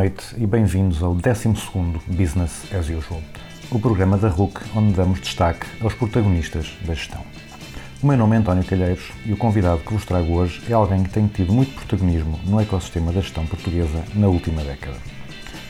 [0.00, 3.20] Noite e bem-vindos ao 12º Business as Usual,
[3.70, 7.20] o programa da RUC onde damos destaque aos protagonistas da gestão.
[8.02, 11.02] O meu nome é António Calheiros e o convidado que vos trago hoje é alguém
[11.02, 14.96] que tem tido muito protagonismo no ecossistema da gestão portuguesa na última década.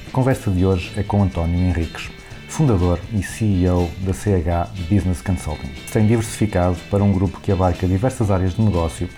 [0.07, 2.09] A conversa de hoje é com António Henriques,
[2.47, 5.71] fundador e CEO da CH Business Consulting.
[5.93, 9.09] Tem diversificado para um grupo que abarca diversas áreas de negócio,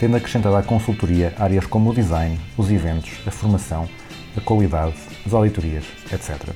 [0.00, 3.86] tendo acrescentado à consultoria áreas como o design, os eventos, a formação,
[4.36, 4.94] a qualidade,
[5.26, 6.50] as auditorias, etc.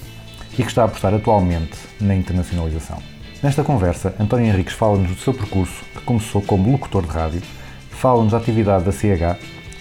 [0.53, 2.99] E que está a apostar atualmente na internacionalização.
[3.43, 7.43] Nesta conversa, António Henriques fala-nos do seu percurso, que começou como locutor de rádio,
[7.91, 9.39] fala-nos da atividade da CH,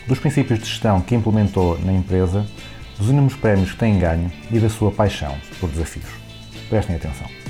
[0.07, 2.45] dos princípios de gestão que implementou na empresa,
[2.97, 6.09] dos inúmeros prémios que tem ganho e da sua paixão por desafios.
[6.69, 7.44] Prestem atenção.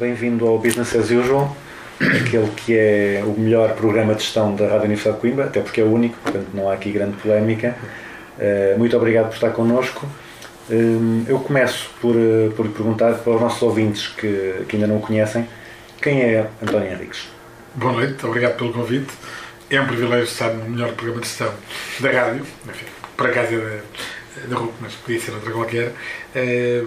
[0.00, 1.54] Bem-vindo ao Business as Usual,
[2.00, 5.82] aquele que é o melhor programa de gestão da Rádio Universidade de Coimbra, até porque
[5.82, 7.76] é o único, portanto não há aqui grande polémica.
[8.38, 10.06] Eh, Muito obrigado por estar connosco.
[10.70, 14.86] Hum, Eu começo por, eh, por lhe perguntar para os nossos ouvintes que, que ainda
[14.86, 15.46] não o conhecem,
[16.00, 17.28] quem é António Henriques?
[17.74, 19.12] Boa noite, obrigado pelo convite.
[19.68, 21.52] É um privilégio estar no melhor programa de gestão
[22.00, 22.86] da rádio, enfim,
[23.18, 25.92] por acaso é da, da RUC, mas podia ser outra qualquer.
[26.34, 26.84] Eh,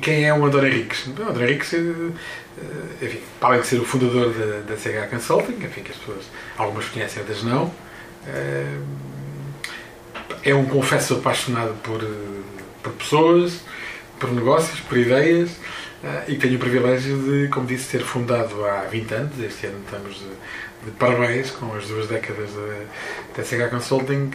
[0.00, 1.06] quem é o António Henriques?
[1.06, 5.08] O António Henriques, eh, eh, enfim, para além de ser o fundador da, da CH
[5.10, 6.24] Consulting, enfim, que as pessoas,
[6.56, 7.72] algumas conhecem, outras não,
[8.26, 8.78] eh,
[10.42, 12.00] é um confesso apaixonado por,
[12.82, 13.60] por pessoas,
[14.18, 15.50] por negócios, por ideias,
[16.28, 20.14] e tenho o privilégio de, como disse, ter fundado há 20 anos, este ano estamos
[20.14, 24.30] de, de parabéns com as duas décadas da, da CH Consulting,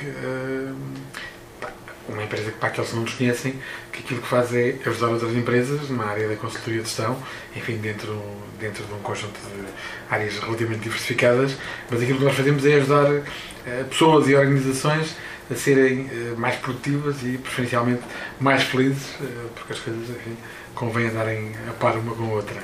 [2.31, 3.55] empresa que, para aqueles que não nos conhecem,
[3.91, 7.21] que aquilo que faz é ajudar outras empresas na área da consultoria de gestão,
[7.55, 8.21] enfim, dentro,
[8.59, 9.65] dentro de um conjunto de
[10.09, 11.57] áreas relativamente diversificadas,
[11.89, 13.11] mas aquilo que nós fazemos é ajudar
[13.67, 15.15] eh, pessoas e organizações
[15.51, 18.01] a serem eh, mais produtivas e, preferencialmente,
[18.39, 19.25] mais felizes, eh,
[19.55, 20.37] porque as coisas, enfim,
[20.73, 22.57] convém andarem a par uma com a outra.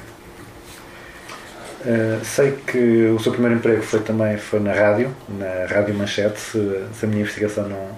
[1.79, 6.39] Uh, sei que o seu primeiro emprego foi também foi na rádio, na Rádio Manchete,
[6.39, 7.97] se, se a minha investigação não,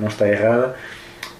[0.00, 0.74] não está errada.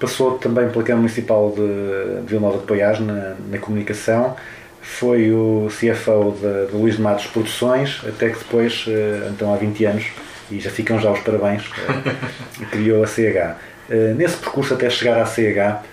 [0.01, 4.35] Passou também pela Câmara Municipal de, de Vila Nova de Poiás, na, na comunicação.
[4.81, 9.57] Foi o CFO de, de Luís de Matos Produções, até que depois, uh, então há
[9.57, 10.05] 20 anos,
[10.49, 13.55] e já ficam já os parabéns, uh, criou a CH.
[13.87, 15.83] Uh, nesse percurso até chegar à CH,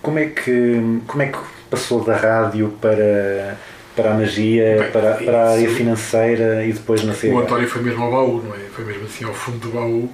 [0.00, 1.38] como, é que, como é que
[1.68, 3.56] passou da rádio para
[3.96, 7.24] para a magia, Bem, para, para a área financeira e depois na CH.
[7.24, 8.58] O António foi mesmo ao baú, não é?
[8.70, 10.08] Foi mesmo assim ao fundo do baú.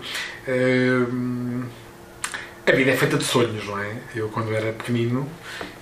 [0.48, 1.62] Hum,
[2.66, 3.96] a vida é feita de sonhos, não é?
[4.14, 5.28] Eu quando era pequenino,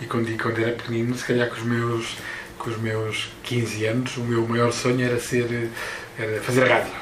[0.01, 2.17] e quando digo quando era pequenino, se calhar com os meus,
[2.59, 5.71] com os meus 15 anos, o meu maior sonho era ser
[6.19, 6.93] era fazer rádio.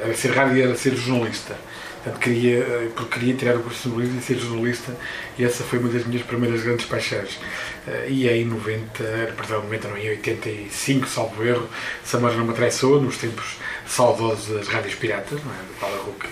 [0.00, 1.56] Era ser rádio e era ser jornalista.
[2.02, 4.94] Portanto, queria, porque queria tirar o curso de jornalismo e ser jornalista,
[5.38, 7.40] e essa foi uma das minhas primeiras grandes paixões.
[7.86, 9.02] Eh, E em 90,
[9.34, 11.66] perdão, 90 não, em 85, salvo erro,
[12.04, 13.56] Samara não me atraiçou, nos tempos
[13.86, 15.56] saudosos das rádios piratas, não é?
[15.56, 16.26] Da Paula Ruck,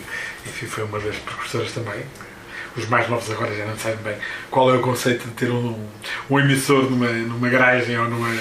[0.46, 2.02] enfim, foi uma das precursoras também.
[2.76, 4.16] Os mais novos agora já não sabem bem
[4.50, 5.78] qual é o conceito de ter um,
[6.30, 8.34] um emissor numa, numa garagem ou, numa,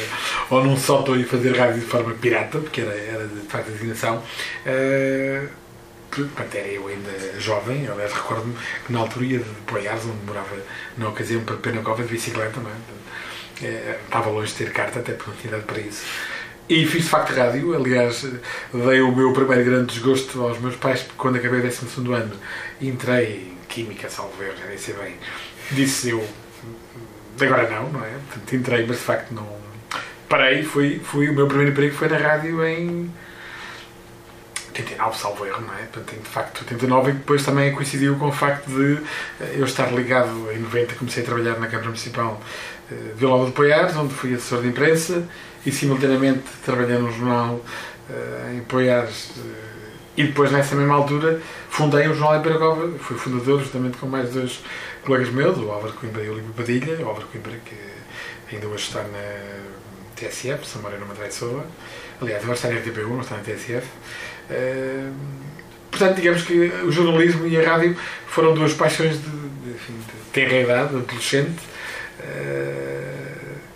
[0.50, 3.72] ou num sótão e fazer rádio de forma pirata, porque era, era de facto a
[3.72, 4.24] designação.
[4.66, 5.48] Eh,
[6.12, 8.54] Portanto, era eu ainda jovem, aliás, recordo-me
[8.86, 10.58] que na altura ia de Poiares, onde morava
[10.98, 13.66] na ocasião para Penacova de bicicleta, não é?
[13.66, 16.04] Eh, estava longe de ter carta, até por não tinha idade para isso.
[16.68, 18.26] E fiz de facto rádio, aliás,
[18.74, 22.36] dei o meu primeiro grande desgosto aos meus pais, porque quando acabei o 12 ano
[22.82, 25.16] entrei Química, salvo erro, já nem sei bem.
[25.72, 26.28] Disse eu,
[27.40, 28.10] agora não, não é?
[28.10, 29.48] Portanto, entrei, mas de facto não.
[30.28, 33.10] Parei, fui, fui, o meu primeiro emprego foi na rádio em
[34.68, 35.84] 89, salvo erro, não é?
[35.84, 39.02] Portanto, de facto 89 e depois também coincidiu com o facto de
[39.40, 42.42] eh, eu estar ligado, em 90 comecei a trabalhar na Câmara Municipal
[42.92, 45.26] eh, de Vila de Poiares, onde fui assessor de imprensa
[45.66, 47.64] e simultaneamente trabalhei num jornal
[48.10, 49.32] eh, em Poiares
[50.22, 54.30] e depois nessa mesma altura fundei o Jornal em Piracova, fui fundador justamente com mais
[54.30, 54.64] dois
[55.04, 58.84] colegas meus, o Álvaro Coimbra e o Olímpio Padilha, o Álvaro Coimbra que ainda hoje
[58.84, 59.62] está na
[60.16, 61.66] TSF, São Marino Madraiçoa,
[62.22, 63.88] aliás agora está na RTP1, não está na TSF.
[64.50, 65.10] Eh,
[65.90, 66.54] portanto, digamos que
[66.84, 67.98] o jornalismo e a rádio
[68.28, 69.94] foram duas paixões de, de, enfim,
[70.34, 71.60] de idade, adolescente.
[72.20, 72.91] eh,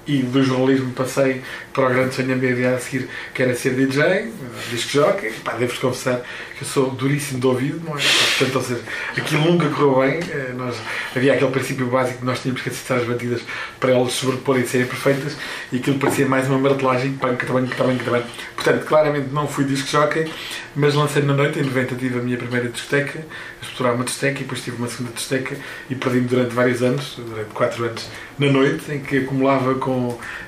[0.07, 1.41] e do jornalismo passei
[1.73, 4.31] para o grande sonho vida a seguir, que era ser DJ,
[4.69, 5.31] disco jockey.
[5.43, 6.21] Pá, devo-vos confessar
[6.57, 8.01] que eu sou duríssimo de ouvido, não é?
[8.01, 8.81] Portanto, ou seja,
[9.17, 10.19] aquilo nunca correu bem.
[10.31, 10.75] eh, Nós,
[11.15, 13.41] havia aquele princípio básico que nós tínhamos que acertar as batidas
[13.79, 15.35] para elas sobreporem e serem perfeitas,
[15.71, 18.27] e aquilo parecia mais uma martelagem, panca, tabanca, tabanca, tabanca.
[18.55, 20.31] Portanto, claramente não fui disco jockey,
[20.75, 23.25] mas lancei na noite, em 90 tive a minha primeira discoteca,
[23.61, 25.57] explorar uma discoteca, e depois tive uma segunda discoteca,
[25.89, 28.07] e perdi-me durante vários anos, durante 4 anos,
[28.39, 29.94] na noite, em que acumulava com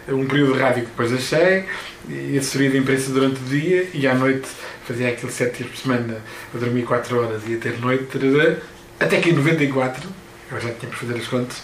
[0.07, 1.65] um período de rádio que depois deixei,
[2.09, 4.47] e assessoria de imprensa durante o dia, e à noite
[4.85, 6.21] fazia aquele 7 dias por semana,
[6.53, 8.57] a dormir 4 horas e ia ter noite, tarará,
[8.99, 10.07] até que em 94,
[10.51, 11.63] eu já tinha para fazer as contas,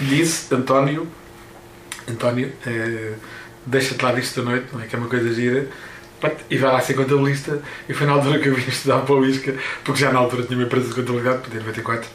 [0.00, 1.06] disse, António,
[2.08, 3.14] António, eh,
[3.64, 4.86] deixa-te lá disto da noite, não é?
[4.86, 5.68] Que é uma coisa gira,
[6.50, 9.24] e vai lá ser contabilista, e foi na altura que eu vim estudar para o
[9.24, 12.08] ISCA, porque já na altura tinha uma empresa de contabilidade, em 94,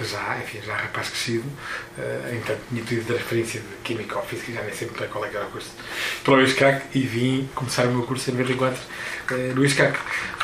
[0.00, 1.44] eh, já, enfim, já rapaz crescido,
[1.98, 5.24] eh, entanto tinha pedido transferência de Química ou Física, já nem sei muito bem qual
[5.24, 5.70] é era o curso,
[6.24, 8.80] para o ISCAC, e vim começar o meu curso em 94
[9.30, 9.96] eh, no ISCAC.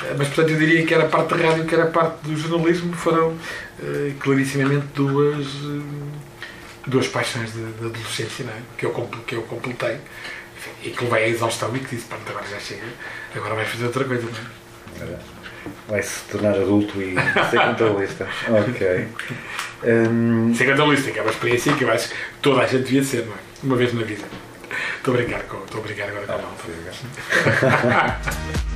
[0.04, 2.92] Eh, Mas, portanto, eu diria que era parte da rádio, que era parte do jornalismo,
[2.94, 3.36] foram
[3.82, 6.18] eh, clarissimamente duas, eh,
[6.86, 8.60] duas paixões de adolescência, não é?
[8.76, 8.92] que, eu,
[9.26, 9.98] que eu completei,
[10.56, 12.86] enfim, e que levei à exaustão e que disse, pronto, agora já chega,
[13.34, 15.39] agora vais fazer outra coisa, não é?
[15.88, 17.14] Vai se tornar adulto e
[17.50, 18.26] ser contabilista.
[18.48, 19.08] ok.
[19.84, 23.02] Hum, Ser contabilista, que é uma experiência que eu acho que toda a gente devia
[23.02, 23.38] ser, não é?
[23.62, 24.24] Uma vez na vida.
[24.96, 26.40] Estou a brincar, com, estou a brincar agora com a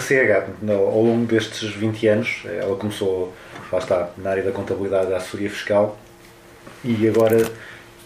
[0.00, 3.34] A CH, ao longo destes 20 anos, ela começou,
[3.70, 5.98] lá está, na área da contabilidade da assessoria fiscal
[6.82, 7.46] e agora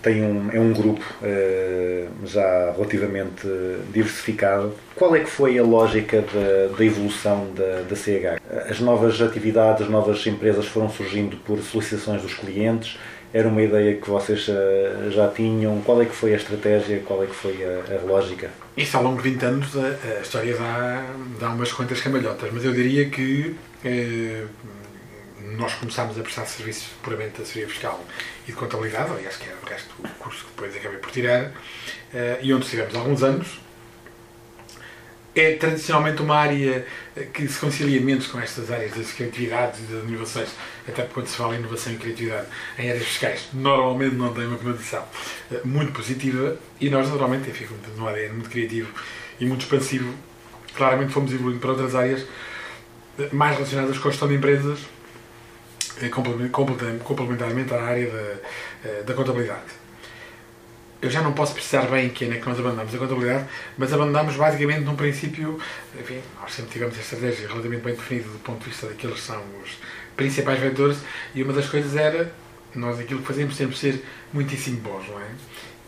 [0.02, 3.46] tem um, é um grupo eh, já relativamente
[3.92, 4.74] diversificado.
[4.96, 8.40] Qual é que foi a lógica da, da evolução da, da CH?
[8.68, 12.98] As novas atividades, as novas empresas foram surgindo por solicitações dos clientes?
[13.32, 15.80] Era uma ideia que vocês eh, já tinham?
[15.82, 17.00] Qual é que foi a estratégia?
[17.06, 18.50] Qual é que foi a, a lógica?
[18.76, 21.06] Isso ao longo de 20 anos a, a história dá,
[21.38, 23.54] dá umas quantas cambalhotas, mas eu diria que
[23.84, 24.44] eh,
[25.56, 28.04] nós começámos a prestar serviços puramente de assessoria fiscal
[28.48, 31.52] e de contabilidade, aliás que é o resto do curso que depois acabei por tirar,
[32.12, 33.60] eh, e onde estivemos alguns anos.
[35.36, 36.86] É tradicionalmente uma área
[37.32, 40.48] que se concilia menos com estas áreas das criatividades e das inovações,
[40.86, 42.46] até porque quando se fala em inovação e criatividade
[42.78, 45.04] em áreas fiscais, normalmente não tem uma conotação
[45.50, 47.66] eh, muito positiva e nós, naturalmente, enfim,
[47.98, 48.88] um ADN muito criativo
[49.40, 50.14] e muito expansivo,
[50.76, 52.24] claramente fomos evoluindo para outras áreas
[53.18, 54.78] eh, mais relacionadas com a gestão de empresas,
[56.00, 59.82] eh, complemen- complemen- complementarmente à área da, da contabilidade
[61.04, 63.44] eu já não posso precisar bem que ano é que nós abandonamos a contabilidade,
[63.76, 65.60] mas abandonámos basicamente num princípio,
[66.00, 69.26] enfim, nós sempre tivemos esta estratégia relativamente bem definida do ponto de vista daqueles que
[69.26, 69.78] são os
[70.16, 70.96] principais vetores,
[71.34, 72.32] e uma das coisas era,
[72.74, 75.26] nós aquilo que fazíamos sempre ser muitíssimo bons, não é?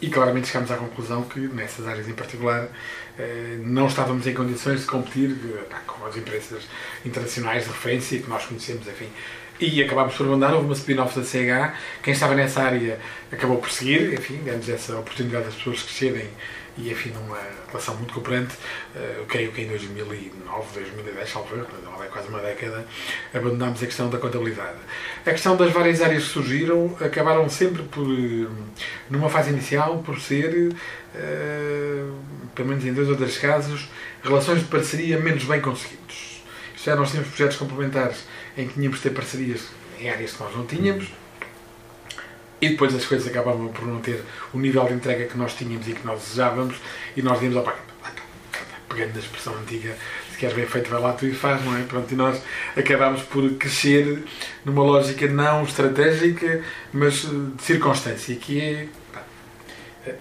[0.03, 2.69] E claramente chegámos à conclusão que nessas áreas em particular
[3.19, 6.65] eh, não estávamos em condições de competir eh, com as empresas
[7.07, 9.09] internacionais de referência que nós conhecemos, enfim.
[9.59, 12.99] E acabámos por abandonar, houve uma spin-off da CH, quem estava nessa área
[13.33, 16.29] acabou por seguir, enfim, demos essa oportunidade das pessoas crescerem
[16.79, 18.55] e, enfim, numa relação muito cooperante,
[18.95, 22.87] eh, eu creio que em 2009, 2010, salvo erro, portanto, é quase uma década,
[23.33, 24.77] abandonámos a questão da contabilidade.
[25.25, 28.47] A questão das várias áreas que surgiram acabaram sempre por, eh,
[29.09, 30.75] numa fase inicial, por ser,
[31.15, 32.05] eh,
[32.55, 33.89] pelo menos em dois ou três casos,
[34.23, 36.43] relações de parceria menos bem conseguidos.
[36.77, 39.67] Isto é, nós tínhamos projetos complementares em que tínhamos de ter parcerias
[40.01, 41.07] em áreas que nós não tínhamos,
[42.61, 44.23] e depois as coisas acabavam por não ter
[44.53, 46.77] o nível de entrega que nós tínhamos e que nós desejávamos,
[47.17, 47.77] e nós dizíamos, opá,
[48.89, 49.95] pegando na expressão antiga,
[50.31, 51.83] se queres bem feito, vai lá tu e faz, não é?
[51.83, 52.43] Pronto, e nós
[52.77, 54.25] acabámos por crescer
[54.65, 59.23] numa lógica não estratégica, mas de circunstância, que é, pá,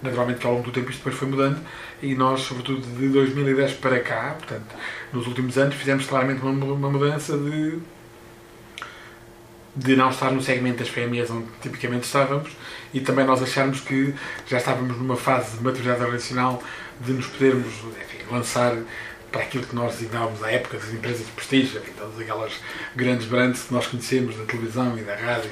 [0.01, 1.59] Naturalmente que ao longo do tempo isto depois foi mudando
[2.01, 4.75] e nós, sobretudo de 2010 para cá, portanto,
[5.13, 7.79] nos últimos anos, fizemos claramente uma, uma mudança de,
[9.75, 12.51] de não estar no segmento das PMEs onde tipicamente estávamos
[12.93, 14.13] e também nós acharmos que
[14.47, 16.63] já estávamos numa fase de maturidade organizacional
[17.01, 18.75] de nos podermos enfim, lançar
[19.31, 22.53] para aquilo que nós designávamos à época das empresas de prestígio, enfim, todas aquelas
[22.95, 25.51] grandes brands que nós conhecemos da televisão e da rádio.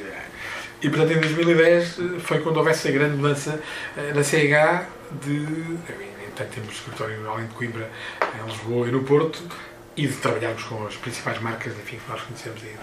[0.82, 3.62] E, portanto, em 2010 eh, foi quando houve essa grande mudança
[3.98, 4.88] eh, na CH
[5.22, 5.34] de...
[5.34, 9.44] enfim, Portanto, temos escritório além de Coimbra, em Lisboa e no Porto,
[9.96, 12.76] e de trabalharmos com as principais marcas enfim, que nós conhecemos aí,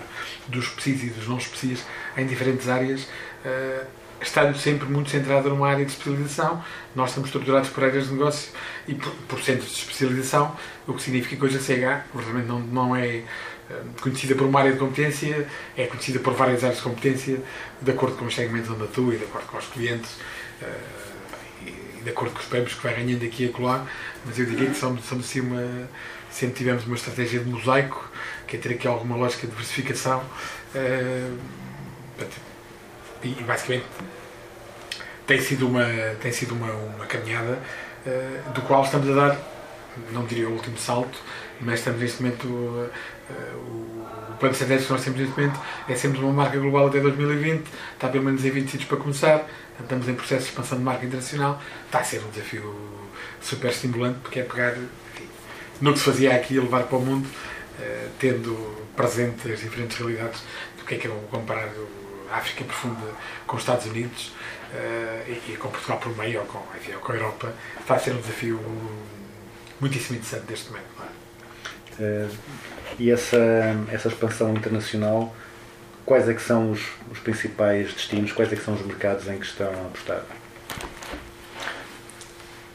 [0.49, 1.85] dos especias e dos não especias
[2.17, 3.09] em diferentes áreas,
[3.45, 3.85] eh,
[4.21, 6.62] estando sempre muito centrada numa área de especialização.
[6.95, 8.52] Nós estamos estruturados por áreas de negócio
[8.87, 10.55] e por, por centros de especialização,
[10.87, 13.25] o que significa que hoje a CH, verdadeiramente, não, não é eh,
[14.00, 17.43] conhecida por uma área de competência, é conhecida por várias áreas de competência,
[17.81, 20.11] de acordo com os segmentos onde atua e de acordo com os clientes.
[20.62, 21.11] eh,
[22.00, 23.87] e de acordo com os prémios que vai ganhando aqui e acolá,
[24.25, 25.88] mas eu diria que somos, somos assim uma,
[26.30, 28.10] sempre tivemos uma estratégia de mosaico,
[28.46, 30.22] que é ter aqui alguma lógica de diversificação.
[30.75, 31.30] eh,
[33.22, 33.84] e, basicamente
[35.26, 35.84] tem sido uma,
[36.20, 37.56] tem sido uma, uma caminhada
[38.04, 39.38] eh, do qual estamos a dar,
[40.10, 41.16] não diria o último salto,
[41.60, 42.90] mas estamos neste momento,
[43.30, 46.99] eh, o, plano estratégico que nós temos neste momento é sempre uma marca global até
[46.99, 49.46] 2020, está pelo menos em 20 sítios para começar,
[49.78, 52.75] estamos em processo de expansão de marca internacional, está a ser um desafio
[53.40, 54.75] super estimulante, porque é pegar
[55.80, 57.28] no que se fazia aqui e levar para o mundo,
[57.80, 58.54] eh, tendo
[58.96, 60.42] presente as diferentes realidades
[60.78, 61.68] do que é que é comparar
[62.30, 63.06] a África profunda
[63.46, 64.32] com os Estados Unidos
[64.75, 67.99] eh, e, com Portugal por meio, ou com, enfim, ou com a Europa, está a
[67.99, 68.60] ser um desafio
[69.80, 70.87] muitíssimo interessante neste momento.
[71.99, 72.02] é?
[72.02, 72.28] Eh,
[72.99, 73.38] E essa,
[73.90, 75.34] essa expansão internacional,
[76.04, 79.38] quais é que são os, os principais destinos, quais é que são os mercados em
[79.38, 80.22] que estão a apostar?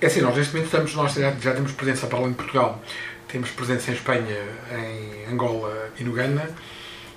[0.01, 2.83] É assim, nós neste momento estamos, nós já, já temos presença para além de Portugal.
[3.29, 6.49] Temos presença em Espanha, em Angola e no Ghana.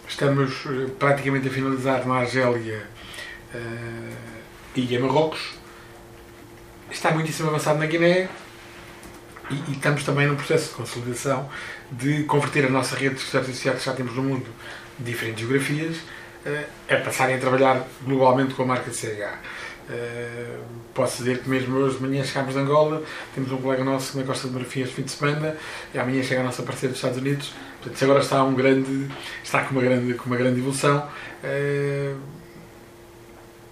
[0.08, 2.86] Estamos eh, praticamente a finalizar na Argélia
[3.52, 3.58] eh,
[4.76, 5.54] e em Marrocos.
[6.88, 8.28] Está muitíssimo avançado na Guiné.
[9.50, 11.48] E, e estamos também num processo de consolidação
[11.90, 14.46] de converter a nossa rede de escritórios associados que já temos no mundo
[14.98, 15.96] de diferentes geografias
[16.46, 19.38] eh, a passarem a trabalhar globalmente com a marca CH.
[19.88, 20.62] Uh,
[20.94, 23.02] posso dizer que mesmo hoje de manhã chegámos de Angola,
[23.34, 25.56] temos um colega nosso na Costa de Marfim este fim de semana,
[25.94, 27.54] e amanhã chega a nossa parceira dos Estados Unidos.
[27.76, 29.08] Portanto, isso agora está, um grande,
[29.42, 31.08] está com, uma grande, com uma grande evolução.
[31.42, 32.38] Uh,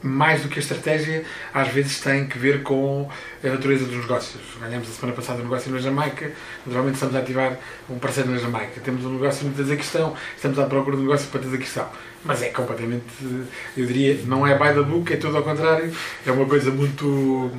[0.03, 3.09] mais do que a estratégia, às vezes tem que ver com
[3.43, 4.43] a natureza dos negócios.
[4.61, 6.33] Ganhamos a semana passada um negócio na Jamaica,
[6.65, 7.59] naturalmente estamos a ativar
[7.91, 8.81] um parceiro na Jamaica.
[8.81, 11.89] Temos um negócio no Tazaquistão, estamos à procura de um negócio para Tazaquistão.
[12.27, 13.05] Mas é completamente,
[13.77, 15.93] eu diria, não é by the book, é tudo ao contrário.
[16.27, 17.51] É uma coisa muito,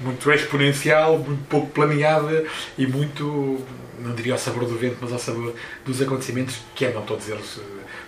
[0.00, 2.44] muito exponencial, muito pouco planeada
[2.76, 3.64] e muito,
[4.00, 7.60] não diria ao sabor do vento, mas ao sabor dos acontecimentos que andam todos eles,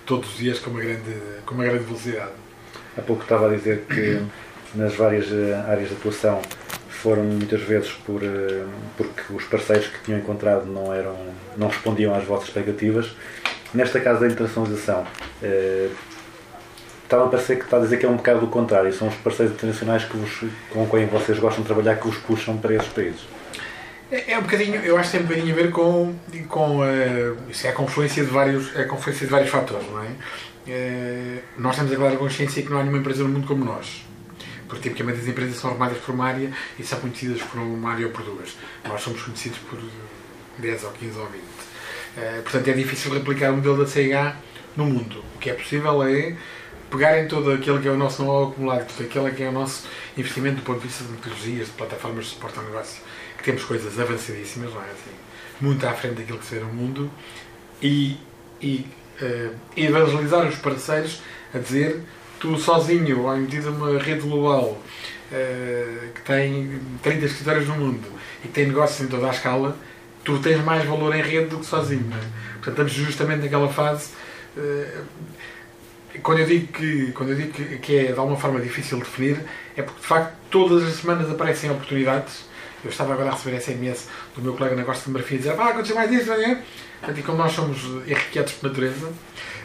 [0.04, 1.16] todos os dias, com uma grande,
[1.47, 2.33] com uma grande velocidade.
[2.97, 4.21] Há pouco estava a dizer que
[4.75, 6.42] nas várias eh, áreas de atuação
[6.88, 8.64] foram muitas vezes por, eh,
[8.97, 11.16] porque os parceiros que tinham encontrado não, eram,
[11.57, 13.14] não respondiam às vossas expectativas.
[13.75, 15.06] Nesta casa da internacionalização,
[15.42, 15.90] eh,
[17.02, 18.92] estava a parecer que está a dizer que é um bocado do contrário.
[18.92, 22.56] São os parceiros internacionais que vos, com quem vocês gostam de trabalhar que vos puxam
[22.56, 23.20] para esses países.
[24.10, 26.14] É, é um bocadinho, eu acho que tem um bocadinho a ver com,
[26.48, 30.02] com eh, isso é a confluência de vários, é a confluência de vários fatores, não
[30.02, 30.08] é?
[30.66, 34.06] Eh, nós temos a clara consciência que não há nenhuma empresa no mundo como nós.
[34.66, 38.06] Porque tipicamente as empresas são arrumadas por uma área e são conhecidas por uma área
[38.06, 38.56] ou por duas.
[38.87, 39.78] Nós somos conhecidos por
[40.58, 41.42] 10 ou 15 ou 20.
[42.17, 44.37] Eh, portanto, é difícil replicar o modelo da CH
[44.77, 45.25] no mundo.
[45.35, 46.37] O que é possível é
[46.91, 49.53] pegar em todo aquele que é o nosso know-how acumulado, todo aquele que é o
[49.53, 49.87] nosso
[50.17, 53.03] investimento do ponto de vista de metodologias, de plataformas de suporte ao negócio,
[53.37, 54.87] que temos coisas avançadíssimas, não é?
[54.87, 55.11] Assim,
[55.61, 57.11] muito à frente daquilo que se vê no mundo,
[57.83, 58.17] e,
[58.61, 58.87] e
[59.21, 61.21] eh, evangelizar os parceiros
[61.55, 62.03] a dizer
[62.41, 64.81] tu sozinho, ou em medida uma rede global
[65.31, 68.07] eh, que tem 30 escritórios no mundo
[68.45, 69.77] e que tem negócios em toda a escala,
[70.25, 72.04] tu tens mais valor em rede do que sozinho.
[72.08, 72.20] Não é?
[72.54, 74.10] Portanto, estamos justamente naquela fase.
[74.56, 75.00] eh,
[76.22, 79.04] quando eu digo, que, quando eu digo que, que é de alguma forma difícil de
[79.04, 79.40] definir,
[79.76, 82.46] é porque de facto todas as semanas aparecem oportunidades.
[82.84, 85.68] Eu estava agora a receber SMS do meu colega Costa de Marfim a dizer: Ah,
[85.68, 86.62] aconteceu mais isso, não é?
[87.00, 89.12] Portanto, e como nós somos enriquetos por natureza,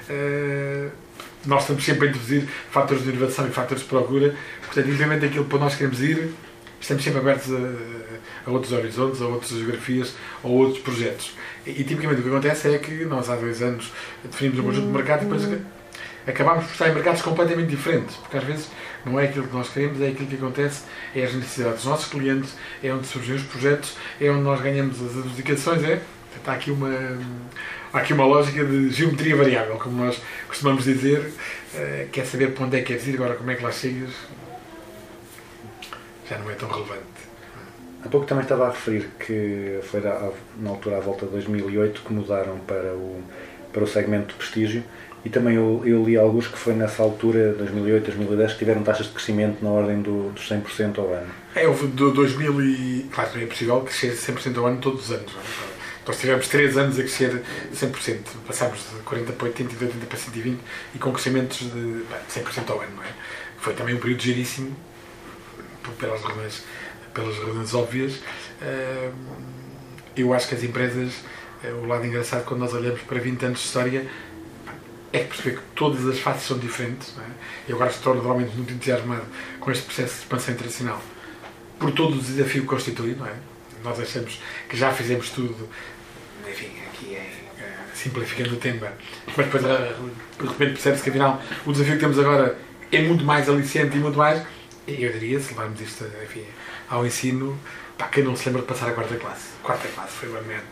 [0.09, 0.89] eh,
[1.45, 4.35] nós estamos sempre a introduzir fatores de inovação e fatores de procura.
[4.61, 6.33] Portanto, independentemente daquilo para nós queremos ir,
[6.83, 11.33] estamos sempre abertos a, a outros horizontes, a outras geografias, a outros projetos.
[11.65, 13.91] E, e, tipicamente o que acontece é que nós há dois anos
[14.23, 15.61] definimos um conjunto de mercado e depois
[16.27, 18.69] acabámos por estar em mercados completamente diferentes, porque às vezes
[19.05, 20.83] não é aquilo que nós queremos, é aquilo que acontece,
[21.15, 25.01] é as necessidades dos nossos clientes, é onde surgem os projetos, é onde nós ganhamos
[25.01, 26.01] as adjudicações, é?
[26.35, 26.89] Está aqui uma,
[27.93, 31.31] há aqui uma lógica de geometria variável, como nós costumamos dizer,
[31.75, 34.11] eh, quer saber para onde é que queres ir, agora como é que lá chegas,
[36.33, 37.03] já não é tão relevante.
[38.03, 42.13] Há pouco também estava a referir que foi na altura à volta de 2008 que
[42.13, 43.21] mudaram para o,
[43.71, 44.83] para o segmento de prestígio
[45.23, 49.05] e também eu, eu li alguns que foi nessa altura, 2008, 2010, que tiveram taxas
[49.05, 51.31] de crescimento na ordem do, dos 100% ao ano.
[51.55, 53.09] É, houve do 2000 e...
[53.09, 55.31] Claro, não é possível crescer 100% ao ano todos os anos.
[55.31, 55.73] É?
[56.05, 57.41] Nós tivemos 3 anos a crescer
[57.73, 58.17] 100%.
[58.45, 60.59] Passámos de 40 para 80 e de 80 para 120
[60.93, 62.97] e com crescimentos de bem, 100% ao ano.
[62.97, 63.07] Não é?
[63.59, 64.75] Foi também um período giríssimo,
[65.91, 66.63] pelas razões,
[67.13, 68.19] pelas razões óbvias.
[68.61, 69.11] Ah,
[70.15, 71.11] Eu acho que as empresas,
[71.63, 74.07] eh, o lado engraçado quando nós olhamos para 20 anos de história,
[75.11, 77.15] é perceber que todas as faces são diferentes.
[77.15, 77.27] Não é?
[77.67, 79.25] Eu agora estou realmente muito entusiasmado
[79.59, 81.01] com este processo de expansão internacional
[81.79, 83.33] por todo o desafio que constitui, não é?
[83.83, 85.67] Nós achamos que já fizemos tudo,
[86.49, 87.29] enfim, aqui é,
[87.93, 88.93] simplificando o tema,
[89.35, 89.95] mas depois eh,
[90.39, 92.57] de repente percebe-se que afinal o desafio que temos agora
[92.91, 94.41] é muito mais aliciante e muito mais,
[94.87, 96.45] eu diria, se levarmos isto enfim,
[96.89, 97.57] ao ensino,
[97.97, 99.49] pá, quem não se lembra de passar a quarta classe?
[99.61, 100.63] Quarta classe foi uma meta,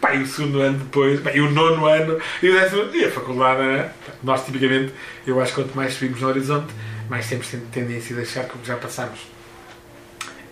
[0.00, 3.04] pá, e o segundo ano depois, pá, e o nono ano, e o décimo e
[3.04, 3.92] a faculdade, não é?
[4.22, 4.92] nós tipicamente,
[5.26, 6.74] eu acho que quanto mais subimos no horizonte,
[7.08, 9.20] mais temos tendência a deixar que o que já passamos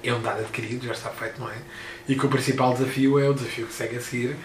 [0.03, 1.57] é um dado adquirido, já está feito, não é?
[2.07, 4.37] E que o principal desafio é o desafio que segue a seguir,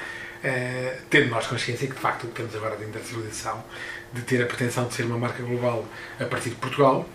[0.41, 3.63] eh, tendo nós consciência que de facto o que temos agora de internacionalização,
[4.13, 5.85] de ter a pretensão de ser uma marca global
[6.19, 7.07] a partir de Portugal,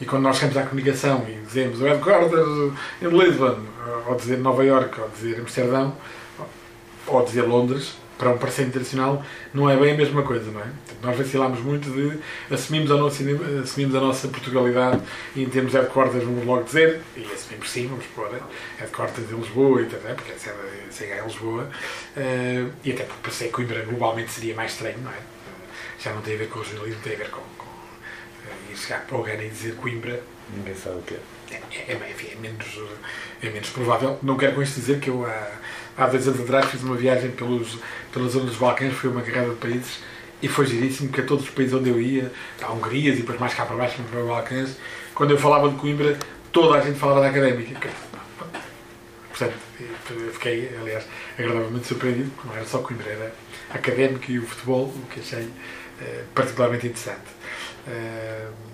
[0.00, 3.58] e quando nós chegamos à comunicação e dizemos o headquarters em Lisbon,
[4.06, 5.94] ou dizer Nova York, ou dizer Amsterdão,
[7.06, 9.22] ou dizer Londres, para um parceiro internacional,
[9.52, 10.66] não é bem a mesma coisa, não é?
[11.02, 12.18] Nós vacilámos muito de
[12.52, 13.22] assumimos a nossa,
[13.62, 15.02] assumimos a nossa Portugalidade
[15.34, 18.40] e em termos de headquarters vamos logo dizer, e assumimos sim, vamos pôr eh,
[18.78, 20.14] headquarters em Lisboa, e é?
[20.14, 21.68] porque é CH em Lisboa,
[22.16, 25.18] eh, e até porque pensei que Coimbra globalmente seria mais estranho, não é?
[25.98, 27.42] Já não tem a ver com o jornalismo, tem a ver com,
[28.76, 30.22] ir chegar para e dizer Coimbra,
[30.54, 31.18] Ninguém sabe o que é.
[31.50, 32.80] é, é, enfim, é, menos,
[33.42, 34.18] é menos provável.
[34.22, 35.50] Não quero com isto dizer que eu há,
[35.96, 37.78] há dois anos atrás fiz uma viagem pelos,
[38.12, 39.98] pela zona dos Balcãs, fui a uma carrada de países
[40.40, 42.30] e foi giríssimo, porque a todos os países onde eu ia,
[42.62, 44.76] a Hungria e depois mais cá para baixo, para os Balcãs,
[45.14, 46.16] quando eu falava de Coimbra,
[46.52, 47.90] toda a gente falava da académica.
[49.28, 49.54] Portanto,
[50.10, 51.04] eu fiquei, aliás,
[51.38, 53.34] agradavelmente surpreendido, porque não era só Coimbra, era
[53.70, 55.48] académico e o futebol, o que achei
[56.00, 57.36] eh, particularmente interessante.
[57.86, 58.65] Pronto,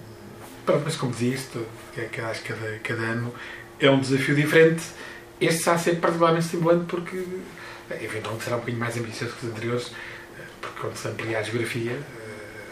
[0.84, 3.34] mas como dizia isto, que, que cada, cada ano
[3.80, 4.82] é um desafio diferente.
[5.40, 7.24] Este está a ser particularmente estimulante porque,
[8.00, 9.92] eventualmente, será um bocadinho mais ambicioso que os anteriores,
[10.38, 12.62] eh, porque quando se amplia a geografia, eh,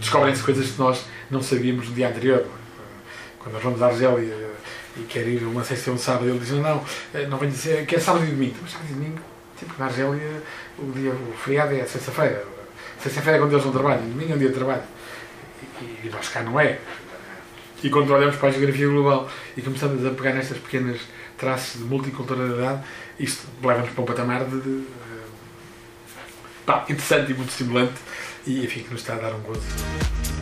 [0.00, 2.40] descobrem-se coisas que nós não sabíamos no dia anterior.
[2.40, 2.48] Eh,
[3.38, 4.50] Quando nós vamos à Argélia
[4.96, 6.84] e quer ir a uma um sábado, ele diz: Não,
[7.28, 8.56] não vem dizer que é sábado e domingo.
[8.60, 9.20] Mas sábado e domingo,
[9.56, 10.42] tipo, na Argélia,
[10.78, 12.44] o, dia, o feriado é sexta-feira.
[13.00, 14.82] Sexta-feira é quando eles não trabalham, domingo é um dia de trabalho.
[16.04, 16.78] E, nós cá não é.
[17.82, 21.00] E quando olhamos para a geografia global e começamos a pegar nestas pequenas
[21.36, 22.82] traços de multiculturalidade,
[23.18, 25.26] isto leva-nos para um patamar de, de, eh,
[26.64, 27.94] pá, interessante e muito estimulante
[28.46, 30.33] e enfim, que nos está a dar um gozo.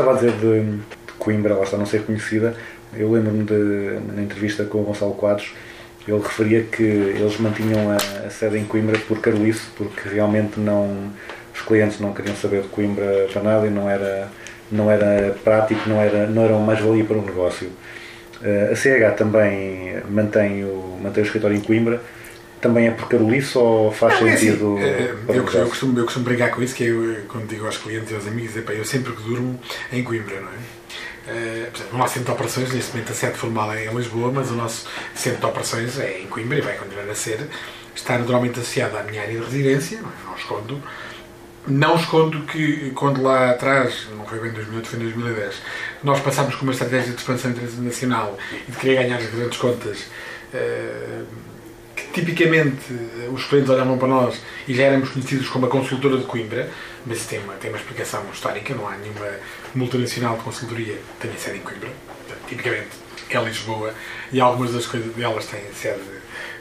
[0.00, 2.54] Estava a dizer de, de Coimbra, lá está não ser conhecida.
[2.94, 5.52] Eu lembro-me de, na entrevista com o Gonçalo Quadros,
[6.06, 11.10] ele referia que eles mantinham a, a sede em Coimbra por carolice, porque realmente não,
[11.54, 14.28] os clientes não queriam saber de Coimbra para nada e não era,
[14.70, 17.70] não era prático, não era, não era uma mais-valia para o negócio.
[18.42, 22.00] Eh, A CH também mantém o, mantém o escritório em Coimbra,
[22.60, 25.68] também é por carolice ou faz Não, é assim, sentido eh, o eu, costumo, eu,
[25.68, 28.26] costumo, eu costumo brincar com isso, que eu, eh, quando digo aos clientes e aos
[28.26, 29.60] amigos, epá, eu sempre que durmo
[29.92, 30.76] em Coimbra, não é?
[31.28, 34.30] Eh, portanto, o nosso centro de operações, neste momento a sede formal é em Lisboa,
[34.32, 37.48] mas o nosso centro de operações é em Coimbra e vai continuar a ser.
[37.94, 40.12] Está naturalmente associado à minha área de residência, não, é?
[40.26, 40.82] não escondo.
[41.66, 45.54] Não escondo que quando lá atrás, não foi bem em 2008, foi em 2010,
[46.04, 48.38] nós passámos com uma estratégia de expansão internacional
[48.68, 50.04] e de querer ganhar as grandes contas,
[50.54, 51.45] eh, que
[52.20, 56.24] tipicamente eh, os clientes olhavam para nós e já éramos conhecidos como a consultora de
[56.24, 56.68] Coimbra,
[57.06, 59.26] mas isso tem uma, tem uma explicação histórica, não há nenhuma
[59.74, 61.88] multinacional de consultoria que tenha sede em Coimbra.
[62.26, 62.88] Portanto, tipicamente
[63.30, 63.92] é Lisboa
[64.32, 66.00] e algumas das coisas delas têm sede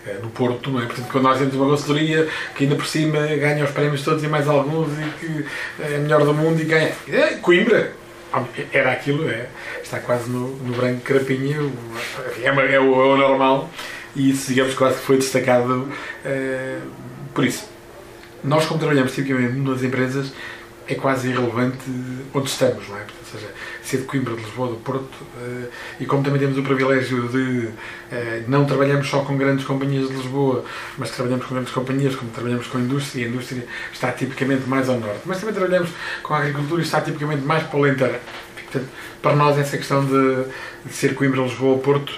[0.07, 0.85] eh, no Porto, não é?
[0.85, 4.27] Portanto, quando nós temos uma consultoria que ainda por cima ganha os prémios todos e
[4.27, 5.45] mais alguns e que
[5.81, 6.91] é a melhor do mundo e ganha.
[7.07, 7.93] É, Coimbra!
[8.33, 9.47] Ah, Era aquilo, é.
[9.81, 11.57] Está quase no, no branco carapinha,
[12.43, 13.69] é, uma- é o, é o normal
[14.15, 15.89] e isso, digamos, quase que foi destacado
[16.23, 16.79] eh,
[17.33, 17.67] por isso.
[18.43, 20.31] Nós, como trabalhamos tipicamente nas empresas,
[20.87, 21.77] é quase irrelevante
[22.33, 23.01] onde estamos, não é?
[23.01, 23.51] Ou seja,
[23.83, 27.27] se é de Coimbra, de Lisboa, do Porto, eh, e como também temos o privilégio
[27.27, 27.69] de
[28.11, 30.63] eh, não trabalhamos só com grandes companhias de Lisboa,
[30.97, 34.67] mas trabalhamos com grandes companhias, como trabalhamos com a indústria, e a indústria está tipicamente
[34.67, 35.21] mais ao norte.
[35.25, 35.89] Mas também trabalhamos
[36.21, 38.19] com a agricultura e está tipicamente mais para o Alentejo.
[38.55, 38.87] Portanto,
[39.21, 40.45] para nós, essa questão de,
[40.85, 42.13] de ser Coimbra, Lisboa, Porto,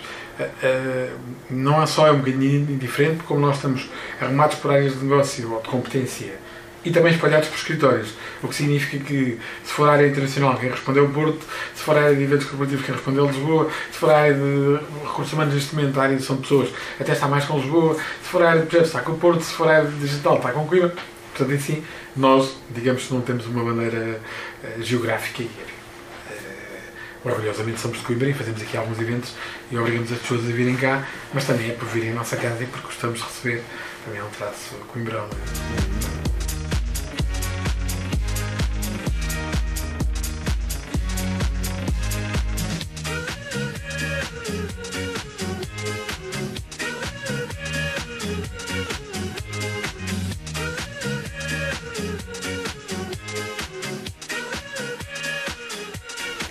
[1.49, 3.89] não é só é um bocadinho indiferente, como nós estamos
[4.21, 6.47] arrumados por áreas de negócio ou de competência
[6.87, 8.13] e também espalhados por escritórios.
[8.41, 11.39] O que significa que, se for a área internacional, quem respondeu o Porto,
[11.75, 14.79] se for a área de eventos corporativos, quem respondeu Lisboa, se for a área de
[15.05, 16.69] recursos humanos, neste momento, a área de São Pessoas,
[16.99, 19.41] até está mais com Lisboa, se for a área de projetos, está com o Porto,
[19.41, 20.93] se for a área de digital, está com Coimbra.
[21.35, 21.83] Portanto, assim,
[22.15, 24.19] nós, digamos que não temos uma bandeira
[24.63, 25.43] eh, geográfica
[27.31, 29.33] orgulhosamente somos de Coimbra e fazemos aqui alguns eventos
[29.71, 32.63] e obrigamos as pessoas a virem cá, mas também é por virem à nossa casa
[32.63, 33.63] e porque gostamos de receber.
[34.05, 35.27] Também é um traço coimbrão.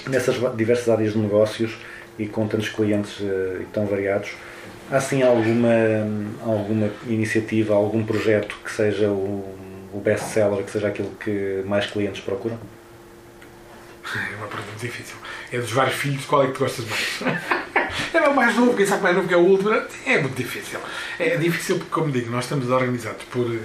[0.08, 1.76] Nessas diversas áreas de negócios
[2.18, 4.30] e com tantos clientes eh, e tão variados,
[4.90, 5.74] há sim alguma,
[6.42, 9.44] alguma iniciativa, algum projeto que seja o,
[9.92, 12.58] o best-seller, que seja aquilo que mais clientes procuram?
[14.14, 15.16] É uma pergunta difícil.
[15.52, 17.20] É dos vários filhos, qual é que tu gostas mais?
[18.12, 19.70] É o mais novo, quem sabe mais novo que é o último.
[19.70, 20.78] É muito difícil.
[21.18, 23.58] É difícil porque, como digo, nós estamos organizados por eh,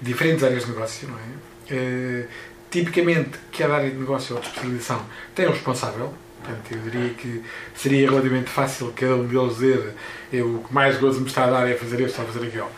[0.00, 2.26] diferentes áreas de negócio, não é?
[2.74, 6.12] Eh, tipicamente, cada área de negócio ou de especialização tem um responsável.
[6.42, 7.42] Portanto, eu diria que
[7.74, 9.94] seria relativamente fácil cada um deles dizer
[10.32, 12.70] eu, o que mais gozo me está a dar é fazer isto ou fazer aquilo.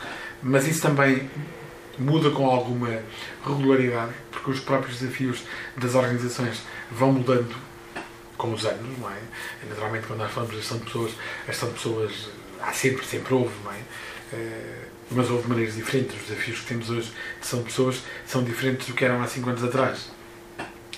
[0.43, 1.29] Mas isso também
[1.99, 3.01] muda com alguma
[3.45, 5.43] regularidade, porque os próprios desafios
[5.77, 7.57] das organizações vão mudando
[8.37, 9.17] com os anos, não é?
[9.69, 11.13] Naturalmente, quando nós falamos de gestão de pessoas,
[11.45, 13.79] a gestão de pessoas eh, há sempre, sempre houve, não é?
[15.11, 16.17] Mas houve maneiras diferentes.
[16.21, 19.65] Os desafios que temos hoje de pessoas são diferentes do que eram há 5 anos
[19.65, 20.11] atrás.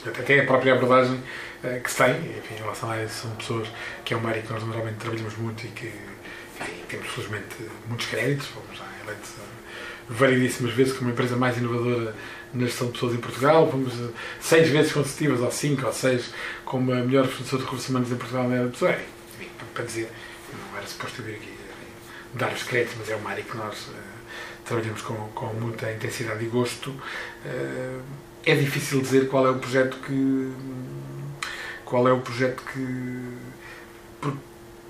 [0.07, 1.21] Até a própria abordagem
[1.63, 3.69] eh, que se tem, enfim, em relação a essa são pessoas,
[4.05, 5.87] que é uma área que nós normalmente trabalhamos muito e que
[6.61, 7.57] enfim, temos felizmente
[7.89, 9.43] muitos créditos, fomos já eleitos eh,
[10.09, 12.15] variedíssimas vezes como a empresa mais inovadora
[12.55, 16.33] na gestão de pessoas em Portugal, fomos eh, seis vezes consecutivas, ou cinco ou seis,
[16.65, 18.93] como a melhor professora de recursos humanos em Portugal na era pessoa.
[18.93, 19.05] É,
[19.41, 20.11] enfim, para dizer,
[20.53, 21.58] não era suposto vir aqui
[22.39, 23.99] eh, dar os créditos, mas é uma área que nós eh,
[24.65, 26.95] trabalhamos com, com muita intensidade e gosto.
[27.45, 27.99] Eh,
[28.47, 30.53] é difícil dizer qual é o projeto que.
[31.85, 33.35] qual é o projeto que.
[34.21, 34.39] porque,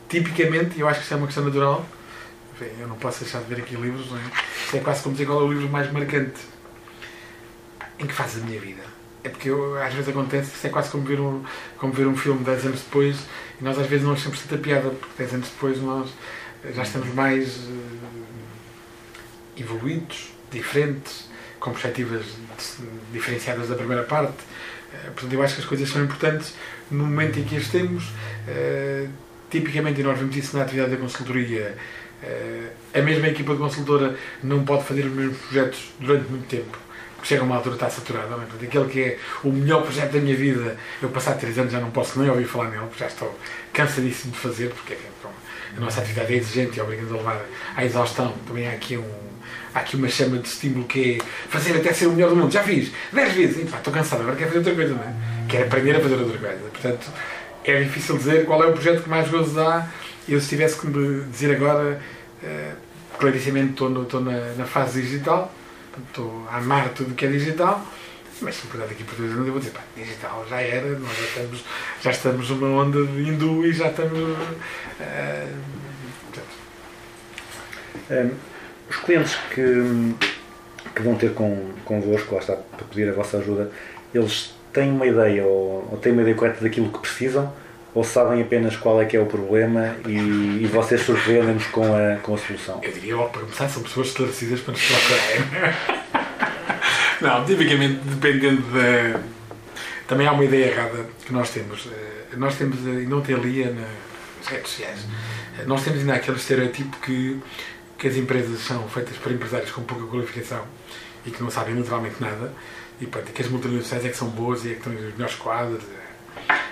[0.09, 1.85] tipicamente, eu acho que isto é uma questão natural.
[2.79, 4.23] Eu não posso deixar de ver aqui livros, não é?
[4.65, 6.41] Isto é quase como dizer qual é o livro mais marcante.
[8.01, 8.83] Em que faz a minha vida?
[9.23, 11.45] É porque eu, às vezes acontece, isto é quase como ver, um,
[11.77, 13.17] como ver um filme 10 anos depois
[13.61, 16.09] e nós às vezes não achamos tanta piada, porque 10 anos depois nós
[16.75, 21.29] já estamos mais eh, evoluídos, diferentes,
[21.61, 22.25] com perspectivas
[23.13, 24.39] diferenciadas da primeira parte.
[24.93, 26.55] Eh, portanto, eu acho que as coisas são importantes
[26.91, 28.05] no momento em que as temos.
[28.47, 29.07] Eh,
[29.51, 31.77] tipicamente, nós vemos isso na atividade da consultoria,
[32.93, 36.77] a mesma equipa de consultora não pode fazer os mesmos projetos durante muito tempo.
[37.23, 38.35] Chega a uma altura está saturada.
[38.35, 38.39] É?
[38.39, 41.81] Portanto, aquele que é o melhor projeto da minha vida, eu passar três anos já
[41.81, 43.39] não posso nem ouvir falar nele, porque já estou
[43.73, 45.38] cansadíssimo de fazer, porque enfim, pronto,
[45.79, 47.41] a nossa atividade é exigente e obriga-nos a levar
[47.77, 48.35] à exaustão.
[48.47, 49.11] Também há aqui, um,
[49.75, 52.51] há aqui uma chama de estímulo que é fazer até ser o melhor do mundo.
[52.53, 55.15] Já fiz, dez vezes, e, pá, estou cansado, agora quero fazer outra coisa, não é?
[55.49, 56.59] Quero aprender a fazer outra coisa.
[56.73, 57.07] Portanto,
[57.65, 59.87] é difícil dizer qual é o projeto que mais gozo dá.
[60.29, 62.01] Eu, se tivesse que me dizer agora,
[63.19, 65.53] clarissimamente estou, no- estou na, na fase digital,
[66.09, 67.85] estou a amar tudo o que é digital,
[68.41, 70.99] mas se me perguntar daqui por dois anos eu vou dizer, pá, digital já era,
[70.99, 71.65] nós já estamos,
[72.03, 74.37] já estamos numa onda de hindu e já estamos.
[75.01, 75.49] eh,
[76.25, 76.49] portanto,
[78.11, 78.31] Hum,
[78.89, 80.15] os clientes que,
[80.95, 83.71] que vão ter com, convosco, lá está, para pedir a vossa ajuda,
[84.15, 87.53] eles têm uma ideia ou, ou têm uma ideia correta daquilo que precisam
[87.95, 92.17] ou sabem apenas qual é que é o problema e, e vocês surpreendem-nos com a,
[92.23, 92.81] com a solução?
[92.83, 95.99] eu diria logo para começar, são pessoas esclarecidas para nos procurarem.
[97.21, 99.21] Não, tipicamente dependendo da.
[100.07, 101.87] Também há uma ideia errada que nós temos.
[101.87, 103.87] Eh, Nós temos, eh, e não tem ali na,
[104.49, 105.01] redes sociais.
[105.67, 107.41] Nós temos ainda aquele estereotipo que,
[107.99, 110.65] que as empresas são feitas por empresários com pouca qualificação
[111.27, 112.53] e que não sabem naturalmente nada
[113.01, 115.35] e pronto, que as multinacionais é que são boas e é que têm os melhores
[115.37, 115.83] quadros.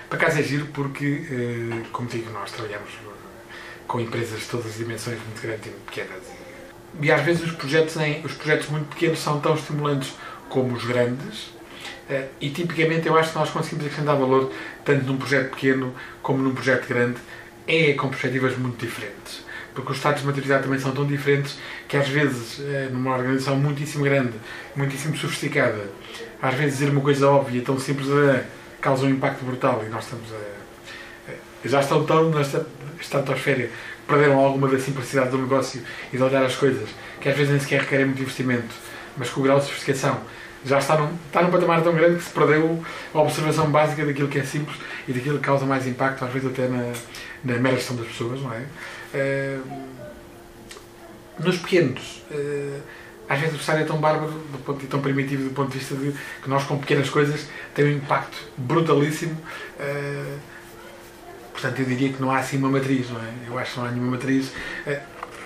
[0.09, 3.43] Para casa é giro porque, eh, como digo, nós trabalhamos eh,
[3.87, 6.23] com empresas de todas as dimensões, muito grandes e muito pequenas.
[7.01, 10.15] E, às vezes os projetos, em, os projetos muito pequenos são tão estimulantes
[10.49, 11.51] como os grandes.
[12.09, 14.53] eh, E tipicamente eu acho que nós conseguimos acrescentar valor
[14.85, 17.17] tanto num projeto pequeno como num projeto grande,
[17.67, 19.45] é com perspectivas muito diferentes.
[19.75, 23.57] Porque os estados de maturidade também são tão diferentes que às vezes, eh, numa organização
[23.57, 24.33] muitíssimo grande,
[24.75, 25.91] muitíssimo sofisticada,
[26.41, 28.45] às vezes dizer uma coisa óbvia, tão simples, eh,
[28.81, 30.57] causa um impacto brutal e nós estamos a.
[31.65, 32.43] já estão tão na
[33.01, 33.69] estratosfera
[34.07, 35.83] perderam alguma da simplicidade do negócio
[36.13, 36.89] e de olhar as coisas,
[37.21, 38.75] que às vezes nem sequer requerem muito investimento,
[39.17, 40.21] mas com o grau de sofisticação
[40.67, 44.29] já está num, está num patamar tão grande que se perdeu a observação básica daquilo
[44.29, 44.77] que é simples
[45.07, 46.93] e daquilo que causa mais impacto, às vezes até na,
[47.45, 48.65] na mera gestão das pessoas, não é?
[49.15, 49.59] Eh,
[51.39, 52.81] nos pequenos, eh,
[53.29, 55.79] às vezes o cenário é tão bárbaro do ponto, e tão primitivo do ponto de
[55.79, 59.37] vista de que nós com pequenas coisas tem um impacto brutalíssimo.
[59.79, 60.37] eh,
[61.53, 63.33] portanto, eu diria que não há assim uma matriz, não é?
[63.47, 64.53] Eu acho que não há nenhuma matriz.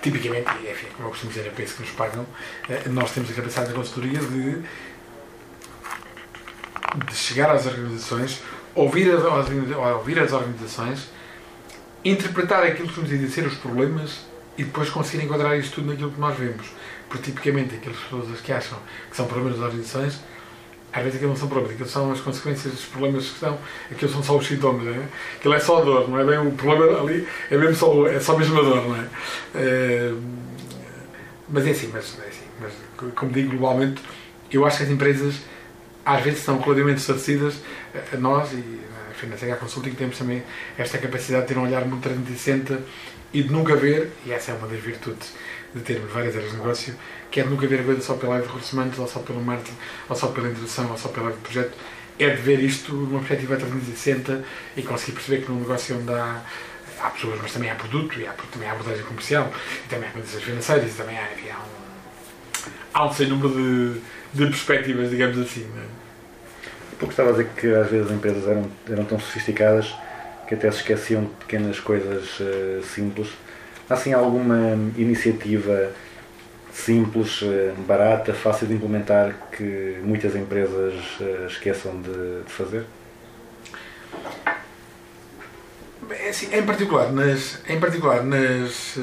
[0.03, 2.25] tipicamente, enfim, como eu costumo dizer, para isso que nos pagam,
[2.87, 4.63] nós temos a capacidade na consultoria de,
[7.07, 8.43] de chegar às organizações,
[8.75, 11.09] ouvir as, ouvir as organizações,
[12.05, 14.21] interpretar aquilo que nos dizem ser os problemas
[14.57, 16.67] e depois conseguir enquadrar isto tudo naquilo que nós vemos.
[17.09, 18.79] Porque tipicamente aquelas pessoas que acham
[19.11, 20.21] que são problemas das organizações,
[20.93, 23.59] às vezes aquilo não são problemas, aquilo são as consequências dos problemas que estão,
[23.91, 25.05] aquilo são só os sintomas, não é?
[25.37, 28.19] Aquilo é só a dor, não é bem o problema ali, é mesmo só, é
[28.19, 29.07] só mesmo a dor, não é?
[29.55, 30.15] Eh,
[31.49, 34.03] mas é assim, mas, é assim, mas como digo globalmente,
[34.51, 35.37] eu acho que as empresas
[36.05, 37.55] às vezes estão relativamente estabelecidas,
[38.13, 40.43] a nós e na Financeira Consulting temos também
[40.79, 42.81] esta capacidade de ter um olhar muito 360
[43.33, 45.33] e de nunca ver, e essa é uma das virtudes
[45.75, 46.95] de termos várias áreas de negócio,
[47.31, 49.41] que é de nunca ver a coisa só pela área de recursos ou só pelo
[49.41, 49.77] marketing,
[50.09, 51.73] ou só pela introdução, ou só pela área de projeto,
[52.19, 54.45] é de ver isto numa perspectiva 360
[54.77, 56.43] e conseguir perceber que num negócio onde há,
[57.01, 59.53] há pessoas, mas também há produto, e há, também há abordagem comercial,
[59.87, 61.80] e também há condições financeiras, e também há, há um,
[62.93, 64.01] há um sem número de,
[64.35, 65.67] de perspectivas, digamos assim.
[65.75, 65.87] não é?
[66.99, 69.95] Porque estava a dizer que às vezes as empresas eram, eram tão sofisticadas
[70.47, 73.29] que até se esqueciam de pequenas coisas eh, simples.
[73.89, 75.93] Há assim alguma iniciativa
[76.73, 82.85] simples, eh, barata, fácil de implementar que muitas empresas eh, esqueçam de, de fazer?
[86.11, 88.99] É assim, em particular nas, em particular nas,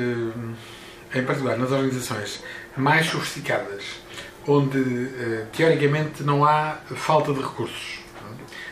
[1.18, 2.44] em particular nas organizações
[2.76, 3.84] mais sofisticadas,
[4.48, 4.80] onde
[5.20, 8.00] eh, teoricamente não há falta de recursos,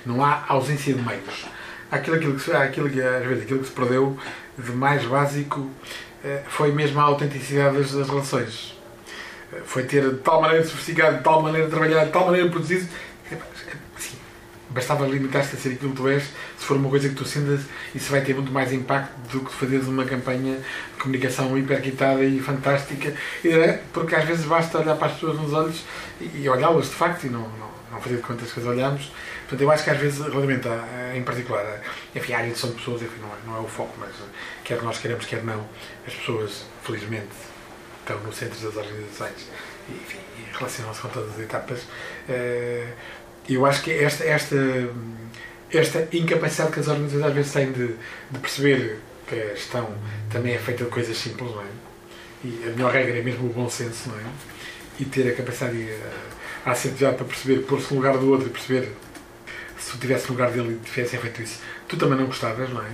[0.05, 1.45] não há ausência de meios.
[1.91, 4.17] Aquilo, aquilo, que, aquilo, às vezes, aquilo que se perdeu
[4.57, 5.69] de mais básico
[6.23, 8.77] eh, foi mesmo a autenticidade das, das relações.
[9.53, 12.87] Eh, Foi ter de tal maneira sofisticado, de tal maneira trabalhado, de tal maneira produzido.
[14.75, 17.61] Bastava limitar-te a ser aquilo que tu és, se for uma coisa que tu sintas,
[17.95, 22.41] isso vai ter muito mais impacto do que fazeres uma campanha de comunicação hiperquitada e
[22.41, 25.85] fantástica, é, porque às vezes basta olhar para as pessoas nos olhos
[26.19, 29.13] e, olhá-las de facto e não, não, não fazer de contas que as olhamos.
[29.47, 32.55] Portanto, eu acho que às vezes, relativamente a, em particular, a, enfim, a área de
[32.55, 34.11] gestão de pessoas, enfim, não, é, não é o foco, mas
[34.65, 35.65] quer nós queremos, quer não,
[36.05, 37.29] as pessoas, felizmente,
[38.01, 39.49] estão no centro das organizações
[39.87, 40.19] e, enfim,
[40.57, 41.79] relacionam-se com todas as etapas.
[42.27, 42.87] Eh,
[43.49, 44.55] eu acho que esta, esta,
[45.71, 47.87] esta incapacidade que as organizações às vezes têm de,
[48.31, 49.95] de perceber que a gestão
[50.29, 51.65] também é feita de coisas simples, não é?
[52.43, 54.23] E a melhor regra é mesmo o bom senso, não é?
[54.99, 58.47] E ter a capacidade e a, a assertividade para perceber, pôr-se no lugar do outro
[58.47, 58.91] e perceber
[59.77, 62.81] se tu estivesse no lugar dele e tivessem feito isso, tu também não gostavas, não
[62.81, 62.89] é?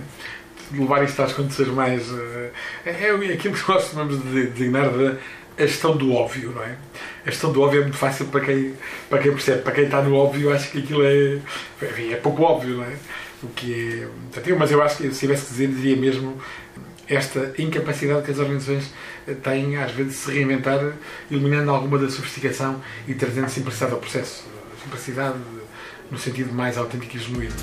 [0.70, 2.02] De levar isto às condições mais.
[2.10, 2.50] eh,
[2.86, 5.18] é, é aquilo que nós chamamos de designar de
[5.62, 6.76] a gestão do óbvio, não é?
[7.26, 8.74] A gestão do óbvio é muito fácil para quem,
[9.08, 9.62] para quem percebe.
[9.62, 11.38] Para quem está no óbvio, acho que aquilo é.
[11.82, 12.96] Enfim, é pouco óbvio, não é?
[13.42, 14.06] O que
[14.46, 14.54] é.
[14.54, 16.40] Mas eu acho que se tivesse que dizer, diria mesmo
[17.08, 18.92] esta incapacidade que as organizações
[19.42, 20.92] têm, às vezes, de se reinventar,
[21.30, 24.44] eliminando alguma da sofisticação e trazendo simplicidade ao processo.
[24.82, 25.38] Simplicidade
[26.10, 27.54] no sentido mais autêntico e genuíno.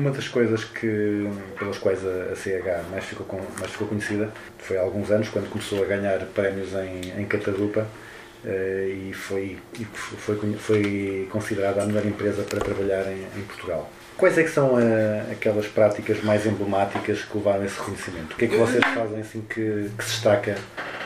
[0.00, 4.32] Uma das coisas que, pelas quais a, a CH mais ficou, com- mais ficou conhecida
[4.58, 7.86] foi há alguns anos, quando começou a ganhar prémios em, em Catadupa,
[8.42, 9.58] eh, e foi,
[10.16, 13.90] foi, foi considerada a melhor empresa para trabalhar em, em Portugal.
[14.16, 18.32] Quais é que são eh, aquelas práticas mais emblemáticas que levaram esse reconhecimento?
[18.32, 20.56] O que é que vocês fazem assim que, que se destaca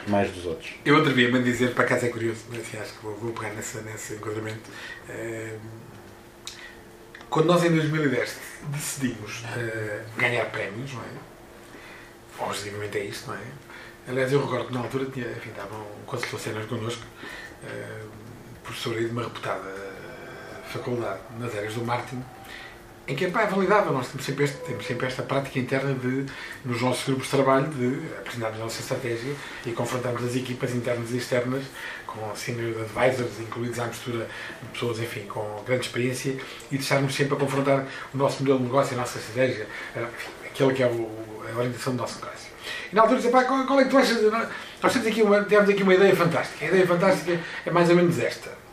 [0.07, 0.73] mais dos outros?
[0.85, 3.81] Eu atrevia-me a dizer, para acaso é curioso, mas acho que vou, vou pegar nessa,
[3.83, 4.71] nesse enquadramento.
[5.09, 5.55] Eh,
[7.35, 12.45] quando nós em 2010 decidimos eh, ganhar prémios, não é?
[12.47, 13.43] Objetivamente é isto, não é?
[14.07, 15.75] Aliás, eu recordo que na altura tinha, enfim, estava
[16.07, 17.03] consultor cenas connosco,
[17.65, 18.03] eh,
[18.63, 22.23] professor aí de uma reputada eh, faculdade nas áreas do marketing,
[23.07, 23.93] em que é validável.
[23.93, 26.27] Nós temos sempre, este, temos sempre esta prática interna de,
[26.65, 29.35] nos nossos grupos de trabalho, de apresentarmos a nossa estratégia
[29.67, 31.63] e confrontarmos as equipas internas e externas
[32.07, 34.29] com senior advisors, incluídos à mistura
[34.63, 36.37] de pessoas, enfim, com grande experiência
[36.71, 40.73] e deixarmos sempre a confrontar o nosso modelo de negócio, a nossa estratégia, enfim, aquilo
[40.73, 42.49] que é o- a orientação do nosso negócio.
[42.91, 44.19] E na altura disse, pá, qual, qual é que tu achas?
[44.83, 46.65] nós temos aqui, uma, temos aqui uma ideia fantástica.
[46.65, 48.64] A ideia fantástica é mais ou menos esta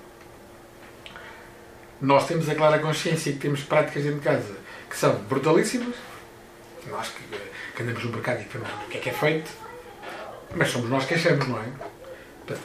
[2.01, 4.55] nós temos a clara consciência que temos práticas dentro de casa
[4.89, 5.95] que são brutalíssimas.
[6.89, 7.23] Nós que,
[7.75, 9.51] que andamos no mercado e que vemos o que é que é feito,
[10.55, 11.65] mas somos nós que achamos, não é?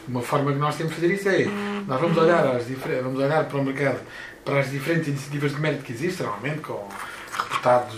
[0.08, 1.44] Uma forma que nós temos de fazer isso é
[1.86, 2.64] nós vamos olhar, às
[3.02, 4.00] vamos olhar para o mercado,
[4.44, 6.88] para as diferentes iniciativas de mérito que existem, normalmente com
[7.30, 7.94] reputados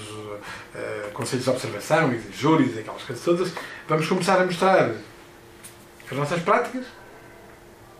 [0.75, 3.53] eh, conselhos de observação e júris, aquelas coisas todas,
[3.89, 4.91] vamos começar a mostrar
[6.11, 6.85] as nossas práticas,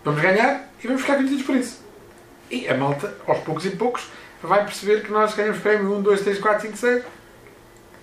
[0.05, 1.88] vamos ganhar e vamos ficar conhecidos por isso.
[2.51, 4.09] E a malta, aos poucos e poucos,
[4.43, 7.05] vai perceber que nós ganhamos prémio 1, 2, 3, 4, 5, 6.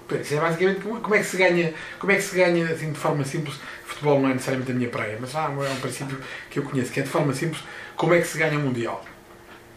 [0.08, 2.92] Portanto, Isso é basicamente como, é que se ganha, como é que se ganha assim
[2.92, 3.60] de forma simples.
[3.86, 6.92] Futebol não é necessariamente a minha praia, mas um, é um princípio que eu conheço,
[6.92, 7.64] que é de forma simples
[7.96, 9.04] como é que se ganha um Mundial.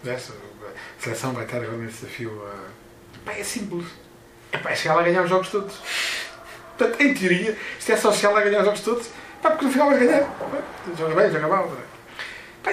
[0.07, 2.43] A seleção vai estar agora nesse desafio.
[2.47, 2.69] ah,
[3.25, 3.87] pá, é simples.
[4.53, 5.75] É, pá, é chegar lá a ganhar os jogos todos.
[6.77, 9.09] Portanto, em teoria, isto é só chegar lá a ganhar os jogos todos,
[9.43, 10.29] pá, porque no final vais ganhar.
[10.97, 11.73] Joga bem, joga mal.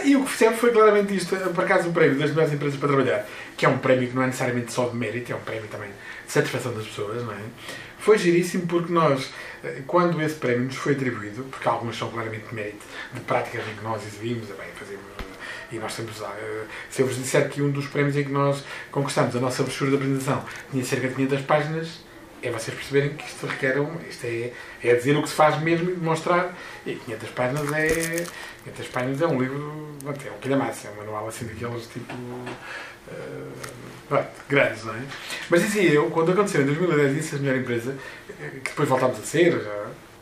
[0.04, 2.90] E o que fizemos foi claramente isto, por acaso, o prémio das melhores empresas para
[2.90, 5.68] trabalhar, que é um prémio que não é necessariamente só de mérito, é um prémio
[5.68, 7.38] também de satisfação das pessoas, não é?
[7.98, 9.32] Foi giríssimo porque nós,
[9.64, 13.64] eh, quando esse prémio nos foi atribuído, porque algumas são claramente de mérito, de práticas
[13.68, 15.04] em que nós exibimos, é bem, fazemos,
[15.72, 18.64] e nós temos eh, se eu vos disser que um dos prémios em que nós
[18.92, 22.00] conquistamos a nossa brochura de apresentação tinha cerca de 500 páginas,
[22.48, 24.52] é vocês perceberem que isto requer um, isto é,
[24.84, 26.56] é dizer o que se faz mesmo e demonstrar,
[26.86, 28.26] e 500 páginas é,
[28.66, 32.14] 500 páginas é um livro, é um calhamaço, é um manual assim daqueles tipo,
[33.12, 33.48] eh,
[34.08, 35.02] pronto, grandes, não é?
[35.50, 37.96] Mas assim, eu, quando aconteceu em 2010 isso, a melhor empresa,
[38.30, 39.62] eh, que depois voltámos a ser,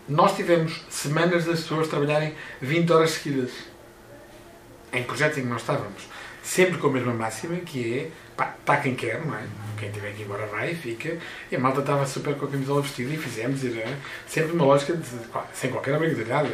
[0.08, 3.52] nós tivemos semanas das pessoas trabalharem 20 horas seguidas.
[4.92, 6.08] Em projetos em que nós estávamos,
[6.44, 9.44] sempre com a mesma máxima, que é, pá, está quem quer, não é?
[9.80, 11.18] Quem tiver que ir embora vai e fica.
[11.52, 14.94] E a malta estava super com a camisola vestida e fizemos, era sempre uma lógica
[14.96, 16.52] de, pá, sem qualquer obrigatoriedade.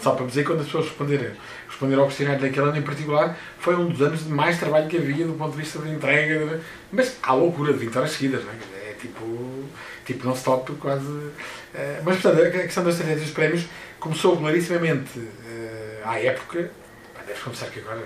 [0.00, 1.30] Só para dizer, quando as pessoas responderam,
[1.68, 4.96] responderam ao questionário daquele ano em particular, foi um dos anos de mais trabalho que
[4.98, 6.60] havia do ponto de vista de entrega.
[6.92, 8.90] Mas há loucura de 20 horas seguidas, não é?
[8.90, 9.64] É tipo,
[10.04, 11.30] tipo non-stop, quase.
[11.74, 13.64] eh, Mas, portanto, a questão das estratégias dos prémios
[13.98, 16.70] começou clarissimamente eh, à época,
[17.14, 18.02] pá, deves confessar que agora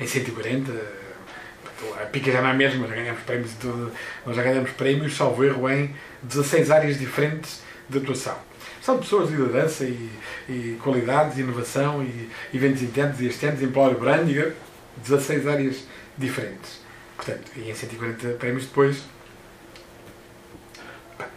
[0.00, 3.92] em 140, pá, a pica já não é a mesma, já ganhamos prémios e tudo,
[4.24, 8.36] nós já ganhamos prémios, salvo erro, em 16 áreas diferentes de atuação.
[8.82, 10.10] São pessoas de liderança e,
[10.48, 14.52] e qualidades, inovação e eventos internos e externos, employer branding,
[14.98, 15.84] 16 áreas
[16.16, 16.80] diferentes.
[17.16, 19.02] Portanto, e em 140 prémios depois,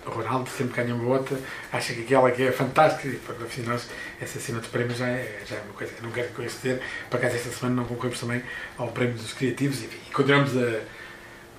[0.10, 1.38] Ronaldo sempre ganha uma outra,
[1.72, 3.88] acha que aquela que é fantástica, e para nós,
[4.22, 5.94] essa cena dos prémios já é, já é uma coisa.
[5.98, 8.44] Eu não quero dizer, por acaso esta semana não concorremos também
[8.78, 10.80] ao prémio dos criativos, enfim, e continuamos a.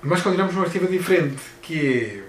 [0.03, 2.23] Mas continuamos numa perspectiva diferente, que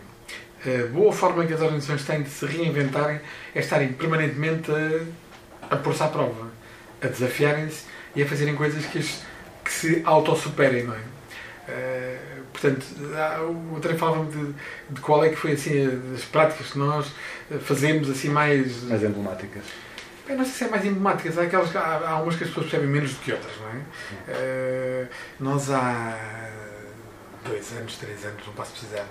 [0.65, 3.21] é a boa forma que as organizações têm de se reinventarem
[3.55, 6.51] é estarem permanentemente a, a pôr-se à prova,
[7.03, 11.01] a desafiarem-se e a fazerem coisas que, que se autossuperem, não é?
[11.69, 12.19] Eh,
[12.63, 12.87] portanto,
[13.73, 14.55] o André falava-me de,
[14.91, 17.13] de qual é que foi assim as práticas que nós
[17.51, 19.65] eh, fazemos assim mais Mais emblemáticas.
[20.29, 22.49] eu não sei se é mais emblemáticas, há, aquelas, que- há, há umas que as
[22.51, 23.83] pessoas percebem menos do que outras, não é?
[24.29, 25.07] Eh,
[25.41, 26.17] nós há
[27.45, 29.05] dois anos, três anos, não posso precisar,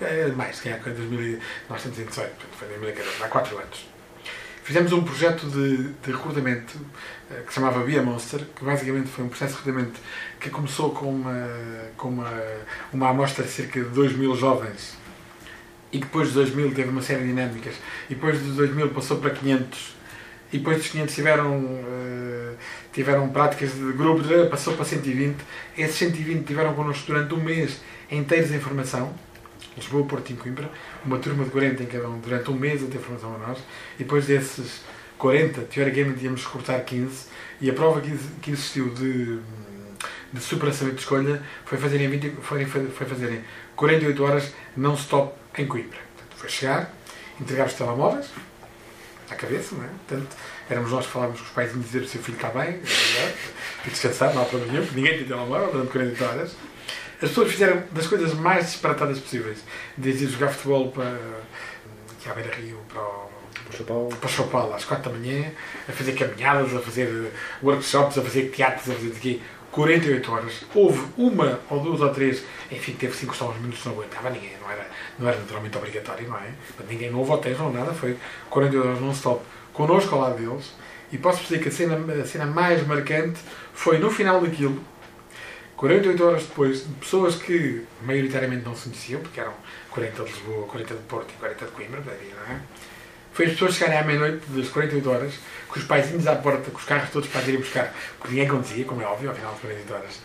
[0.00, 1.38] é mais, que é 2000, e-
[1.68, 3.88] nós estamos em 18, portanto foi em 2014, há quatro anos.
[4.64, 6.78] Fizemos um projeto de, de recrutamento
[7.23, 9.72] eh, que se chamava Via Monster, que basicamente foi um processo de
[10.40, 11.48] que começou com uma,
[11.96, 12.32] com uma,
[12.92, 14.96] uma amostra de cerca de 2 mil jovens.
[15.92, 17.74] E depois de 2000 teve uma série de dinâmicas.
[18.10, 19.94] E depois dos 2000 passou para 500
[20.52, 22.52] e depois dos 500 tiveram, eh,
[22.92, 25.36] tiveram práticas de grupo, de- passou para 120.
[25.76, 27.80] Esses 120 tiveram connosco durante um mês
[28.10, 29.12] inteiros em formação,
[29.76, 30.70] Lisboa, Porto e Coimbra,
[31.04, 33.58] uma turma de 40 em cada um, durante um mês a ter formação a nós,
[33.96, 34.82] e depois desses
[35.24, 39.38] 40, teoricamente íamos recortar 15, e a prova que, que existiu de,
[40.30, 43.42] de superação e de escolha foi fazerem, 20, foi, foi fazerem
[43.74, 45.96] 48 horas non-stop em Coimbra.
[46.14, 46.94] Portanto, foi chegar,
[47.40, 48.26] entregar os telemóveis,
[49.30, 49.88] à cabeça, não é?
[50.06, 50.36] Portanto,
[50.68, 52.82] éramos nós que falávamos com os pais e dizer se o seu filho está bem,
[52.82, 53.34] é
[53.82, 56.56] que descansar, não há problema nenhum, ninguém tem telemóvel durante 48 horas.
[57.14, 59.60] As pessoas fizeram das coisas mais disparatadas possíveis,
[59.96, 61.18] desde ir jogar futebol para
[62.12, 63.23] aqui à Beira Rio, para o,
[64.20, 65.50] para São Paulo às 4 da manhã,
[65.88, 69.40] a fazer caminhadas, a fazer workshops, a fazer teatros, a fazer de quê?
[69.70, 70.64] 48 horas.
[70.74, 74.52] Houve uma ou duas ou três, enfim, teve 5 só uns minutos, não aguentava ninguém,
[74.60, 74.86] não era,
[75.18, 76.52] não era naturalmente obrigatório, não é?
[76.68, 78.16] Portanto, ninguém não houve hotéis, não nada, foi
[78.50, 80.72] 48 horas non-stop connosco ao lado deles.
[81.12, 83.40] E posso dizer que a cena, a cena mais marcante
[83.72, 84.82] foi no final daquilo,
[85.76, 89.52] 48 horas depois, de pessoas que maioritariamente não se conheciam, porque eram
[89.90, 92.60] 40 de Lisboa, 40 de Porto e 40 de Coimbra, daí, não é?
[93.34, 95.34] Foi as pessoas chegarem à meia-noite das 48 horas,
[95.68, 98.84] com os paizinhos à porta, com os carros todos para irem buscar, porque ninguém conduzia,
[98.84, 100.20] como é óbvio, ao final de 48 horas.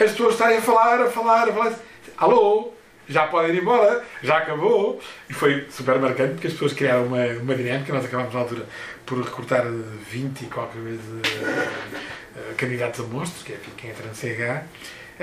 [0.00, 1.78] As pessoas estarem a falar, a falar, a falar.
[2.16, 2.72] Alô,
[3.08, 5.00] já podem ir embora, já acabou.
[5.28, 7.92] E foi super marcante, porque as pessoas criaram uma, uma dinâmica.
[7.92, 8.66] Nós acabámos na altura
[9.06, 9.64] por recrutar
[10.10, 14.64] 20 e qualquer vez eh, candidatos a monstros, que é quem entra no CH.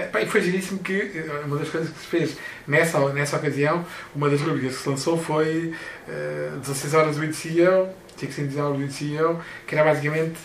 [0.06, 2.38] Pá, E foi giríssimo que eh, uma das coisas que se fez
[2.68, 3.84] nessa, nessa ocasião,
[4.14, 5.74] uma das rubricas que se lançou foi
[6.08, 7.90] eh, 16 horas do CEO,
[8.20, 10.38] 16 horas do CEO, que era basicamente,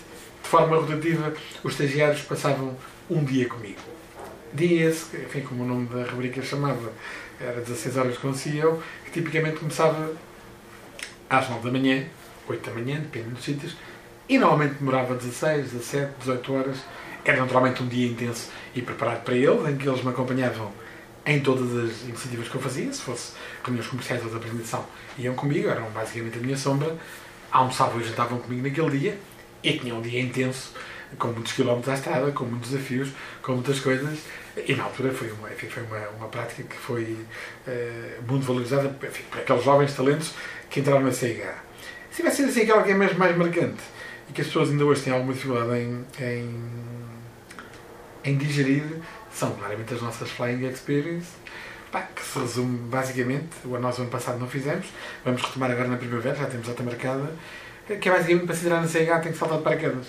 [0.43, 2.75] de forma rotativa, os estagiários passavam
[3.11, 3.81] um dia comigo.
[4.55, 6.91] Dia esse, que, enfim, como o nome da rubrica chamava,
[7.39, 10.13] era 16 horas com o CEO, que tipicamente começava
[11.29, 12.05] às 9 da manhã,
[12.49, 13.77] 8 da manhã, depende dos sítios,
[14.29, 16.77] e normalmente demorava 16, 17, 18 horas.
[17.25, 20.73] Era naturalmente um dia intenso e preparado para eles, em que eles me acompanhavam
[21.25, 24.85] em todas as iniciativas que eu fazia, se fosse reuniões comerciais ou de apresentação,
[25.19, 26.97] iam comigo, eram basicamente a minha sombra,
[27.51, 29.19] almoçavam e jantavam comigo naquele dia,
[29.63, 30.73] e tinha um dia intenso,
[31.19, 33.11] com muitos quilómetros à estrada, com muitos desafios,
[33.41, 34.19] com muitas coisas,
[34.67, 37.17] e na altura foi uma, enfim, foi uma, uma prática que foi
[37.67, 40.33] eh, muito valorizada enfim, por aqueles jovens talentos
[40.69, 41.55] que entraram na CIH.
[42.11, 43.83] Se tivesse sido assim aquela que é mesmo mais marcante
[44.29, 46.61] e que as pessoas ainda hoje têm alguma dificuldade em, em,
[48.25, 48.85] em digerir,
[49.33, 51.29] são claramente as nossas Flying Experience,
[51.91, 54.87] pá, que se resume basicamente, o ano passado não fizemos,
[55.25, 57.35] vamos retomar agora na primavera, já temos data marcada,
[58.01, 60.07] que é basicamente para se entrar na CIH tem que saltar de paraquedas.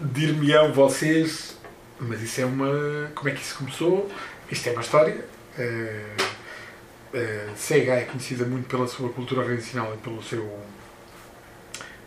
[0.00, 1.56] Dir-me-ão vocês,
[1.98, 3.10] mas isso é uma.
[3.14, 4.10] Como é que isso começou?
[4.50, 5.24] Isto é uma história.
[5.58, 6.16] Eh,
[7.14, 10.60] eh, CH é conhecida muito pela sua cultura organizacional e pelo seu,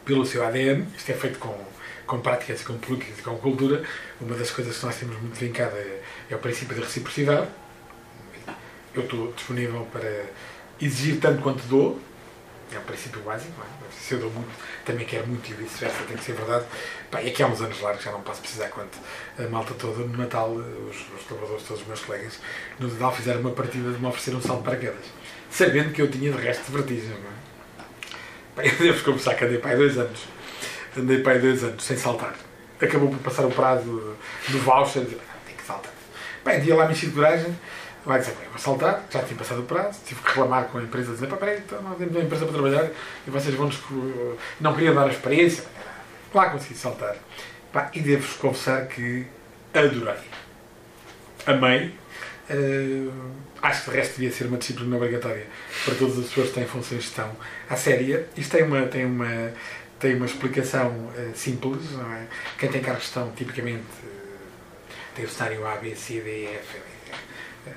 [0.05, 0.87] pelo seu ADN.
[0.95, 1.57] Isto é feito com,
[2.05, 3.83] com práticas, com políticas e com cultura.
[4.19, 7.47] Uma das coisas que nós temos muito vincada é, é o princípio da reciprocidade.
[8.93, 10.25] Eu estou disponível para
[10.79, 11.99] exigir tanto quanto dou.
[12.73, 13.81] É um princípio básico, é?
[13.91, 14.49] Se eu dou muito,
[14.85, 16.65] também quero muito e vice-versa, tem que ser verdade.
[17.09, 18.97] Pá, e aqui há uns anos largos, já não posso precisar quanto
[19.37, 22.39] a malta toda, no Natal, os, os colaboradores, todos os meus colegas,
[22.79, 25.05] no Natal fizeram uma partida de me oferecer um salto de paraquedas,
[25.49, 27.41] sabendo que eu tinha de resto de vertigem, não é?
[28.55, 30.21] Pá, eu devo confessar que andei para aí dois anos,
[30.97, 32.33] andei para aí dois anos sem saltar.
[32.81, 34.15] Acabou por passar o prazo
[34.49, 35.91] do voucher, de, "Ah, tem que saltar.
[36.43, 37.55] Bem, dia lá me enchi de coragem,
[38.03, 40.81] vai dizer, "Bem, vou saltar, já tinha passado o prazo, tive que reclamar com a
[40.81, 42.89] empresa, dizer, peraí, então não temos uma empresa para trabalhar
[43.27, 43.79] e vocês vão-nos,
[44.59, 45.63] não queriam dar a experiência.
[46.33, 47.15] Lá consegui saltar.
[47.71, 49.27] Pá, e devo-vos confessar que
[49.73, 50.15] adorei.
[51.45, 51.95] Amei.
[52.49, 53.07] Eh,
[53.61, 55.45] acho que de resto devia ser uma disciplina obrigatória
[55.85, 57.31] para todas as pessoas que têm funções de gestão.
[57.69, 59.51] À séria, isto tem uma, tem uma,
[60.01, 62.25] tem uma explicação eh, simples, não é?
[62.57, 66.77] Quem tem cargo de gestão, tipicamente, eh, tem o cenário A, B, C, D, F.
[67.67, 67.71] eh,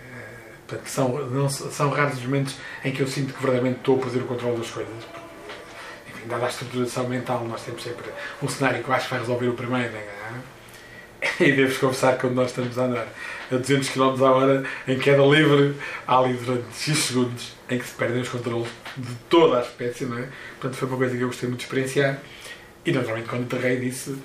[0.66, 4.02] portanto, são, não, são raros os momentos em que eu sinto que verdadeiramente estou a
[4.02, 4.94] perder o controle das coisas.
[6.08, 8.10] Enfim, dada a estruturação mental, nós temos sempre
[8.42, 9.92] um cenário que eu acho que vai resolver o primeiro.
[9.92, 10.04] Não é?
[11.40, 13.06] E devo-vos confessar que quando nós estamos a andar
[13.50, 15.74] a 200 km a hora, em queda livre,
[16.06, 20.04] há ali durante X segundos em que se perdem os controles de toda a espécie,
[20.04, 20.28] não é?
[20.60, 22.18] Portanto, foi uma coisa que eu gostei muito de experienciar.
[22.84, 24.16] E, naturalmente, quando aterrei, disse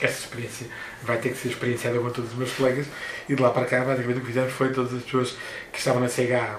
[0.00, 0.66] essa experiência
[1.02, 2.86] vai ter que ser experienciada com todos os meus colegas.
[3.28, 5.36] E de lá para cá, basicamente, o que fizemos foi todas as pessoas
[5.70, 6.58] que estavam na CH,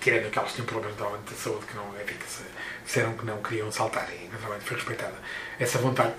[0.00, 2.42] tirando aquelas que tinham problemas de saúde, que não é que se
[2.84, 5.14] disseram que não queriam saltar e naturalmente foi respeitada
[5.60, 6.14] essa vontade.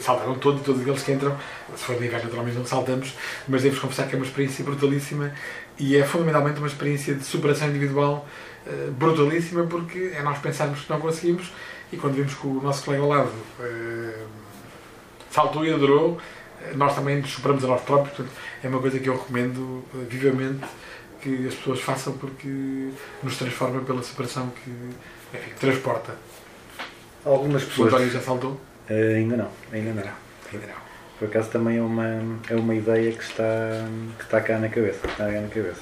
[0.00, 1.38] Saltaram todos, todos aqueles que entram.
[1.76, 3.14] Se for de inverno, naturalmente não saltamos,
[3.46, 5.34] mas devo confessar que é uma experiência brutalíssima
[5.78, 8.26] e é fundamentalmente uma experiência de superação individual
[8.66, 11.52] eh, brutalíssima porque é nós pensarmos que não conseguimos
[11.92, 14.24] e quando vimos que o nosso colega ao lado eh,
[15.30, 16.18] saltou e adorou,
[16.62, 18.16] eh, nós também nos superamos a nós próprios.
[18.16, 20.64] Portanto, é uma coisa que eu recomendo eh, vivamente
[21.20, 22.90] que as pessoas façam porque
[23.22, 24.70] nos transforma pela separação que
[25.36, 26.14] enfim, transporta.
[27.24, 27.92] Algumas O pessoas.
[27.94, 28.60] António já saltou?
[28.88, 30.12] Ainda não, ainda não.
[30.52, 30.83] Ainda não.
[31.18, 33.44] Por acaso também é uma, é uma ideia que está,
[34.18, 35.06] que está cá na cabeça.
[35.06, 35.80] Está cá na cabeça.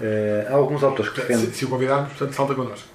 [0.00, 1.46] Eh, há alguns autores que defendem.
[1.46, 2.88] Se, se o convidarmos, portanto, salta connosco.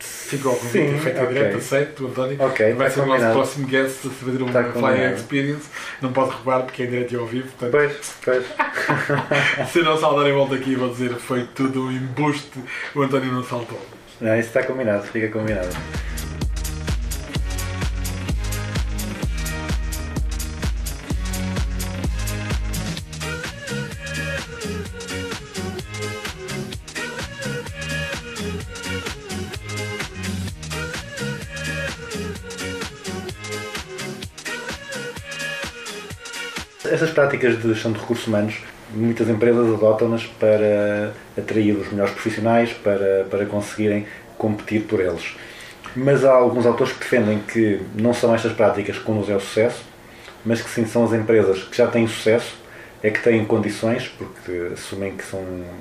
[0.00, 1.26] Fica ao convite, Sim, feito ok.
[1.28, 2.36] a direto, aceito, António.
[2.42, 3.34] Ok, Vai está ser o nosso combinado.
[3.34, 5.14] próximo guest a fazer uma Está Flying combinado.
[5.14, 5.62] Experience.
[6.00, 7.48] Não pode reparar porque é em direto e ao vivo.
[7.58, 9.68] Portanto, Pois, pois.
[9.70, 12.58] se não saltarem volta aqui, vou dizer foi tudo um embuste.
[12.94, 13.80] O António não saltou.
[14.20, 15.68] Não, isso está combinado, fica combinado.
[37.22, 38.56] Práticas de gestão de recursos humanos,
[38.92, 44.06] muitas empresas adotam-nas para atrair os melhores profissionais, para, para conseguirem
[44.36, 45.36] competir por eles.
[45.94, 49.84] Mas há alguns autores que defendem que não são estas práticas que conduzem ao sucesso,
[50.44, 52.56] mas que sim são as empresas que já têm sucesso,
[53.04, 55.40] é que têm condições, porque assumem que são,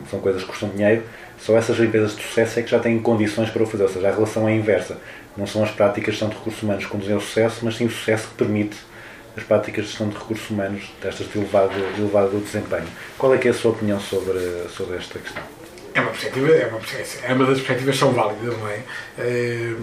[0.10, 1.04] são coisas que custam dinheiro,
[1.40, 4.10] só essas empresas de sucesso é que já têm condições para o fazer, ou seja,
[4.10, 4.98] a relação é inversa.
[5.36, 7.86] Não são as práticas de gestão de recursos humanos que conduzem ao sucesso, mas sim
[7.86, 8.78] o sucesso que permite
[9.36, 12.88] as práticas de gestão de recursos humanos destas de elevado, elevado desempenho.
[13.18, 14.40] Qual é que é a sua opinião sobre,
[14.76, 15.44] sobre esta questão?
[15.94, 16.80] É uma perspectiva, é uma,
[17.24, 18.80] é uma das perspectivas são válidas, não é?
[19.18, 19.74] Eh,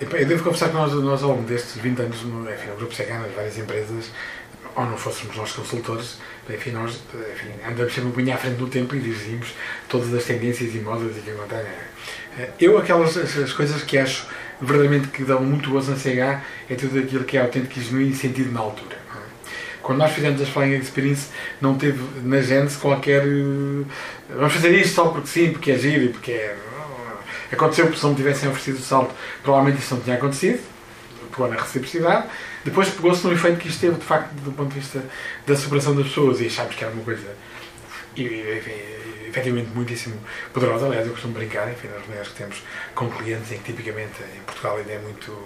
[0.00, 2.94] Eu devo confessar que nós, nós ao longo destes 20 anos, no, enfim, no Grupo
[2.94, 4.10] Secana, várias empresas,
[4.76, 6.18] ou não fôssemos nós consultores,
[6.50, 9.54] enfim, nós enfim, andamos sempre um bocadinho à frente do tempo e dirigimos
[9.88, 11.72] todas as tendências e modas e que acontecem.
[12.38, 14.26] Eh, Eu, aquelas as, as coisas que acho
[14.64, 18.10] verdadeiramente que dão muito gozo na CH é tudo aquilo que é autêntico e genuíno
[18.10, 18.96] e sentido na altura.
[18.96, 19.18] é?
[19.82, 21.28] Quando nós fizemos as Flying Experience,
[21.60, 23.22] não teve na Gênesis qualquer.
[23.22, 23.84] eh,
[24.30, 26.56] Vamos fazer isto só porque sim, porque é giro e porque é.
[27.52, 30.60] Aconteceu porque se não me tivessem oferecido o salto, provavelmente isso não tinha acontecido,
[31.30, 32.26] pegou na reciprocidade.
[32.64, 35.04] Depois pegou-se no efeito que isto teve, de facto, do ponto de vista
[35.46, 37.28] da superação das pessoas e achámos que era uma coisa
[38.16, 39.03] e, e,
[39.34, 40.16] efetivamente muitíssimo
[40.52, 40.86] poderosa.
[40.86, 42.62] Aliás, eu costumo brincar, enfim, nas reuniões que temos
[42.94, 45.36] com clientes em que tipicamente em Portugal ainda é muito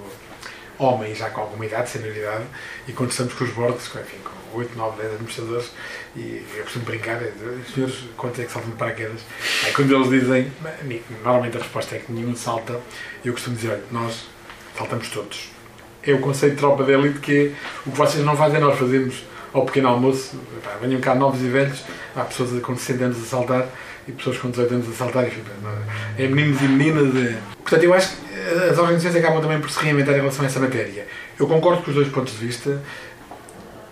[0.78, 2.44] homem já com alguma idade, senioridade,
[2.86, 5.72] e quando estamos com os bordos, com, enfim, com 8, 9, 10 administradores,
[6.14, 7.32] e eu costumo brincar, é,
[7.66, 9.20] os senhores, quantos é que saltam de paraquedas?
[9.64, 10.52] Aí quando eles dizem,
[11.24, 12.80] normalmente a resposta é que nenhum salta,
[13.24, 14.28] eu costumo dizer, olha, nós
[14.76, 15.50] saltamos todos.
[16.04, 18.78] É o conceito de tropa de elite que é o que vocês não fazem, nós
[18.78, 21.84] fazemos ao pequeno almoço, Epá, venham cá novos e velhos,
[22.14, 23.66] há pessoas com 60 anos a saltar
[24.06, 25.42] e pessoas com 18 anos a saltar, enfim,
[26.16, 26.24] é?
[26.24, 27.16] é meninos e meninas.
[27.16, 27.38] É...
[27.62, 30.60] Portanto, eu acho que as organizações acabam também por se reinventar em relação a essa
[30.60, 31.06] matéria.
[31.38, 32.82] Eu concordo com os dois pontos de vista,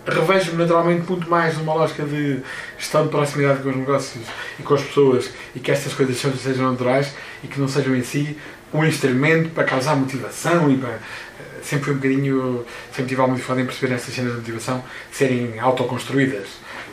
[0.06, 2.40] revejo-me naturalmente muito mais numa lógica de
[2.78, 4.24] gestão de proximidade com os negócios
[4.58, 8.02] e com as pessoas e que estas coisas sejam naturais e que não sejam em
[8.02, 8.38] si
[8.72, 10.98] um instrumento para causar motivação e para.
[11.66, 12.64] Sempre fui um bocadinho.
[12.92, 16.46] Sempre tive alguma dificuldade em perceber estas cenas de motivação serem autoconstruídas.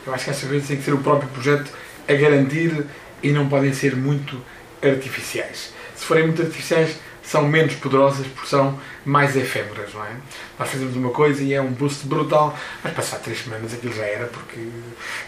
[0.04, 1.70] Eu acho que estas coisas têm que ser o próprio projeto
[2.08, 2.84] a garantir
[3.22, 4.38] e não podem ser muito
[4.82, 5.72] artificiais.
[5.94, 10.10] Se forem muito artificiais, são menos poderosas porque são mais efêmeras, não é?
[10.58, 14.04] Nós fazemos uma coisa e é um boost brutal, mas passar três semanas aquilo já
[14.04, 14.60] era porque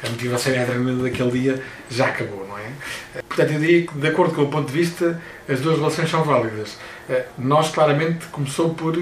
[0.05, 2.71] a motivação e a adrenalina daquele dia já acabou, não é?
[3.27, 6.23] Portanto, eu diria que, de acordo com o ponto de vista, as duas relações são
[6.23, 6.77] válidas.
[7.09, 8.95] Eh, Nós, claramente, começou por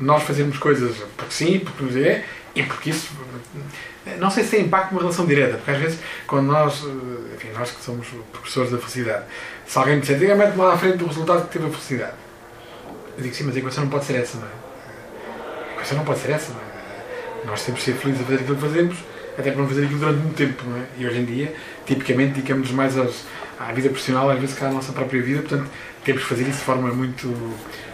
[0.00, 2.24] nós fazermos coisas porque sim, porque nos é,
[2.54, 3.10] e porque isso.
[4.18, 7.48] Não sei se tem impacto numa relação direta, porque às vezes, quando nós, eh, enfim,
[7.54, 9.24] nós que somos professores da felicidade,
[9.66, 12.12] se alguém me disser, diga mete-me lá à frente do resultado que teve a felicidade.
[13.16, 15.70] Eu digo, sim, mas a equação não pode ser essa, não é?
[15.70, 17.46] A equação não pode ser essa, não é?
[17.46, 18.96] Nós temos de ser felizes a fazer aquilo que fazemos,
[19.38, 20.84] até para não fazer aquilo durante muito tempo, não é?
[20.98, 21.54] E hoje em dia,
[21.86, 23.24] tipicamente, dedicamos-nos mais aos,
[23.58, 25.70] à vida profissional, às vezes, que à nossa própria vida, portanto,
[26.04, 27.28] temos que fazer isso de forma muito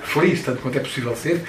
[0.03, 1.43] feliz, tanto quanto é possível ser.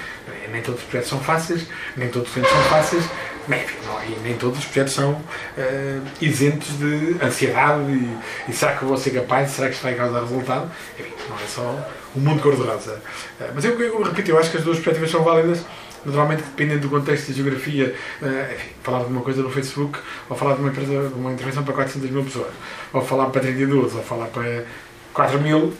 [0.50, 3.04] Nem todos os projetos são fáceis, nem todos os clientes são fáceis,
[3.48, 5.20] enfim, não, e nem todos os projetos são
[5.58, 8.16] eh, isentos de ansiedade e,
[8.48, 10.70] e será que vou ser capaz, será que isto vai causar resultado?
[10.98, 13.02] Enfim, não é só o mundo cor-de-rosa.
[13.40, 15.64] Eh, mas eu, eu repito, eu acho que as duas perspectivas são válidas,
[16.04, 19.98] naturalmente dependendo do contexto e geografia, eh, enfim, falar de uma coisa no Facebook,
[20.28, 22.52] ou falar de uma, empresa, de uma intervenção para 400 mil pessoas,
[22.92, 24.64] ou falar para 32, ou falar para
[25.12, 25.74] 4 mil,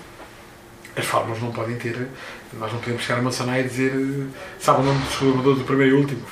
[0.97, 2.09] as fórmulas não podem ter.
[2.59, 3.93] Nós não podemos chegar a uma Sonai e dizer
[4.59, 6.23] sabe o nome dos colaboradores do primeiro e último.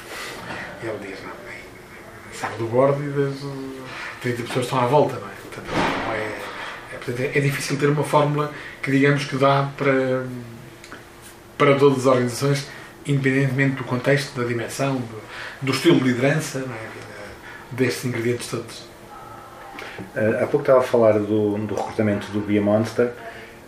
[0.82, 1.30] E ele diz, não,
[2.32, 3.80] sabe do bordo e das eh,
[4.22, 5.30] 30 pessoas estão à volta, não é?
[5.30, 5.66] Portanto,
[6.06, 6.38] não é,
[6.92, 8.52] é, portanto, é, difícil ter uma fórmula
[8.82, 10.26] que digamos que dá para,
[11.58, 12.66] para todas as organizações,
[13.06, 15.22] independentemente do contexto, da dimensão, do,
[15.62, 16.90] do estilo de liderança, é?
[17.72, 18.84] destes ingredientes todos.
[20.16, 23.12] Eh, há pouco estava a falar do, do recrutamento do Bia Monster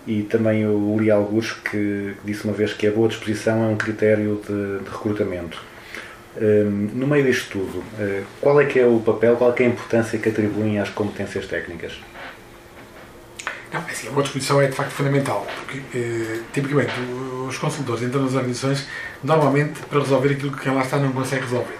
[0.06, 3.66] e também o Lee Algures que, que disse uma vez que a boa disposição é
[3.68, 5.62] um critério de, de recrutamento.
[6.36, 9.66] Eh, no meio disto tudo, eh, qual é que é o papel, qual é é
[9.66, 11.92] a importância que atribuem às competências técnicas?
[13.72, 16.92] Não, assim, a boa disposição é de facto fundamental, porque eh, tipicamente
[17.48, 18.86] os consultores entram nas organizações
[19.24, 21.78] normalmente para resolver aquilo que quem lá está não consegue resolver.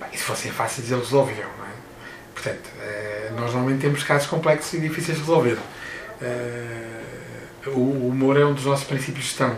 [0.00, 1.70] Bem, e se fossem fáceis eles resolviam, não é?
[2.34, 5.58] Portanto, eh, nós normalmente temos casos complexos e difíceis de resolver.
[6.20, 6.93] Eh,
[7.66, 9.56] o, humor é um dos nossos princípios de gestão.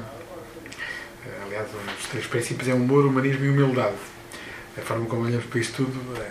[1.27, 3.97] Eh, aliás, um dos três princípios é humor, humanismo e humildade.
[4.77, 6.21] A forma como olhamos para isto tudo.
[6.21, 6.31] eh,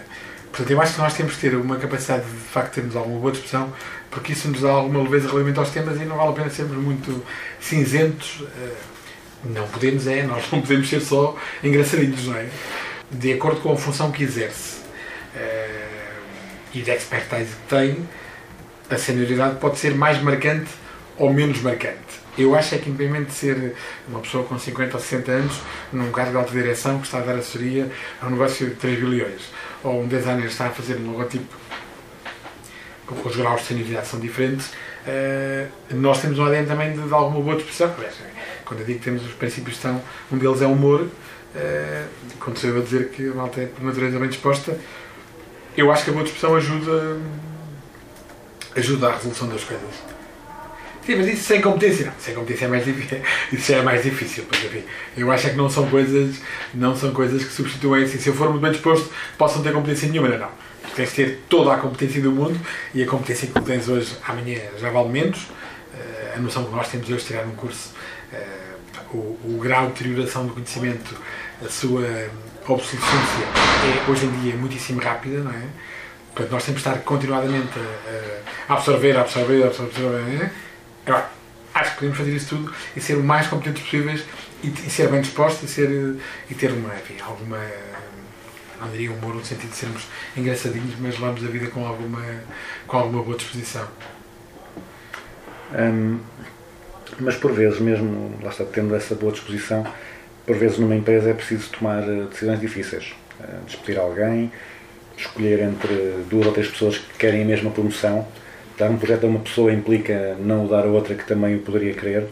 [0.51, 3.19] portanto, eu acho que nós temos que ter uma capacidade de, de facto, termos alguma
[3.19, 3.73] boa disposição,
[4.09, 6.77] porque isso nos dá alguma leveza relativamente aos temas e não vale a pena sermos
[6.77, 7.23] muito
[7.59, 8.43] cinzentos.
[8.57, 8.75] eh,
[9.43, 12.49] não podemos, é, nós não podemos ser só engraçadinhos, não é?
[13.11, 14.83] De acordo com a função que exerce
[16.73, 18.09] e da expertise que tem,
[18.89, 20.69] a senioridade pode ser mais marcante
[21.17, 22.25] ou menos marcante.
[22.37, 23.75] Eu acho é que, independente de ser
[24.09, 25.61] uma pessoa com 50 ou 60 anos,
[25.93, 27.89] num cargo de alta direção que está a dar assessoria
[28.21, 29.41] a um negócio de 3 bilhões,
[29.83, 31.55] ou um designer está a fazer um logotipo,
[33.23, 34.71] os graus de senioridade são diferentes,
[35.07, 37.55] eh, nós temos um ADN também de, de alguma boa.
[37.55, 38.15] Aliás,
[38.65, 40.01] Quando eu digo que temos os princípios estão,
[40.31, 41.07] um deles é o humor,
[41.55, 42.05] eh,
[42.39, 44.77] quando sou eu a dizer que a malta é por natureza bem disposta,
[45.77, 47.17] eu acho que a boa disposição ajuda,
[48.75, 50.14] ajuda à resolução das coisas.
[51.05, 52.13] Sim, mas isso sem competência, não.
[52.17, 53.21] Sem competência é mais difícil.
[53.53, 54.83] Isso já é mais difícil, pois enfim.
[55.15, 56.41] Eu acho é que não são coisas,
[56.73, 58.17] não são coisas que substituem assim.
[58.17, 60.47] Se eu for muito bem disposto, posso não ter competência nenhuma, não.
[60.47, 62.59] Tu tens de ter toda a competência do mundo
[62.93, 65.47] e a competência que tens hoje, amanhã, já vale menos.
[65.93, 67.91] Eh, a noção que nós temos hoje de tirar um curso,
[68.33, 68.43] eh,
[69.13, 71.15] o, o grau de deterioração do conhecimento,
[71.63, 72.01] a sua
[72.67, 75.65] obsolescência é hoje em dia muitíssimo rápida, não é?
[76.33, 77.79] Portanto, nós temos de estar continuadamente
[78.67, 80.51] a, absorver, a absorver, a absorver.
[81.05, 81.29] Agora,
[81.73, 84.23] acho que podemos fazer isso tudo e ser o mais competentes possíveis
[84.63, 86.15] e, e ser bem dispostos e, ser,
[86.49, 87.59] e ter uma, enfim, alguma,
[88.79, 92.23] não diria humor no sentido de sermos engraçadinhos, mas levamos a vida com alguma,
[92.87, 93.87] com alguma boa disposição.
[95.73, 96.19] Hum,
[97.19, 99.85] mas por vezes, mesmo lá está tendo essa boa disposição,
[100.45, 103.13] por vezes numa empresa é preciso tomar eh, decisões difíceis.
[103.41, 104.51] Eh, despedir alguém,
[105.17, 108.27] escolher entre duas ou três pessoas que querem a mesma promoção.
[108.77, 111.59] Dar um projeto a uma pessoa implica não o dar a outra que também o
[111.59, 112.27] poderia querer.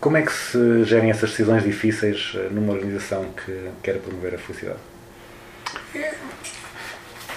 [0.00, 4.38] Como é que se gerem essas decisões difíceis eh, numa organização que quer promover a
[4.38, 4.80] felicidade?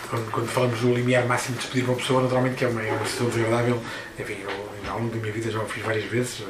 [0.10, 2.92] Quando, quando falamos do limiar máximo de despedir uma pessoa, naturalmente que é uma, é
[2.92, 3.80] uma decisão desagradável.
[4.18, 6.44] Enfim, eu, ao longo da minha vida já o fiz várias vezes,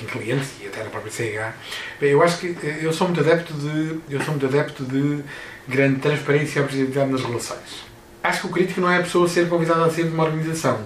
[0.00, 1.54] em clientes e até na própria CH.
[2.00, 5.22] Bem, eu acho que eh, eu sou muito adepto de, eu sou muito adepto de
[5.68, 7.84] grande transparência e objetividade nas relações.
[8.22, 10.80] Acho que o crítico não é a pessoa ser convidada a ser de uma organização.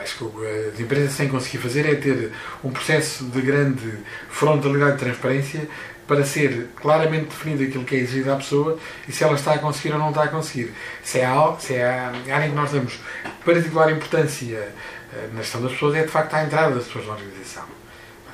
[0.00, 2.32] Acho que as empresas que conseguir fazer é ter
[2.62, 5.68] um processo de grande frontalidade e transparência
[6.06, 8.78] para ser claramente definido aquilo que é exigido à pessoa
[9.08, 10.72] e se ela está a conseguir ou não está a conseguir.
[11.02, 12.98] Se é a, se é a área em que nós damos
[13.44, 17.12] particular importância eh, na gestão das pessoas, é de facto a entrada das pessoas na
[17.14, 17.64] organização.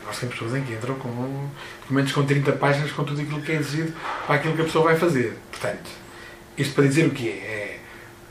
[0.06, 1.50] Nós temos pessoas em que entram com
[1.82, 3.92] documentos com 30 páginas com tudo aquilo que é exigido
[4.26, 5.36] para aquilo que a pessoa vai fazer.
[5.50, 5.90] Portanto,
[6.56, 7.78] isto para dizer o que é?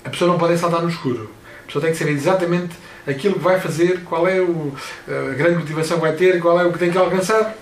[0.04, 1.37] A pessoa não pode saltar no escuro.
[1.68, 2.74] A pessoa tem que saber exatamente
[3.06, 4.74] aquilo que vai fazer, qual é o,
[5.06, 7.54] a grande motivação que vai ter, qual é o que tem que alcançar.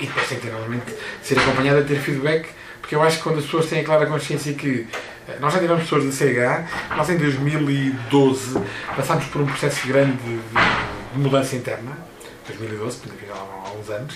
[0.00, 2.48] E depois tem que ter, obviamente, ser acompanhada, ter feedback,
[2.80, 4.88] porque eu acho que quando as pessoas têm a clara consciência que
[5.28, 8.58] eh, nós já tivemos pessoas da CH, nós em 2012
[8.96, 11.98] passámos por um processo grande de, de mudança interna,
[12.46, 14.14] 2012, portanto, há, há uns anos,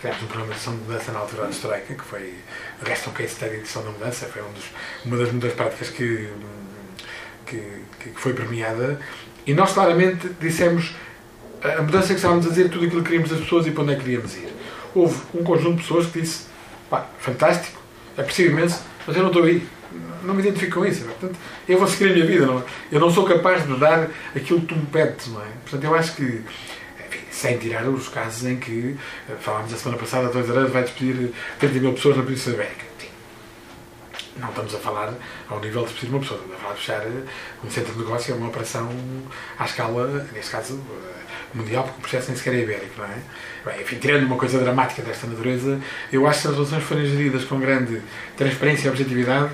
[0.00, 2.34] criámos um programa de gestão de mudança na altura da Estreca, que foi,
[2.80, 4.64] o resto um case study de gestão da mudança, foi um dos,
[5.04, 6.28] uma das muitas práticas que,
[7.46, 7.62] que,
[8.00, 8.98] que foi premiada,
[9.46, 10.94] e nós claramente dissemos
[11.62, 13.92] a mudança que estávamos a dizer, tudo aquilo que queríamos das pessoas e para onde
[13.92, 14.48] é que queríamos ir.
[14.94, 16.44] Houve um conjunto de pessoas que disse,
[16.90, 17.80] pá, fantástico,
[18.16, 19.66] é preciso imenso, mas eu não estou aí.
[20.22, 21.04] Não me identifico com isso.
[21.04, 21.38] Portanto,
[21.68, 22.46] eu vou seguir a minha vida.
[22.46, 22.62] Não é?
[22.90, 25.28] Eu não sou capaz de dar aquilo que tu me pedes.
[25.28, 25.48] Não é?
[25.62, 26.40] Portanto, eu acho que,
[27.30, 28.96] sem tirar os casos em que,
[29.28, 32.54] eh, falámos a semana passada, a Toys R vai despedir 30 mil pessoas na Península
[32.54, 32.93] Ibérica.
[34.36, 35.14] Não estamos a falar
[35.48, 37.06] ao nível de uma pessoa, estamos a falar de fechar
[37.64, 38.90] um centro de negócio, é uma operação
[39.58, 41.24] à escala, neste caso, eh,
[41.54, 43.18] mundial, porque o processo nem sequer é ibérico, não é?
[43.64, 45.80] Bem, enfim, tirando uma coisa dramática desta natureza,
[46.12, 48.02] eu acho que se as relações forem geridas com grande
[48.36, 49.52] transparência e objetividade,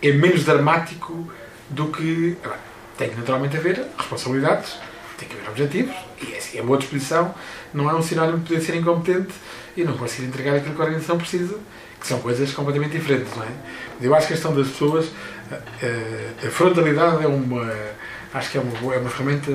[0.00, 1.28] é menos dramático
[1.68, 2.36] do que.
[2.44, 2.60] Agora,
[2.96, 4.78] tem que naturalmente haver responsabilidades,
[5.18, 7.34] tem que haver objetivos, e assim, a boa disposição
[7.74, 9.34] não é um sinónimo de poder ser incompetente
[9.76, 11.58] e não conseguir entregar aquilo que a organização precisa,
[12.02, 13.48] que são coisas completamente diferentes, não é?
[14.00, 15.08] Eu acho que a questão das pessoas
[15.52, 17.72] a, a frontalidade é uma,
[18.34, 19.52] acho que é uma, é uma ferramenta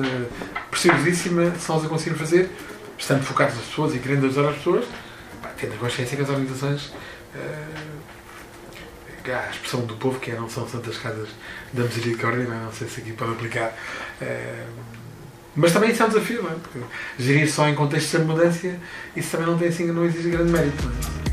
[0.70, 2.50] preciosíssima se nós a conseguirmos fazer,
[2.96, 4.86] estando focados nas pessoas e querendo ajudar as pessoas,
[5.60, 6.92] tendo a consciência que as organizações,
[7.34, 7.64] eh,
[9.30, 11.28] a expressão do povo que é não são santas casas
[11.74, 12.60] da misericórdia, não, é?
[12.60, 13.76] não sei se aqui pode aplicar,
[14.22, 14.64] eh,
[15.54, 16.54] mas também isso é um desafio, não é?
[16.54, 16.78] Porque
[17.18, 18.80] gerir só em contextos de abundância,
[19.14, 21.27] isso também não tem assim, não exige grande mérito, não é?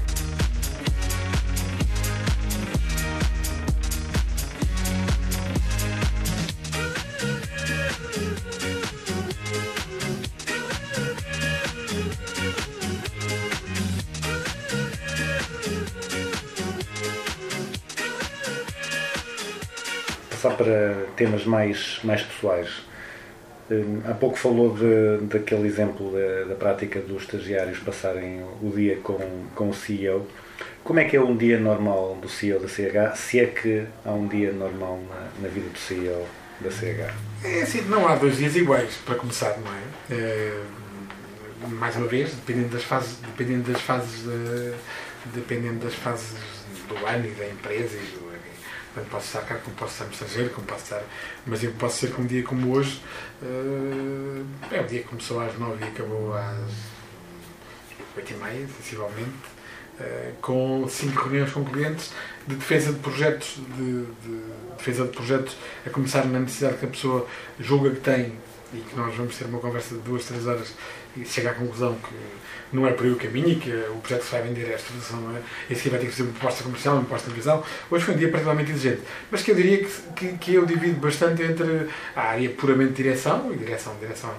[20.46, 22.70] Passar para temas mais, mais pessoais.
[23.72, 28.98] Hum, Há pouco falou de, daquele exemplo da, da prática dos estagiários passarem o dia
[28.98, 29.18] com,
[29.56, 30.28] com o CEO.
[30.84, 34.12] Como é que é um dia normal do CEO da CH, se é que há
[34.12, 36.28] um dia normal na, na vida do CEO
[36.62, 37.12] da CH?
[37.44, 39.82] É assim, não há dois dias iguais, para começar, não é?
[40.22, 40.62] É,
[41.70, 44.74] mais uma vez, dependendo das fases, dependendo das fases, de-
[45.34, 46.38] dependendo das fases
[46.88, 48.26] do ano e da empresa e do,
[48.96, 51.04] Portanto, posso estar cá, como posso estar no estrangeiro, como posso estar.
[51.46, 53.02] Mas eu posso ser que um dia como hoje.
[53.44, 56.58] eh, é um dia começou às nove e acabou às
[58.16, 59.34] oito e meia, sensivelmente,
[60.00, 62.14] eh, com cinco reuniões com clientes
[62.48, 64.42] de defesa de projetos, de, de
[64.78, 67.28] defesa de projetos, a começar na necessidade que a pessoa
[67.60, 68.38] julga que tem
[68.74, 70.74] e que nós vamos ter uma conversa de duas, três horas
[71.16, 72.16] e chegar à conclusão que
[72.76, 74.76] não é por aí o caminho e que o projeto que se vai vender é
[74.76, 75.42] a não é?
[75.70, 77.64] Esse aqui vai ter que fazer uma proposta comercial, uma proposta de visão.
[77.90, 79.02] Hoje foi um dia particularmente exigente,
[79.32, 83.52] mas que eu diria que, que, que eu divido bastante entre a área puramente direção
[83.54, 84.34] e direção, direção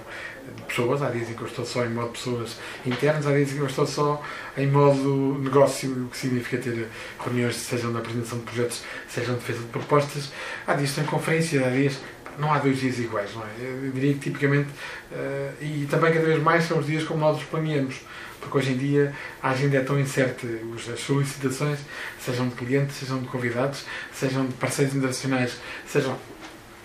[0.54, 1.02] de pessoas.
[1.02, 3.60] Há dias em que eu estou só em modo pessoas internas, há dias em que
[3.60, 4.22] eu estou só
[4.56, 6.88] em modo negócio, o que significa ter
[7.22, 10.32] reuniões, sejam de apresentação de projetos, sejam de defesa de propostas.
[10.66, 11.98] Há dias em conferências, há dias
[12.38, 13.86] não há dois dias iguais, não é?
[13.86, 14.68] Eu diria que tipicamente,
[15.12, 18.00] eh, e também cada vez mais são os dias como nós os planeamos,
[18.40, 20.46] porque hoje em dia a agenda é tão incerta,
[20.92, 21.78] as solicitações,
[22.20, 25.56] sejam de clientes, sejam de convidados, sejam de parceiros internacionais,
[25.86, 26.16] sejam.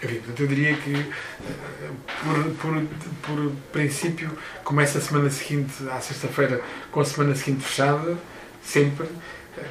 [0.04, 1.90] Enfim, portanto, eu diria que, eh,
[2.24, 2.84] por, por,
[3.22, 4.32] por princípio,
[4.64, 8.18] começa a semana seguinte, à sexta-feira, com a semana seguinte fechada,
[8.64, 9.08] sempre,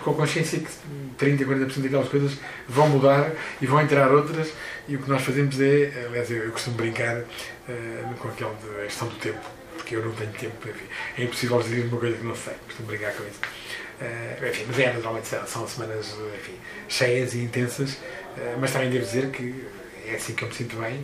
[0.02, 0.68] com a consciência que
[1.16, 4.52] 30, 40% daquelas coisas vão mudar e vão entrar outras,
[4.88, 7.22] e o que nós fazemos é, aliás, eu, eu costumo brincar
[7.68, 9.40] eh, com aquele de gestão do tempo,
[9.76, 10.84] porque eu não tenho tempo, enfim,
[11.18, 13.40] é impossível gerir uma coisa que não sei, costumo brincar com isso.
[14.00, 16.54] Eh, enfim, mas é, naturalmente são, semanas enfim,
[16.88, 17.98] cheias e intensas,
[18.36, 19.64] eh, mas também devo dizer que
[20.06, 20.94] é assim que eu me sinto bem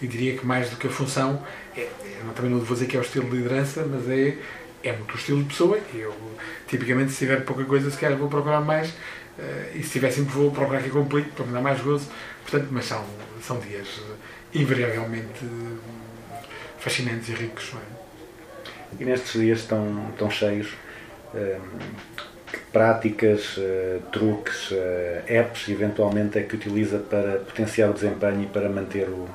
[0.00, 1.44] e, e diria que mais do que a função,
[1.76, 1.88] é,
[2.34, 4.36] também não vou dizer que é o estilo de liderança, mas é,
[4.82, 5.78] é muito o estilo de pessoa.
[5.94, 6.14] Eu,
[6.66, 8.94] tipicamente, se tiver pouca coisa, se calhar vou procurar mais,
[9.38, 12.08] eh, e se tiver sempre, vou procurar que complique para me dar mais gozo.
[12.42, 13.04] Portanto, mas são,
[13.42, 16.40] são dias eh, invariavelmente eh,
[16.78, 17.72] fascinantes e ricos.
[17.74, 19.02] É?
[19.02, 20.68] E nestes dias tão, tão cheios,
[21.34, 21.60] hum,
[22.50, 28.46] que práticas, eh, truques, eh, apps, eventualmente, é que utiliza para potenciar o desempenho e
[28.46, 29.28] para manter o,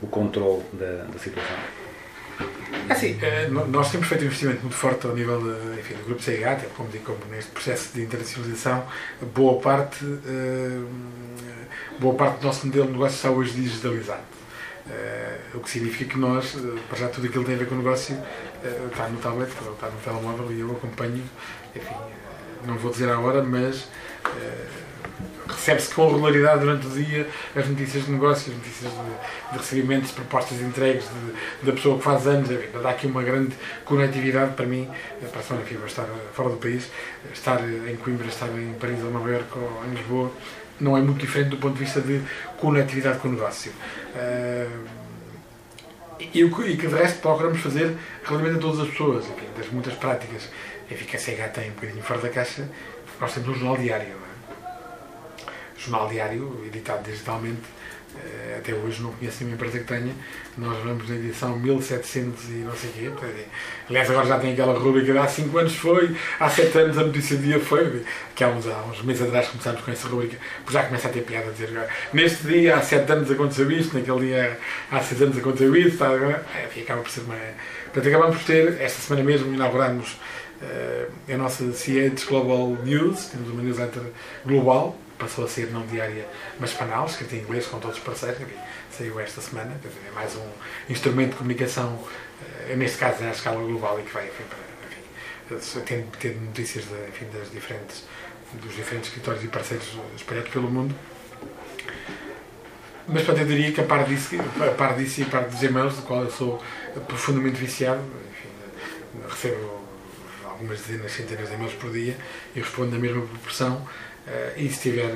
[0.00, 1.79] o controle da, da situação?
[2.88, 3.16] É assim,
[3.50, 5.40] no- nós temos feito um investimento muito forte ao nível
[5.78, 8.84] enfim, do Grupo CIH, até como digo, neste processo de internacionalização,
[9.34, 10.80] boa parte, eh,
[12.00, 14.22] boa parte do nosso modelo de negócio está hoje digitalizado.
[14.90, 17.68] Eh, o que significa que nós, eh, para já tudo aquilo que tem a ver
[17.68, 18.16] com o negócio,
[18.90, 21.22] está no tablet, está no telemóvel e eu acompanho,
[21.76, 21.94] enfim,
[22.66, 23.86] não vou dizer a hora, mas
[25.50, 30.10] recebe-se com regularidade durante o dia as notícias de negócio, as notícias de, de recebimentos,
[30.12, 32.50] propostas entregues de- da pessoa que faz anos.
[32.50, 34.88] Enfim, dá aqui uma grande conectividade para mim.
[35.22, 36.84] eh, Para a semana que vou estar fora do país,
[37.24, 40.30] eh, estar em Coimbra, estar em Paris ou Nova Iorque ou em Lisboa,
[40.80, 42.20] não é muito diferente do ponto de vista de
[42.58, 43.72] conectividade com o negócio.
[44.16, 44.66] Eh,
[46.34, 49.46] e, o que- e que de resto procuramos fazer relativamente a todas as pessoas, enfim,
[49.56, 50.48] das muitas práticas
[50.90, 52.68] a CH tem um bocadinho fora da caixa,
[53.20, 54.29] nós temos um jornal diário, é?
[55.82, 57.60] Jornal diário, editado digitalmente,
[58.16, 60.12] eh, até hoje não conheço nenhuma empresa que tenha.
[60.58, 63.10] Nós vamos na edição 1700 e não sei o quê.
[63.10, 63.34] portanto,
[63.88, 67.04] Aliás, agora já tem aquela rubrica de há 5 anos foi, há 7 anos a
[67.04, 68.04] notícia do dia foi,
[68.34, 71.10] que há uns, há uns meses atrás começámos com essa rubrica, pois já começa a
[71.10, 74.58] ter piada a dizer agora, neste dia há 7 anos aconteceu isto, naquele dia
[74.90, 77.36] há 6 anos aconteceu isto, agora, é, enfim, acaba por ser uma.
[77.84, 80.16] Portanto, acabamos por ter, esta semana mesmo, inauguramos
[80.62, 84.02] eh, a nossa CH Global News, temos uma newsletter
[84.44, 86.26] global, passou a ser não diária,
[86.58, 88.40] mas semanal, escrita em inglês com todos os parceiros,
[88.90, 90.48] saiu esta semana, quer dizer, é mais um
[90.88, 92.02] instrumento de comunicação,
[92.68, 96.40] eh, neste caso é à escala global e que vai, enfim, para, enfim, tendo, tendo
[96.40, 98.04] notícias de, enfim, das diferentes,
[98.54, 100.94] dos diferentes escritórios e parceiros espalhados pelo mundo.
[103.06, 105.62] Mas pronto, eu diria que a par disso, a par disso e a par dos
[105.62, 106.62] e-mails, do qual eu sou
[107.06, 109.80] profundamente viciado, enfim, recebo
[110.44, 112.16] algumas dezenas, centenas de e-mails por dia
[112.54, 113.86] e respondo na mesma proporção.
[114.30, 115.12] Eh, e se tiver,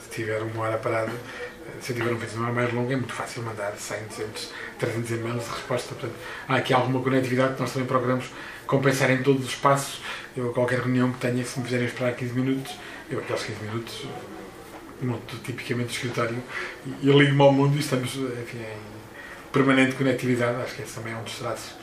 [0.00, 2.92] se tiver uma hora parada, eh, se eu tiver um fim de semana mais longo,
[2.92, 5.94] é muito fácil mandar 100, 200, 300 e-mails de resposta.
[5.94, 6.14] Portanto,
[6.48, 8.26] há aqui alguma conectividade que nós também procuramos
[8.66, 10.00] compensar em todos os espaços.
[10.36, 12.76] Eu, qualquer reunião que tenha, se me fizerem esperar 15 minutos,
[13.10, 14.06] eu, aqueles 15 minutos,
[15.02, 16.36] monto tipicamente o escritório
[16.86, 20.62] e, e ligo-me ao mundo e estamos enfim, em permanente conectividade.
[20.62, 21.74] Acho que esse também é um dos traços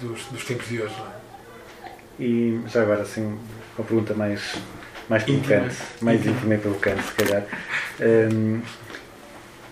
[0.00, 0.94] dos, dos tempos de hoje.
[0.94, 1.20] É?
[2.22, 3.38] E já agora, assim,
[3.78, 4.56] uma pergunta mais,
[5.10, 5.42] mais Íntima.
[5.42, 7.44] provocante, mais íntima e provocante, se calhar.
[8.00, 8.62] Hum,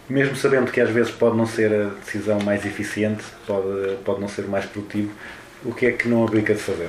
[0.09, 4.29] mesmo sabendo que às vezes pode não ser a decisão mais eficiente, pode, pode não
[4.29, 5.13] ser o mais produtivo,
[5.65, 6.89] o que é que não abdica de fazer?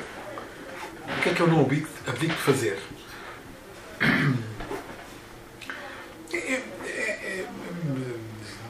[1.18, 2.78] O que é que eu não abdico, abdico de fazer?
[6.34, 7.46] É- é- é-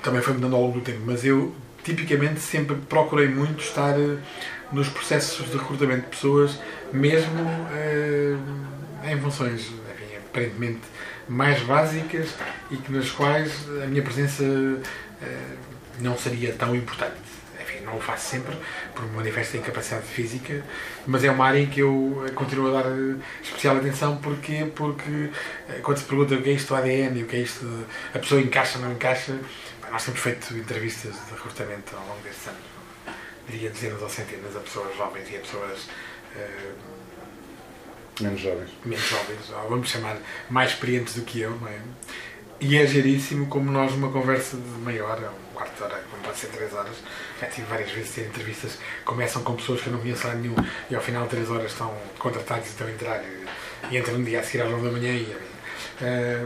[0.03, 1.53] também foi mudando ao longo do tempo, mas eu
[1.83, 4.17] tipicamente sempre procurei muito estar eh,
[4.71, 6.59] nos processos de recrutamento de pessoas,
[6.91, 7.39] mesmo
[7.73, 8.35] eh,
[9.03, 10.81] em funções enfim, aparentemente
[11.29, 12.33] mais básicas
[12.71, 13.51] e que nas quais
[13.83, 14.43] a minha presença
[15.21, 15.55] eh,
[15.99, 17.29] não seria tão importante.
[17.61, 18.57] Enfim, não o faço sempre,
[18.95, 20.63] por um manifesto de incapacidade física,
[21.05, 24.17] mas é uma área em que eu eh, continuo a dar eh, especial atenção.
[24.17, 24.71] Porquê?
[24.75, 25.29] Porque
[25.83, 28.17] quando se pergunta o que é isto do ADN e o que é isto a
[28.17, 29.37] pessoa encaixa ou não encaixa,
[29.91, 32.61] nós temos feito entrevistas de recrutamento ao longo destes anos.
[33.47, 35.87] Diria dezenas ou centenas a pessoas jovens e a pessoas
[38.19, 38.69] Menos jovens.
[38.85, 40.17] menos jovens, ou vamos chamar
[40.49, 41.79] mais experientes do que eu, não é?
[42.61, 46.21] E é geríssimo como nós, numa conversa de meia hora, um quarto de hora, como
[46.23, 46.95] pode ser três horas,
[47.39, 50.55] já tive várias vezes ter entrevistas, começam com pessoas que eu não conheço lá nenhum
[50.89, 53.45] e ao final de três horas estão contratados e estão a entrar e,
[53.91, 55.37] e entram um dia a seguir às nove da manhã e
[56.01, 56.45] eh,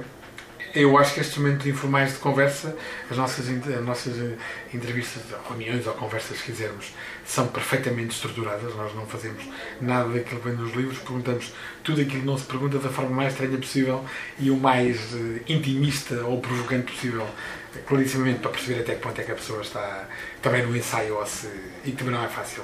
[0.76, 2.76] eu acho que estes momentos informais de conversa,
[3.10, 4.36] as nossas, as nossas eh,
[4.74, 6.94] entrevistas, reuniões ou conversas, se quisermos,
[7.24, 8.76] são perfeitamente estruturadas.
[8.76, 9.44] Nós não fazemos
[9.80, 11.54] nada daquilo que vem nos livros, perguntamos
[11.84, 14.04] tudo aquilo que não se pergunta da forma mais estranha possível
[14.40, 17.28] e o mais eh, intimista ou provocante possível,
[17.76, 20.08] eh, clarissimamente para perceber até que ponto é que a pessoa está
[20.42, 21.48] também no ensaio ou se,
[21.86, 22.64] e que também não é fácil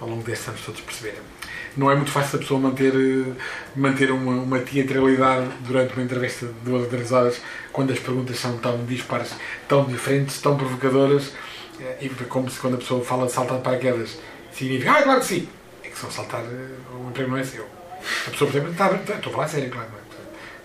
[0.00, 1.20] ao longo destes anos todos perceberem.
[1.76, 3.32] Não é muito fácil a pessoa manter, eh,
[3.76, 7.40] manter uma, uma teatralidade durante uma entrevista de duas ou três horas
[7.72, 9.34] quando as perguntas são tão dispares,
[9.68, 11.32] tão diferentes, tão provocadoras
[11.80, 14.18] eh, e como se quando a pessoa fala de saltar de paraquedas
[14.52, 15.48] significa, ah, claro que sim,
[15.84, 17.64] é que só saltar eh, o emprego não é seu.
[18.26, 19.97] A pessoa, por exemplo, está, estou a falar sério, claro.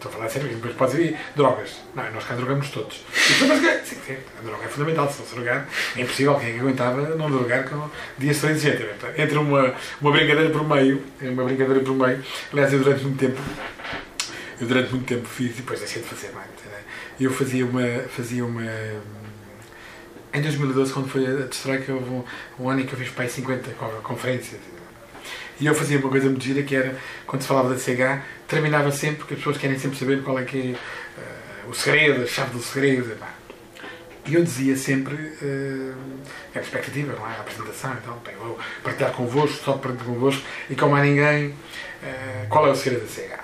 [0.04, 0.08] É?
[0.08, 1.78] Estou a falar sério, depois pode dizer drogas.
[1.96, 3.04] Não, nós cá drogamos todos.
[3.14, 5.12] Sim, sim, a droga é fundamental.
[5.12, 6.36] Se não se drogar, é impossível.
[6.36, 8.86] Quem é que aguentava não drogar com dias de gente?
[9.18, 13.40] Entre uma, uma brincadeira por meio, uma brincadeira por meio, aliás, eu durante muito tempo,
[14.60, 16.48] eu durante muito tempo fiz, e depois deixei de fazer mais.
[16.48, 16.80] né?
[17.20, 18.64] Eu fazia uma, fazia uma,
[20.34, 22.24] em 2012, quando foi a Destroika, houve um,
[22.60, 24.60] um ano em que eu fiz para aí 50 co- conferências.
[25.64, 26.94] E eu fazia uma coisa muito gira que era,
[27.26, 30.44] quando se falava da CH, terminava sempre, porque as pessoas querem sempre saber qual é
[30.44, 33.16] que é eh, o segredo, a chave do segredo.
[34.26, 35.94] E eu dizia sempre, eh,
[36.54, 37.36] era expectativa, não é?
[37.36, 41.56] A apresentação, então, bem, vou partilhar convosco, só partilhar convosco, e com mais ninguém,
[42.04, 43.40] eh, qual é o segredo da CH?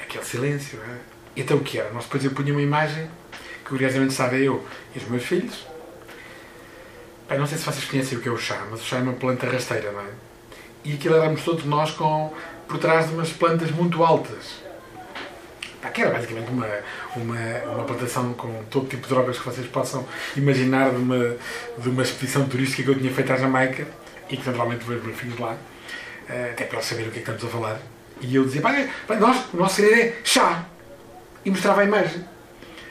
[0.00, 0.98] Aquele silêncio, não é?
[1.36, 1.92] Então o que era?
[1.92, 3.08] Nós depois eu punha uma imagem,
[3.62, 5.68] que curiosamente estava eu e os meus filhos,
[7.30, 9.12] não sei se vocês conhecem o que é o chá, mas o chá é uma
[9.12, 10.31] planta rasteira, não é?
[10.84, 12.32] E aquilo éramos todos nós com,
[12.66, 14.62] por trás de umas plantas muito altas.
[15.92, 16.66] Que era basicamente uma,
[17.16, 20.06] uma, uma plantação com todo tipo de drogas que vocês possam
[20.36, 21.36] imaginar de uma,
[21.76, 23.86] de uma expedição turística que eu tinha feito à Jamaica
[24.30, 25.56] e que naturalmente vejo meus filhos lá,
[26.28, 27.78] eh, até para eles saberem o que é que estamos a falar.
[28.20, 28.72] E eu dizia, pá,
[29.16, 30.64] nós, o nosso segredo é chá.
[31.44, 32.24] E mostrava a imagem.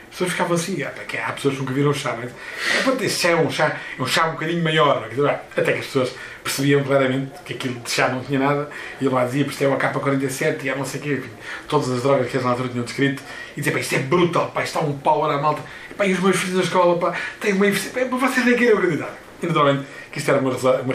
[0.04, 0.92] As pessoas ficavam assim, ah,
[1.26, 4.06] há pessoas que nunca viram chá, mas é, este chá é um chá, é um
[4.06, 5.08] chá um bocadinho maior.
[5.56, 6.12] Até que as pessoas
[6.42, 8.68] percebiam claramente que aquilo chá não tinha nada,
[9.00, 11.30] e eu lá dizia, isto é o AK-47 e há não sei o quê, enfim,
[11.68, 13.22] todas as drogas que eles na altura tinham descrito,
[13.56, 15.62] e dizia, pá, isto é brutal, pá, isto está um power à malta,
[15.96, 18.74] pá, e os meus filhos na escola, pá, têm uma eficiência, pá, vocês nem querem
[18.74, 19.14] acreditar.
[19.42, 20.94] E naturalmente que isto era uma, uma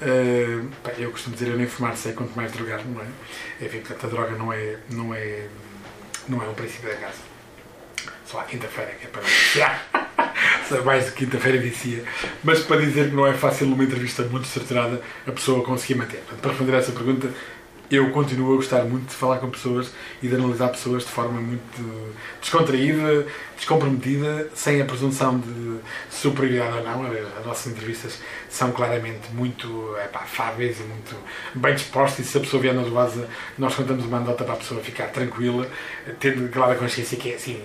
[0.00, 3.64] eh, pá, eu costumo dizer, eu nem fumar sei quanto mais drogar, não é?
[3.64, 5.46] Enfim, portanto, a droga não é, não é,
[6.28, 7.18] não é um princípio da casa.
[8.26, 9.28] Só à quinta-feira que é para não
[10.80, 12.02] mais de quinta-feira vicia.
[12.42, 16.18] Mas para dizer que não é fácil numa entrevista muito estruturada a pessoa conseguir manter.
[16.18, 17.28] Portanto, para responder a essa pergunta,
[17.94, 19.92] eu continuo a gostar muito de falar com pessoas
[20.22, 25.78] e de analisar pessoas de forma muito descontraída, descomprometida, sem a presunção de
[26.10, 27.04] superioridade ou não.
[27.38, 28.18] As nossas entrevistas
[28.48, 31.14] são claramente muito epá, fáveis e muito
[31.54, 34.56] bem dispostas e se a pessoa vier na doasa, nós contamos uma anedota para a
[34.56, 35.68] pessoa ficar tranquila,
[36.18, 37.60] tendo clara consciência que é assim,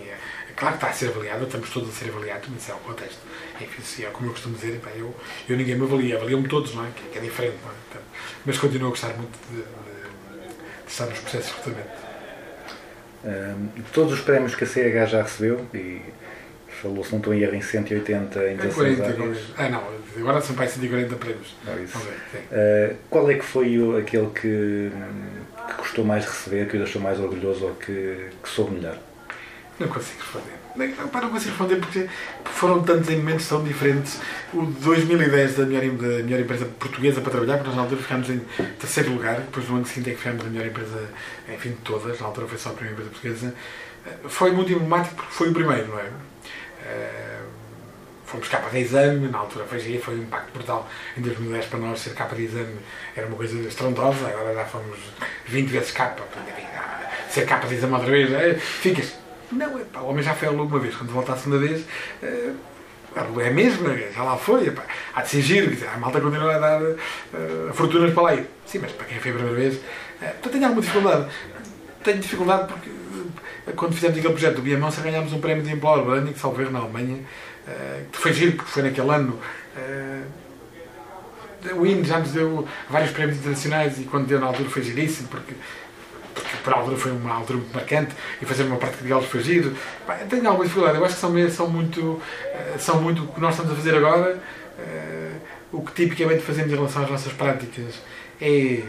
[0.58, 3.20] claro que está a ser avaliado, estamos todos a ser avaliados, mas é o contexto.
[3.62, 5.16] Enfim, se é como eu costumo dizer, eu,
[5.48, 6.90] eu ninguém me avalia, avaliam-me todos, não é?
[6.96, 7.74] Que, que é diferente, não é?
[7.86, 8.06] Portanto,
[8.46, 9.64] mas continuo a gostar muito de, de-
[10.86, 12.08] de estar nos processos de recrutamento.
[13.26, 16.02] Hum, todos os prémios que a CH já recebeu, e
[16.82, 19.66] falou, se não estou em erro, em 180 É indexações 40, é.
[19.66, 19.84] ah não,
[20.22, 21.56] agora são para aí 140 prémios.
[21.66, 21.98] Não, isso.
[21.98, 24.92] Uh, qual é que foi o- aquele que,
[25.68, 28.98] que gostou mais de receber, que o deixou mais orgulhoso ou que, que soube melhor?
[29.80, 30.54] Não consigo responder.
[30.76, 32.08] Não, não consigo responder porque
[32.46, 34.20] foram tantos em momentos tão diferentes.
[34.54, 38.02] O de 2010 da melhor, da melhor empresa portuguesa para trabalhar, porque nós na altura
[38.02, 38.40] ficámos em
[38.80, 41.10] terceiro lugar, depois no ano seguinte é que ficámos a melhor empresa,
[41.54, 43.54] enfim, de todas, na altura foi só a primeira empresa portuguesa.
[44.06, 46.10] Eh, Foi muito emblemático porque foi o primeiro, não é?
[46.86, 47.38] Eh,
[48.26, 50.90] Fomos capa de exame, na altura foi, foi um impacto brutal.
[51.18, 52.76] Em 2010 para nós ser capa de exame
[53.16, 54.98] era uma coisa estrondosa, agora já fomos
[55.48, 56.24] 20 vezes capa.
[57.30, 59.14] Ser capa de exame outra vez, eh, ficas.
[59.52, 61.86] Não, epá, o homem já foi uma vez, quando volta a segunda vez,
[62.22, 62.52] eh,
[63.16, 64.84] é a mesma, já lá foi, epá,
[65.16, 68.46] há de ser giro, dizer, a malta continua a dar eh, fortunas para lá ir.
[68.66, 69.80] Sim, mas para quem foi a primeira vez,
[70.20, 71.28] portanto tenho alguma dificuldade.
[72.04, 76.06] Tenho dificuldade porque eh, quando fizemos aquele projeto do Biamonça ganhámos um prémio de Employer
[76.06, 77.20] Branding, salvo na Alemanha,
[78.12, 79.40] que foi giro porque foi naquele ano.
[81.76, 85.28] o INE já nos deu vários prémios internacionais e quando deu na altura foi giríssimo
[85.28, 85.54] porque
[86.42, 89.76] porque para a altura foi uma altura muito marcante e fazer uma prática de.
[90.06, 93.28] Pá, eu tenho alguma dificuldade, eu acho que são, são muito, eh, são muito o
[93.28, 94.40] que nós estamos a fazer agora,
[94.80, 95.32] eh,
[95.72, 98.02] o que tipicamente fazemos em relação às nossas práticas
[98.42, 98.84] é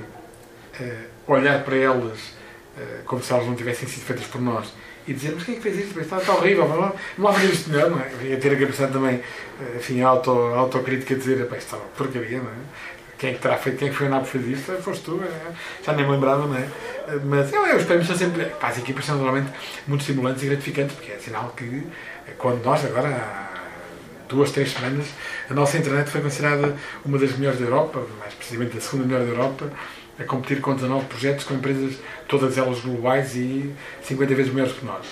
[0.80, 2.36] eh, olhar para elas
[3.06, 4.72] como se elas não tivessem sido feitas por nós
[5.04, 5.98] e dizer, mas quem é que fez isto?
[5.98, 8.08] Está, está horrível, lá, vamos lá fazer isto melhor, não é?
[8.22, 9.20] E ter a capacidade também,
[9.76, 12.54] enfim, a auto, autocrítica de dizer, "Epá, isto está porcaria, não é?
[13.18, 14.72] Quem é que terá feito, quem é foi o que fez isto?
[14.80, 15.52] Foste tu, é?
[15.84, 16.68] já nem me lembrava, não é?
[17.24, 19.50] Mas é, os prémios são sempre, para as equipas são normalmente
[19.88, 21.84] muito estimulantes e gratificantes, porque é sinal que
[22.28, 23.48] eh, quando nós agora, há
[24.28, 25.08] duas, três semanas,
[25.50, 29.24] a nossa internet foi considerada uma das melhores da Europa, mais precisamente a segunda melhor
[29.24, 29.72] da Europa,
[30.16, 31.98] a competir com 19 projetos com empresas,
[32.28, 35.06] todas elas globais e 50 vezes maiores que nós.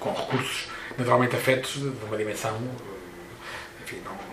[0.00, 4.27] Com recursos naturalmente afetos de uma dimensão, eh, enfim, não,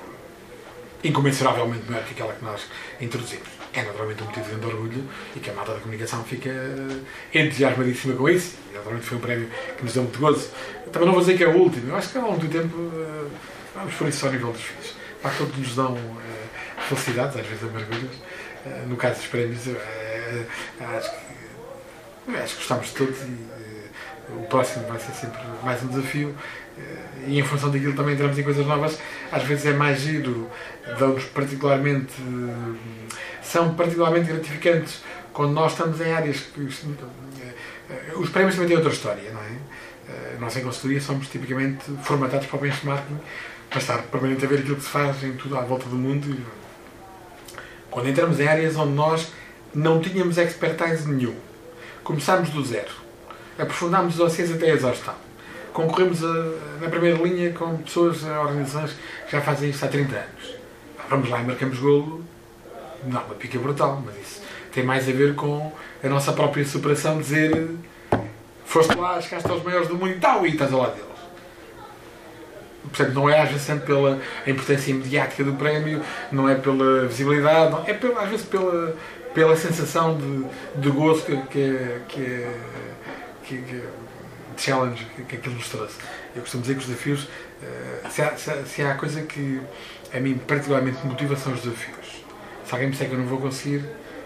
[1.04, 2.62] incomensuravelmente maior que aquela que nós
[3.00, 3.48] introduzimos.
[3.74, 5.04] É naturalmente um motivo de grande orgulho
[5.36, 8.56] e que a malta da comunicação fica eh, entusiasmadíssima com isso.
[8.72, 10.50] E, naturalmente foi um prémio que nos deu muito gozo.
[10.92, 12.92] Também não vou dizer que é o último, eu acho que ao longo do tempo
[12.96, 13.28] eh,
[13.76, 14.96] vamos por isso ao nível dos filhos.
[15.22, 18.16] Pá, todos nos dão eh, felicidades, às vezes amarguras.
[18.88, 19.62] No caso dos prémios,
[20.80, 21.26] acho que
[22.36, 26.36] acho que gostamos de todos e o próximo vai ser sempre mais um desafio
[27.28, 29.00] e em função daquilo também entramos em coisas novas
[29.32, 30.50] às vezes é mais giro
[31.00, 32.14] dão-nos particularmente
[33.42, 35.02] são particularmente gratificantes
[35.34, 39.42] quando nós estamos em áreas que os, eh, os prémios também têm outra história não
[39.42, 39.58] é?
[40.10, 43.18] Eh, nós em consultoria somos tipicamente formatados para o benchmarking
[43.70, 46.38] para estar permanente a ver aquilo que se faz em tudo à volta do mundo
[47.90, 49.32] quando entramos em áreas onde nós
[49.74, 51.36] não tínhamos expertise nenhum
[52.06, 52.92] Começámos do zero.
[53.58, 55.16] Aprofundámos os dossiês até a exaustão.
[55.76, 56.52] Concorremos a-
[56.82, 58.92] na primeira linha com pessoas, eh, organizações
[59.26, 60.56] que já fazem isto há 30 anos.
[61.10, 62.24] Vamos lá e marcamos golo.
[63.04, 65.70] Não, uma pica brutal, mas isso tem mais a ver com
[66.02, 67.68] a nossa própria superação, dizer
[68.66, 71.10] foste lá, chegaste aos maiores do mundo e tal, e estás ao lado deles.
[72.84, 74.18] Portanto, não é às vezes tanto pela
[74.48, 76.02] importância imediática do prémio,
[76.32, 78.96] não é pela visibilidade, não, é pela, às vezes pela,
[79.34, 80.46] pela sensação de,
[80.82, 82.48] de gozo que, que, que,
[83.44, 83.84] que, que de
[84.58, 85.98] challenge que, aquilo nos trouxe.
[86.36, 87.28] Eu costumo dizer que os desafios,
[87.62, 89.62] eh, se há, se, se há coisa que
[90.14, 92.24] a mim particularmente me motiva são os desafios.
[92.66, 93.84] Se alguém me disser que eu não vou conseguir,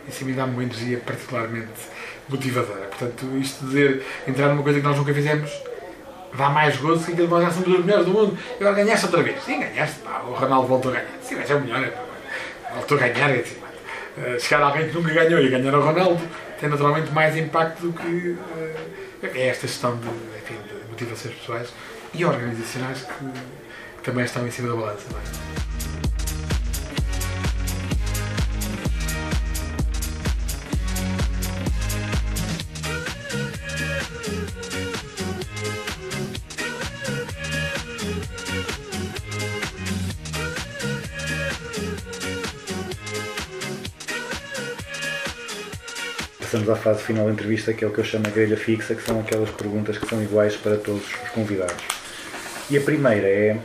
[0.08, 1.70] isso a mim dá-me uma energia particularmente
[2.28, 2.86] motivadora.
[2.88, 5.52] Portanto, isto de dizer, entrar numa coisa que nós nunca fizemos,
[6.34, 8.38] dá mais gozo que aquilo que nós já somos os melhores do mundo.
[8.60, 9.44] E agora ganhaste outra vez.
[9.44, 10.00] Sim, ganhaste.
[10.00, 11.10] Pá, o Ronaldo voltou a ganhar.
[11.22, 11.84] Sim, mas é o melhor.
[11.84, 11.94] É,
[12.76, 13.30] voltou a ganhar.
[13.30, 13.70] É, assim.
[14.18, 16.22] Eh, chegar alguém que nunca ganhou e ganhar o Ronaldo
[16.60, 18.76] tem naturalmente mais impacto do que eh,
[19.24, 21.70] é esta gestão de, enfim, de motivações pessoais
[22.14, 23.60] e organizacionais que,
[24.04, 25.06] também estão em cima da balança.
[46.50, 48.96] Passamos à fase final da entrevista, que é o que eu chamo a grelha fixa,
[48.96, 51.76] que são aquelas perguntas que são iguais para todos os convidados.
[52.72, 53.56] E a primeira é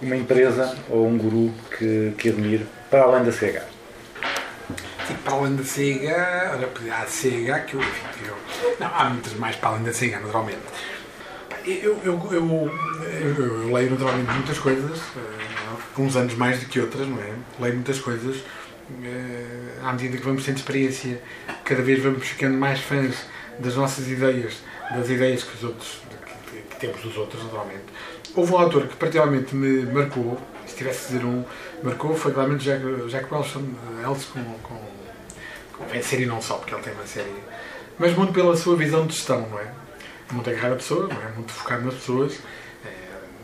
[0.00, 3.60] uma empresa ou um guru que, que admire, para além da CH.
[5.10, 8.76] E para além da CH, olha, há a CH que eu, eu.
[8.80, 10.58] Não, há muitas mais para além da CH, naturalmente.
[11.66, 12.70] Eu, eu, eu,
[13.12, 17.34] eu- leio naturalmente muitas coisas, eh, uns anos mais do que outras, não é?
[17.60, 18.38] Leio muitas coisas
[19.82, 21.20] à medida que vamos tendo experiência,
[21.64, 23.26] cada vez vamos ficando mais fãs
[23.58, 26.02] das nossas ideias, das ideias que os outros,
[26.50, 27.84] que, temos dos outros, naturalmente.
[28.34, 31.44] Houve um autor que particularmente me marcou, se tivesse de dizer um,
[31.82, 33.58] marcou, foi claramente Jack, Jack Welch,
[34.04, 34.80] Ellis com, com,
[35.76, 37.34] com Vencer e não só, porque ele tem uma série,
[37.98, 39.66] mas muito pela sua visão de gestão, não é?
[40.32, 41.28] muito agarrado a pessoa, não é?
[41.34, 42.40] muito focado nas pessoas,
[42.84, 42.88] eh,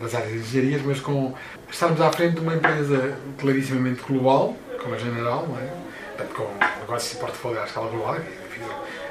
[0.00, 1.34] nas áreas de engenharias, mas com
[1.70, 5.68] estarmos à frente de uma empresa clarissimamente global, como General, não é?
[6.16, 8.62] Portanto, com negócios e portfólio à escala global, enfim,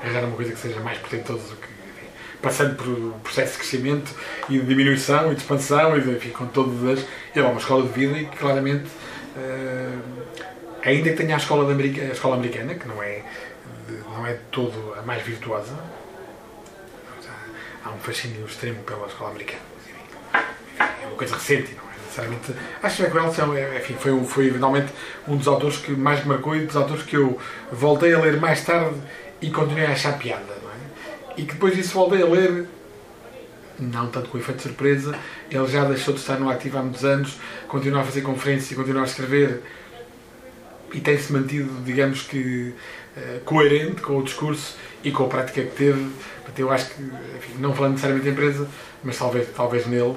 [0.04, 2.08] arranjar uma coisa que seja mais portentosa do que enfim,
[2.42, 4.12] passando por processo de crescimento
[4.50, 7.06] e de diminuição e de expansão e de, enfim, com todas as.
[7.36, 8.86] É uma escola de vida e que claramente,
[9.38, 9.98] eh,
[10.84, 13.24] ainda que tenha a escola, de America- a escola americana, que não é,
[13.88, 15.74] de- não é de todo a mais virtuosa,
[17.86, 19.62] há um fascínio extremo pela escola americana.
[19.82, 20.44] Enfim,
[21.04, 21.87] É uma coisa recente, não é
[22.18, 22.54] necessariamente.
[22.82, 24.92] Acho que Jack Welch é, enfim, foi, foi eventualmente
[25.28, 27.40] um dos autores que mais me marcou e dos autores que eu
[27.72, 28.96] voltei a ler mais tarde
[29.42, 31.36] e continuei a achar piada, não é?
[31.38, 32.68] E que depois disso voltei a ler,
[33.80, 35.16] não tanto com efeito de surpresa,
[35.52, 37.38] ele já deixou de estar no ativo há muitos anos,
[37.68, 39.62] continua a fazer conferências e continua a escrever
[40.94, 42.74] e tem-se mantido, digamos que,
[43.16, 46.10] eh, coerente com o discurso e com a prática que teve.
[46.58, 48.68] Eu acho que, enfim, não falando necessariamente da empresa,
[49.04, 50.16] mas talvez, talvez nele.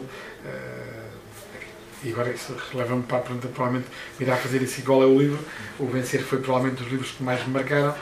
[2.03, 3.89] E agora isso leva-me para a pergunta, provavelmente
[4.19, 5.39] me irá fazer isso igual é o livro.
[5.79, 7.95] O Vencer foi provavelmente dos livros que mais me marcaram.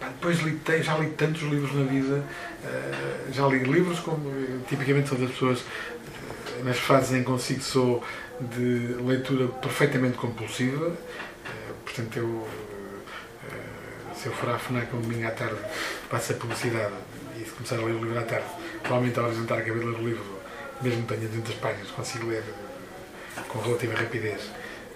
[0.00, 2.24] Pá, depois li, já li tantos livros na vida,
[2.64, 4.32] eh, já li livros como
[4.66, 8.02] tipicamente sou das pessoas eh, nas fases em que consigo sou
[8.40, 10.96] de leitura perfeitamente compulsiva,
[11.84, 12.48] portanto eu
[14.14, 15.56] se eu for à FNAC um domingo à tarde
[16.10, 16.92] passo a publicidade
[17.36, 18.46] e se começar a ler o livro à tarde,
[18.82, 20.39] provavelmente ao jantar acabei de ler o livro,
[20.82, 22.42] mesmo que tenha 200 páginas, consigo ler
[23.36, 24.40] eh, com relativa rapidez.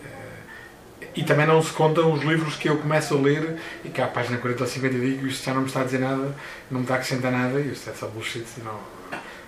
[0.05, 4.01] Eh, E também não se contam os livros que eu começo a ler e que
[4.01, 6.35] à página 40 ou 50 eu digo isto já não me está a dizer nada,
[6.71, 8.45] não me está a acrescentar nada, isto é só bullshit.
[8.65, 8.79] Não...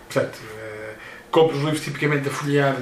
[0.09, 0.95] Portanto, eh,
[1.31, 2.77] compro os livros tipicamente a folhear,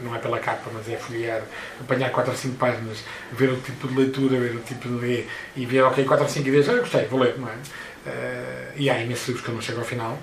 [0.00, 1.42] não é pela capa, mas é folhear,
[1.80, 2.98] apanhar 4 ou 5 páginas,
[3.32, 5.26] ver o tipo de leitura, ver o tipo de.
[5.56, 7.54] e ver, ok, 4 ou 5 ideias, ah, gostei, vou ler, não é?
[8.76, 10.18] E há imensos livros que eu não chego ao final,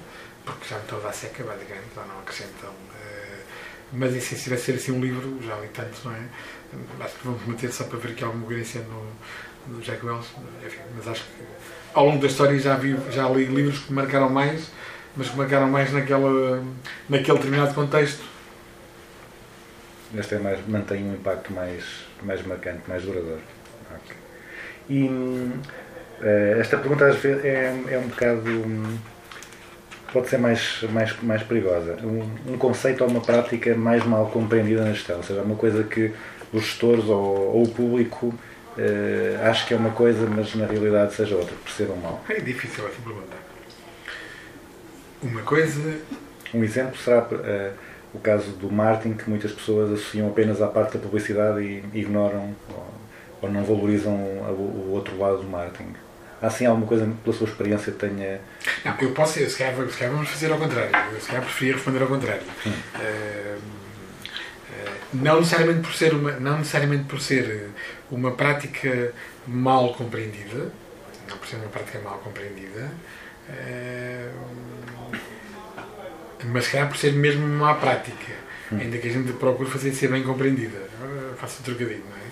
[0.48, 2.72] porque já me estou a seca, basicamente, já não acrescentam.
[3.04, 3.40] eh,
[3.94, 6.22] mas e se tivesse ser assim um livro, já li tantos, não é?
[7.00, 10.28] Acho que vamos manter só para ver aqui alguma coerência no, no Jack Welch,
[10.66, 11.44] enfim, mas acho que
[11.94, 14.70] ao longo da história já, vi, já li livros que marcaram mais,
[15.16, 16.64] mas que marcaram mais naquela,
[17.10, 18.24] naquele determinado contexto.
[20.16, 21.84] Este é mais, mantém um impacto mais,
[22.24, 23.42] mais marcante, mais duradouro.
[23.92, 24.16] Ok.
[24.90, 25.10] E
[26.22, 28.50] eh, esta pergunta às vezes é, é um bocado.
[28.50, 28.98] hum,
[30.12, 31.98] pode ser mais, mais, mais perigosa.
[32.04, 35.84] Um, um conceito ou uma prática mais mal compreendida na gestão, ou seja, uma coisa
[35.84, 36.14] que
[36.54, 38.34] os gestores ou, ou o público
[38.78, 42.24] eh, acha que é uma coisa, mas na realidade seja outra, percebam mal.
[42.30, 43.36] É difícil essa pergunta.
[45.22, 46.00] Uma coisa.
[46.54, 47.72] Um exemplo será eh,
[48.14, 52.56] o caso do marketing, que muitas pessoas associam apenas à parte da publicidade e ignoram
[52.70, 52.88] ou,
[53.42, 55.94] ou não valorizam o, o outro lado do marketing.
[56.42, 58.40] Há assim alguma coisa pela sua experiência que tenha.
[58.86, 60.92] Não, eu posso, se calhar, se calhar vamos fazer ao contrário.
[61.14, 62.44] Eu se calhar preferia responder ao contrário.
[65.14, 67.68] Não necessariamente por ser uma, não necessariamente por ser eh,
[68.12, 69.14] uma prática
[69.48, 70.72] mal compreendida,
[71.30, 72.92] não por ser uma prática mal compreendida,
[76.44, 78.34] mas se calhar por ser mesmo uma má prática,
[78.72, 80.78] ainda que a gente procure fazer ser bem compreendida.
[81.38, 82.27] Faço o trocadilho, não é?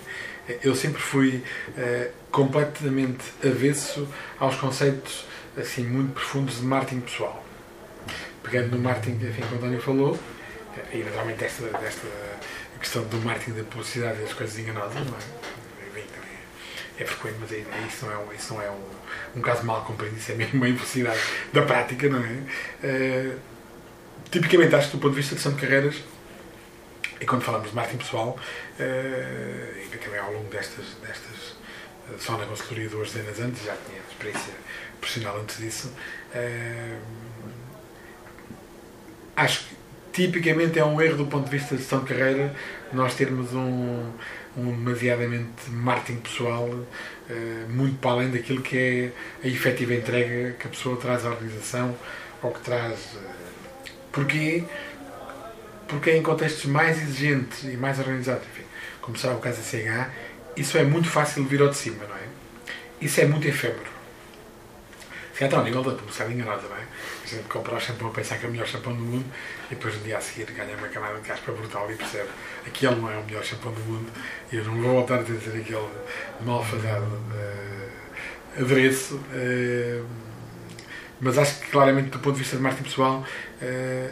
[0.62, 1.42] Eu sempre fui
[1.76, 4.08] eh, completamente avesso
[4.38, 5.26] aos conceitos
[5.56, 7.44] assim muito profundos de marketing pessoal.
[8.42, 10.18] Pegando no marketing enfim, que o António falou,
[10.92, 12.06] e naturalmente desta, desta
[12.78, 15.46] questão do marketing da publicidade e das coisas enganosas, não é?
[16.98, 20.18] É, frequente, mas isso não é, um, isso não é um, um caso mal compreendido,
[20.18, 21.20] isso é mesmo uma invelocidade
[21.52, 22.38] da prática, não é?
[22.82, 23.32] Eh,
[24.30, 25.96] tipicamente, acho que do ponto de vista gestão de carreiras,
[27.20, 28.38] e quando falamos de marketing pessoal,
[28.78, 31.56] eh, e também ao longo destas, destas
[32.10, 34.54] eh, só na consultoria duas dezenas antes, já tinha experiência
[35.00, 35.92] profissional antes disso,
[36.34, 36.98] eh,
[39.36, 39.76] acho que
[40.12, 42.54] tipicamente é um erro do ponto de vista de gestão de carreira
[42.92, 44.12] nós termos um,
[44.56, 46.68] um demasiadamente marketing pessoal
[47.28, 49.12] eh, muito para além daquilo que é
[49.44, 51.94] a efetiva entrega que a pessoa traz à organização
[52.42, 53.16] ou que traz.
[53.16, 54.64] eh, porquê?
[55.88, 58.64] Porque em contextos mais exigentes e mais organizados, enfim,
[59.00, 60.10] como será o caso da CH,
[60.56, 62.26] isso é muito fácil de vir ao de cima, não é?
[63.00, 63.96] Isso é muito efêmero.
[65.36, 66.80] Se até ao nível da publicidade enganosa, não é?
[67.22, 69.26] A gente compra o shampoo a pensar que é o melhor shampoo do mundo
[69.70, 72.30] e depois no dia a seguir ganha uma camada de caspa brutal e percebe
[72.66, 74.10] aquele não é o melhor shampoo do mundo
[74.50, 75.88] e eu não vou voltar a dizer aquele
[76.40, 79.20] malfadado eh, adereço.
[79.34, 80.02] eh,
[81.20, 83.24] mas acho que claramente do ponto de vista de marketing pessoal
[83.60, 84.10] eh,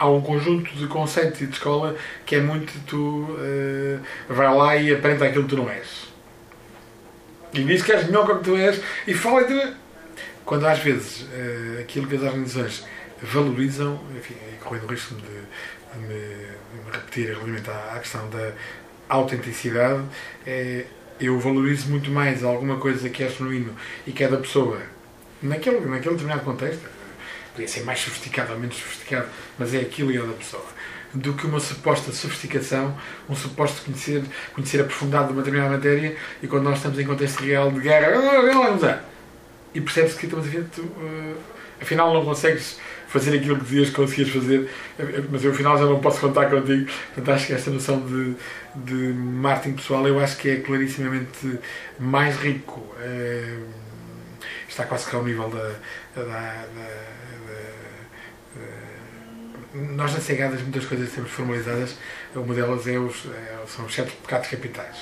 [0.00, 1.94] há um conjunto de conceitos e de escola
[2.24, 3.98] que é muito tu eh,
[4.28, 6.08] vai lá e aprende aquilo que tu não és.
[7.52, 9.76] E diz que és melhor que tu és e fala e tu...
[10.46, 12.86] Quando às vezes eh, aquilo que as organizações
[13.22, 18.28] valorizam, enfim, correndo o risco de, de me, de me repetir relativamente à, à questão
[18.30, 18.52] da
[19.08, 20.02] autenticidade,
[20.46, 20.86] é,
[21.20, 24.80] eu valorizo muito mais alguma coisa que é genuíno e que é da pessoa
[25.42, 26.88] naquele, naquele determinado contexto,
[27.52, 29.26] podia ser mais sofisticado ou menos sofisticado,
[29.58, 30.64] mas é aquilo e é da pessoa,
[31.12, 32.96] do que uma suposta sofisticação,
[33.28, 34.22] um suposto conhecer,
[34.54, 38.08] conhecer aprofundado de uma determinada matéria e quando nós estamos em contexto real de guerra,
[38.16, 39.02] "Ah, vamos lá."
[39.74, 41.34] e percebes que estamos a ver, tu, eh,
[41.80, 44.68] afinal não consegues fazer aquilo que dizias que conseguias fazer,
[44.98, 46.90] eh, mas eu afinal já não posso contar contigo.
[47.14, 48.34] Portanto, acho que esta noção de,
[48.74, 51.58] de marketing pessoal eu acho que é clarissimamente
[52.00, 52.84] mais rico.
[53.00, 53.58] Eh,
[54.68, 55.72] está quase que ao nível da-
[56.16, 56.66] da- da-
[59.74, 61.94] nós na Cegadas muitas coisas temos formalizadas,
[62.34, 64.96] uma delas é os, é- são os sete pecados capitais.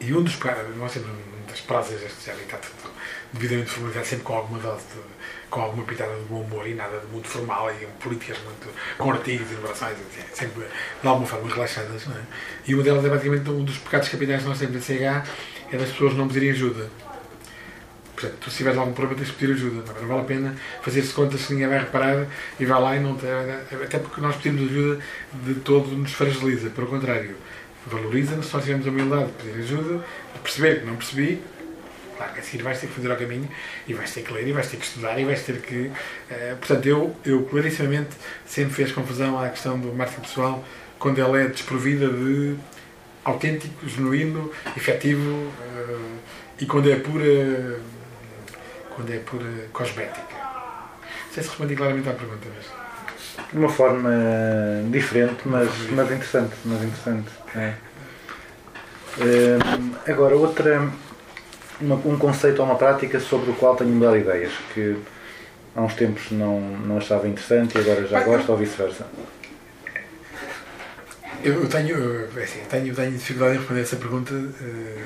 [0.00, 0.36] E um dos
[0.76, 1.08] nós temos
[1.50, 2.58] muitas prosas deste género está
[3.32, 5.00] devidamente formalizado, sempre com alguma dose de,
[5.50, 9.10] com alguma pitada de bom humor e nada de muito formal e políticas muito com
[9.10, 10.64] artigos e numerações, assim, sempre
[11.02, 12.06] de alguma forma relaxadas.
[12.06, 12.22] Não é?
[12.66, 15.26] E uma delas é basicamente um dos pecados capitais que nós temos em CH
[15.72, 16.88] é das pessoas não pedirem ajuda.
[18.20, 19.92] Portanto, tu se tiveres algum problema tens de pedir ajuda.
[19.92, 22.26] Não, não vale a pena fazer-se contas que ninguém vai reparar
[22.58, 23.24] e vai lá e não te,
[23.82, 25.02] Até porque nós pedimos ajuda
[25.32, 26.68] de todo nos fragiliza.
[26.70, 27.34] Pelo contrário,
[27.86, 30.04] valoriza-nos se nós tivermos a humildade de pedir ajuda,
[30.42, 31.42] perceber que não percebi.
[32.16, 33.48] Claro que a seguir vais ter que fazer ao caminho
[33.88, 35.90] e vais ter que ler e vais ter que estudar e vais ter que.
[36.30, 38.10] eh, portanto, eu, eu clarissimamente
[38.44, 40.62] sempre fez confusão à questão do marketing pessoal
[40.98, 42.56] quando ela é desprovida de
[43.24, 45.96] autêntico, genuíno, efetivo eh,
[46.60, 47.80] e quando é pura.
[49.00, 50.20] Quando é pura cosmética.
[50.20, 53.50] Não sei se respondi claramente à pergunta, mas.
[53.50, 54.10] De uma forma
[54.90, 56.54] diferente, mas, mas interessante.
[56.64, 57.74] Mas interessante é.
[59.18, 60.88] Hum, agora, outra,
[61.80, 64.96] uma- um conceito ou uma prática sobre o qual tenho mudado ideias, que
[65.74, 69.06] há uns tempos não, não achava interessante e agora já Bem, gosto ou vice-versa.
[71.42, 75.04] Eu, tenho, é assim, tenho, tenho dificuldade em responder essa pergunta eh,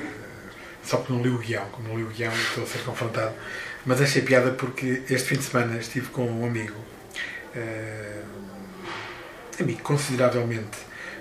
[0.83, 1.65] só porque não li o guião.
[1.71, 3.33] Como não li o guião, estou a ser confrontado.
[3.85, 6.79] Mas achei piada porque este fim de semana estive com um amigo,
[7.55, 8.23] eh,
[9.59, 10.77] amigo consideravelmente,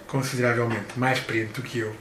[0.07, 1.95] consideravelmente mais experiente do que eu.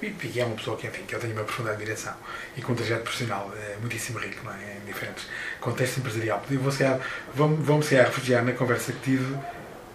[0.00, 2.14] E é uma pessoa que, enfim, que eu tenho uma profunda admiração
[2.56, 4.78] e com um trajeto profissional é muitíssimo rico, não é?
[4.80, 5.26] Em diferentes
[5.60, 6.42] contextos empresarial.
[6.50, 6.56] E
[7.34, 9.36] vou-me vou a refugiar na conversa que tive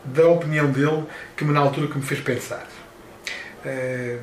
[0.03, 1.05] da opinião dele
[1.35, 2.67] que me, na altura que me fez pensar.
[3.65, 4.19] Eh,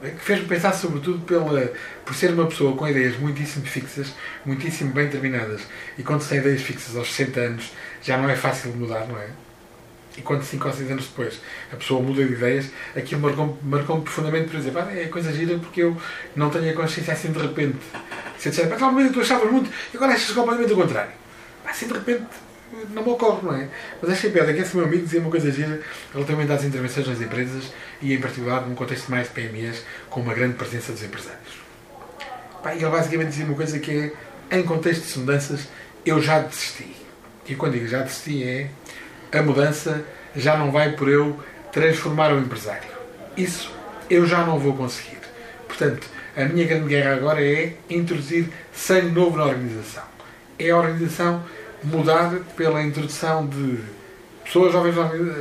[0.00, 1.72] que fez-me pensar sobretudo pela,
[2.04, 4.14] por ser uma pessoa com ideias muitíssimo fixas,
[4.44, 5.62] muitíssimo bem terminadas.
[5.98, 7.72] E quando se tem ideias fixas aos 60 anos
[8.02, 9.28] já não é fácil mudar, não é?
[10.16, 11.40] E quando 5 ou 6 anos depois
[11.72, 12.66] a pessoa muda de ideias,
[12.96, 15.96] aquilo marcou-me marcou profundamente por dizer, "Pá, é coisa gira porque eu
[16.34, 17.78] não tenho a consciência assim de repente.
[18.38, 21.12] Se eu disser, "Pá, talvez tu achavas muito e agora achas completamente o contrário.
[21.64, 22.26] Assim de repente
[22.90, 23.68] não me ocorre, não é?
[24.00, 25.80] Mas achei piada que esse meu amigo dizia uma coisa gira
[26.12, 30.34] relativamente às intervenções nas empresas e em particular num contexto mais de PMEs com uma
[30.34, 31.60] grande presença dos empresários.
[32.62, 34.12] Pá, ele basicamente dizia uma coisa que
[34.50, 35.68] é, em contexto de mudanças,
[36.04, 36.94] eu já desisti.
[37.46, 38.70] E quando digo já desisti é
[39.32, 40.04] a mudança
[40.36, 41.38] já não vai por eu
[41.72, 42.88] transformar o empresário.
[43.36, 43.72] Isso
[44.08, 45.18] eu já não vou conseguir.
[45.66, 46.06] Portanto,
[46.36, 50.04] a minha grande guerra agora é introduzir sangue novo na organização.
[50.58, 51.42] É a organização
[51.82, 53.78] mudar pela introdução de
[54.44, 54.94] pessoas jovens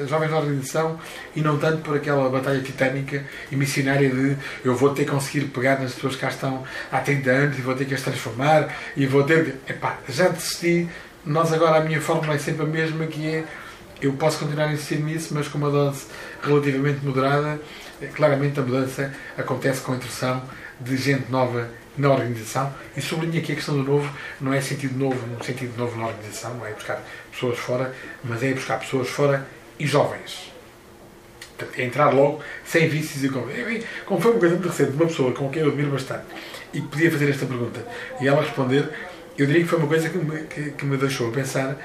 [0.07, 0.99] jovens na organização
[1.35, 5.45] e não tanto por aquela batalha titânica e missionária de eu vou ter que conseguir
[5.45, 8.73] pegar nas pessoas que cá estão há 30 anos e vou ter que as transformar
[8.95, 9.71] e vou ter que.
[9.73, 10.87] Epá, já desisti.
[11.25, 13.43] Nós agora a minha fórmula é sempre a mesma que é
[14.01, 16.05] eu posso continuar a insistir nisso, mas com uma dose
[16.41, 17.59] relativamente moderada.
[18.15, 20.41] Claramente a mudança acontece com a introdução
[20.79, 24.09] de gente nova na organização e sublinho aqui a questão do novo,
[24.39, 27.93] não é sentido novo no sentido novo na organização, não é buscar pessoas fora,
[28.23, 29.45] mas é buscar pessoas fora
[29.77, 30.51] e jovens.
[31.57, 33.27] Portanto, é entrar logo, sem vícios e.
[33.27, 36.25] Enfim, Como foi uma coisa muito recente, uma pessoa com quem eu admiro bastante
[36.73, 37.85] e podia fazer esta pergunta
[38.21, 38.89] e ela responder,
[39.37, 41.75] eu diria que foi uma coisa que me, que, que me deixou a pensar,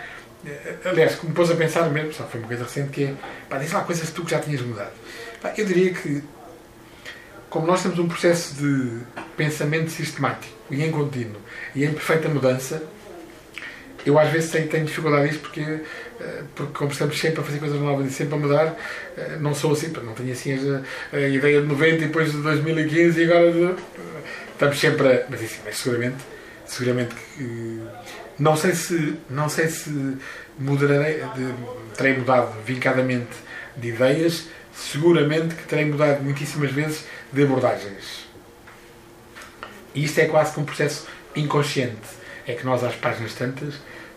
[0.47, 3.15] eh, aliás, que me pôs a pensar mesmo, só foi uma coisa recente, que é,
[3.49, 4.93] pá, diz lá coisas tu que já tinhas mudado.
[5.41, 6.23] Pá, eu diria que,
[7.55, 8.99] como nós temos um processo de
[9.37, 11.41] pensamento sistemático e em contínuo
[11.73, 12.83] e em perfeita mudança,
[14.05, 17.61] eu às vezes tenho, tenho dificuldade nisso porque, eh, porque como estamos sempre a fazer
[17.61, 18.77] coisas novas e sempre a mudar,
[19.17, 20.83] eh, não sou assim, não tenho assim
[21.13, 23.75] a, ideia de 90 e depois de 2015 e agora de,
[24.53, 25.27] estamos sempre a.
[25.31, 26.25] Mas, isso, mas seguramente,
[26.67, 27.81] seguramente que
[28.37, 30.19] não sei se não sei se
[30.59, 31.23] mudarei,
[31.97, 33.37] terei mudado vincadamente
[33.77, 38.27] de ideias, seguramente que terei mudado muitíssimas vezes de abordagens.
[39.95, 41.07] E isto é quase que um processo
[41.37, 42.25] inconsciente.
[42.47, 43.75] É que nós às páginas tantas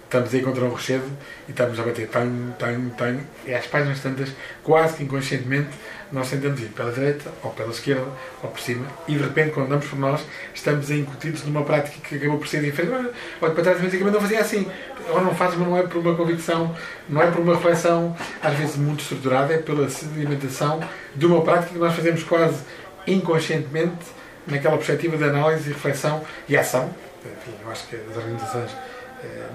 [0.08, 1.06] estamos aí contra um rochedo
[1.48, 4.30] e estamos a bater tanho, tanho, tanho, e às páginas tantas,
[4.64, 5.70] quase que inconscientemente,
[6.12, 8.08] nós tentamos ir pela direita, ou pela esquerda,
[8.42, 10.22] ou por cima, e de repente, quando andamos por nós,
[10.54, 12.94] estamos incutidos numa prática que acabou por ser diferente.
[13.42, 14.66] Olha, para trás, mas não fazia assim.
[15.10, 16.74] Ou não faz, mas não é por uma convicção,
[17.10, 20.82] não é por uma reflexão, às vezes muito estruturada, é pela sedimentação
[21.14, 22.62] de uma prática que nós fazemos quase
[23.06, 24.06] inconscientemente,
[24.46, 26.90] naquela perspectiva de análise, reflexão e ação.
[27.26, 28.72] Enfim, eu acho que as organizações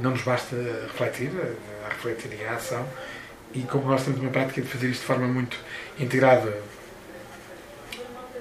[0.01, 1.30] não nos basta refletir,
[1.84, 2.86] a refletir e a ação,
[3.55, 5.59] e como nós temos uma prática de fazer isto de forma muito
[5.98, 6.56] integrada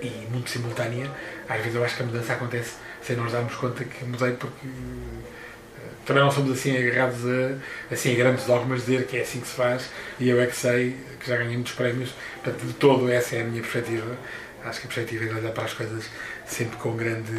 [0.01, 1.09] e muito simultânea,
[1.47, 4.67] às vezes eu acho que a mudança acontece sem nós darmos conta que mudei porque
[4.67, 9.41] eh, também não somos assim agarrados a, assim, a grandes dogmas dizer que é assim
[9.41, 9.89] que se faz
[10.19, 13.41] e eu é que sei que já ganhei muitos prémios, portanto de todo essa é
[13.41, 14.17] a minha perspectiva.
[14.63, 16.09] Acho que a perspectiva é olhar para as coisas
[16.45, 17.33] sempre com grande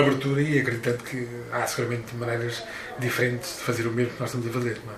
[0.00, 2.62] abertura e acreditando que há seguramente maneiras
[2.98, 4.80] diferentes de fazer o mesmo que nós estamos a fazer.
[4.84, 4.96] Não é?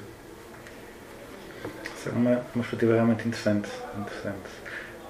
[1.99, 3.69] Isso é uma, uma perspectiva realmente interessante.
[3.99, 4.49] interessante.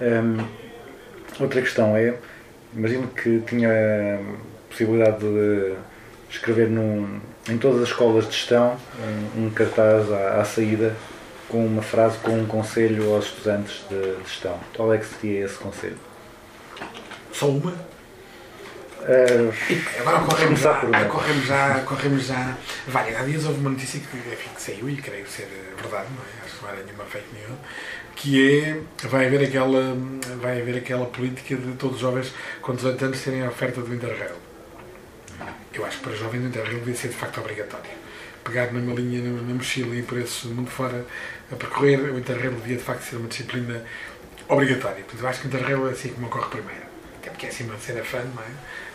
[0.01, 0.47] Hum,
[1.41, 2.15] outra questão é,
[2.75, 5.75] imagino que tinha a possibilidade de
[6.31, 8.79] escrever num, em todas as escolas de gestão
[9.37, 10.95] um, um cartaz à, à saída
[11.49, 14.59] com uma frase, com um conselho aos estudantes de, de gestão.
[14.77, 15.99] Qual é que seria esse conselho?
[17.33, 17.73] Só uma?
[19.01, 19.53] Uh,
[20.01, 20.75] agora corremos já,
[21.09, 22.57] corremos já, corremos já
[22.89, 23.21] várias.
[23.21, 25.49] Há dias houve uma notícia que, enfim, que saiu e creio ser
[25.81, 26.45] verdade, não é?
[26.45, 27.59] Acho que não era nenhuma fake news,
[28.17, 29.97] que é, vai haver aquela,
[30.43, 33.95] vai haver aquela política de todos os jovens com 18 anos terem a oferta do
[33.95, 34.49] Interrail.
[35.73, 37.91] Eu acho que para jovens o Interrail devia ser de facto obrigatório.
[38.43, 41.07] Pegar numa linha na, mochila e por esse mundo fora
[41.53, 43.85] a percorrer, o Interrail devia de facto ser uma disciplina
[44.49, 45.05] obrigatória.
[45.05, 46.83] Portanto, eu acho que o Interrail é assim como ocorre primeiro.
[47.21, 48.47] Até porque é assim uma cena fã, não é?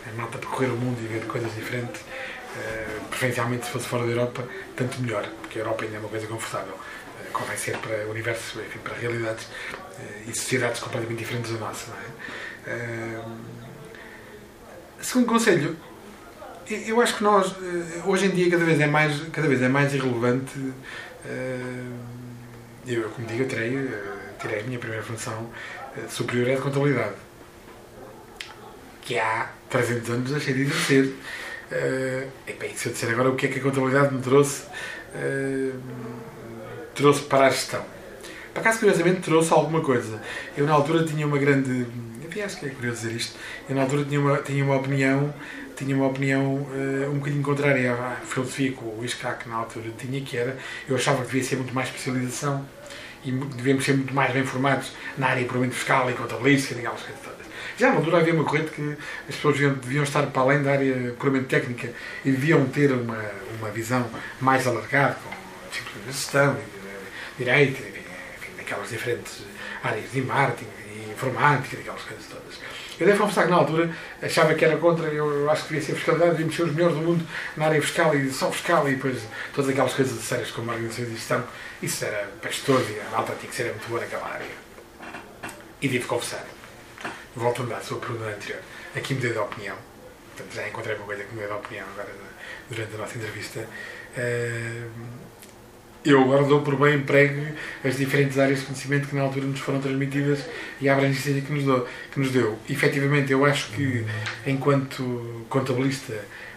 [0.06, 2.02] A malta percorrer o mundo e ver coisas diferentes,
[2.56, 6.08] eh, preferencialmente se fosse fora da Europa, tanto melhor, porque a Europa ainda é uma
[6.08, 6.74] coisa confortável.
[7.20, 9.48] Eh, convém ser para universos, enfim, para realidades
[9.98, 11.96] eh, e sociedades completamente diferentes da nossa, não
[12.72, 13.20] é?
[15.00, 15.76] Segundo conselho,
[16.70, 17.54] eu- acho que nós,
[18.06, 20.72] hoje em dia, cada vez é mais, cada vez é mais irrelevante.
[22.86, 23.90] Eu, como digo, eu tirei,
[24.40, 25.50] tirei a minha primeira função
[26.08, 27.14] superior é de contabilidade,
[29.04, 31.14] que há 300 anos deixei de exercer.
[31.70, 34.64] Uh, epá, e se eu disser agora o que é que a contabilidade me trouxe,
[35.14, 35.72] eh,
[36.94, 37.84] trouxe para a gestão.
[38.52, 40.20] Por acaso, curiosamente, trouxe alguma coisa.
[40.56, 41.86] Eu, na altura, tinha uma grande.
[42.24, 43.38] Enfim, acho que é curioso dizer isto.
[43.68, 45.34] Eu, na altura, tinha uma, tinha uma opinião,
[45.76, 50.20] tinha uma opinião eh, um bocadinho contrária à filosofia que o Iscac, na altura, tinha,
[50.20, 50.56] que era.
[50.88, 52.64] Eu achava que devia ser muito mais especialização
[53.24, 57.02] e devíamos ser muito mais bem formados na área puramente fiscal e contabilística e aquelas
[57.02, 57.43] coisas todas.
[57.76, 58.96] Já na altura havia uma corrente que
[59.28, 61.90] as pessoas deviam, deviam estar para além da área puramente técnica
[62.24, 63.20] e deviam ter uma,
[63.58, 64.08] uma visão
[64.40, 69.42] mais alargada, com disciplinas de gestão, de direito, enfim, daquelas diferentes
[69.82, 72.54] áreas de marketing e informática, daquelas coisas todas.
[72.98, 73.90] Eu devo confessar que na altura
[74.22, 77.02] achava que era contra, eu, acho que devia ser fiscalidade, devíamos ser os melhores do
[77.02, 77.26] mundo
[77.56, 79.20] na área fiscal e só fiscal e depois
[79.52, 81.42] todas aquelas coisas sérias como organizações de gestão.
[81.82, 84.46] Isso era pastoso e a malta tinha que ser muito boa naquela área.
[85.82, 86.46] E devo confessar,
[87.36, 88.60] voltando à sua pergunta anterior,
[88.94, 89.76] aqui mudei de opinião.
[90.36, 92.08] Portanto, já encontrei uma coisa que mudei de opinião agora
[92.70, 93.68] durante a nossa entrevista.
[94.16, 94.82] Eh,
[96.04, 99.60] eu agora dou por bem emprego as diferentes áreas de conhecimento que na altura nos
[99.60, 100.40] foram transmitidas
[100.80, 102.58] e a abrangência que nos, deu, que nos deu.
[102.68, 104.04] Efetivamente, eu acho que,
[104.46, 106.12] enquanto contabilista,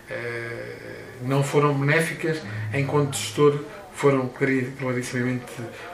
[0.09, 0.75] eh,
[1.21, 2.41] não foram benéficas,
[2.73, 3.63] enquanto gestor,
[3.93, 5.45] foram clari- clarissimamente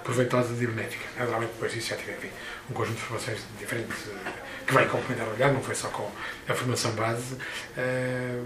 [0.03, 1.07] proveitosas e benéficas.
[1.18, 2.30] Naturalmente, depois disso já tive enfim,
[2.69, 6.10] um conjunto de formações diferentes eh, que vai complementar o olhar, não foi só com
[6.48, 7.35] a formação base.
[7.77, 8.41] eh,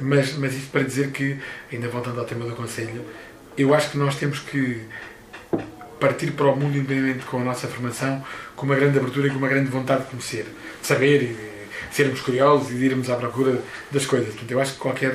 [0.00, 1.38] mas, mas isto para dizer que,
[1.70, 3.04] ainda voltando ao tema do Conselho,
[3.56, 4.82] eu acho que nós temos que
[6.00, 8.24] partir para o mundo independente com a nossa formação
[8.56, 10.46] com uma grande abertura e com uma grande vontade de conhecer,
[10.80, 14.30] de saber e de sermos curiosos e de irmos à procura das coisas.
[14.30, 15.14] Portanto, eu acho que qualquer,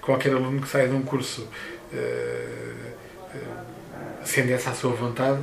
[0.00, 1.48] qualquer aluno que saia de um curso
[1.92, 2.66] eh,
[4.26, 5.40] sendo essa a sua vontade,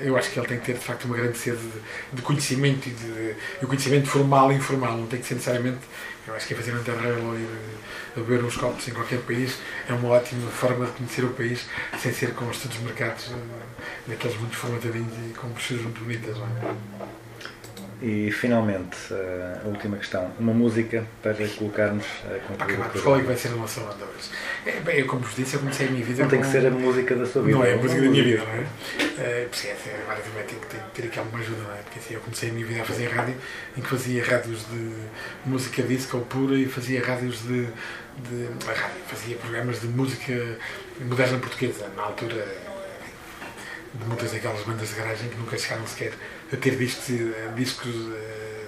[0.00, 1.80] eu acho que ele tem que ter de facto uma grande sede de,
[2.14, 5.80] de conhecimento e de, e o conhecimento formal e informal, não tem que ser necessariamente.
[6.26, 9.58] Eu acho que é fazer um interrail eh, a beber uns copos em qualquer país
[9.88, 11.66] é uma ótima forma de conhecer o país
[11.98, 16.00] sem ser com os estudos de mercados eh, daqueles muito formatadinhos e com brochuras muito
[16.00, 16.38] bonitas.
[16.38, 17.23] Não é?
[18.02, 20.30] E finalmente, eh, a última questão.
[20.38, 23.50] Uma música para colocarmos a Para concluir o acabar, qual é que vai ser a
[23.52, 24.30] nossa onda hoje?
[24.66, 26.50] É, bem, eu, como vos disse, eu comecei a minha vida Não tem com- que
[26.52, 27.56] ser a música da sua vida.
[27.58, 28.66] Não é a música da minha vida, não é?
[29.18, 31.78] Eh, Porque é, agora também tenho que ter, ter aqui alguma ajuda, não é?
[31.78, 33.34] Porque assim, eu comecei a minha vida a fazer rádio,
[33.76, 34.90] em que fazia rádios de
[35.46, 37.66] música disco pura e fazia rádios de.
[38.28, 40.58] de rádio, fazia programas de música
[41.00, 42.44] moderna portuguesa, na altura
[43.94, 46.12] de muitas daquelas bandas de garagem que nunca chegaram sequer
[46.52, 48.66] a ter discos, eh, discos eh,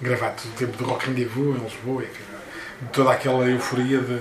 [0.00, 4.20] gravados do tempo do Rock Rendezvous em Lisboa, de toda aquela euforia de,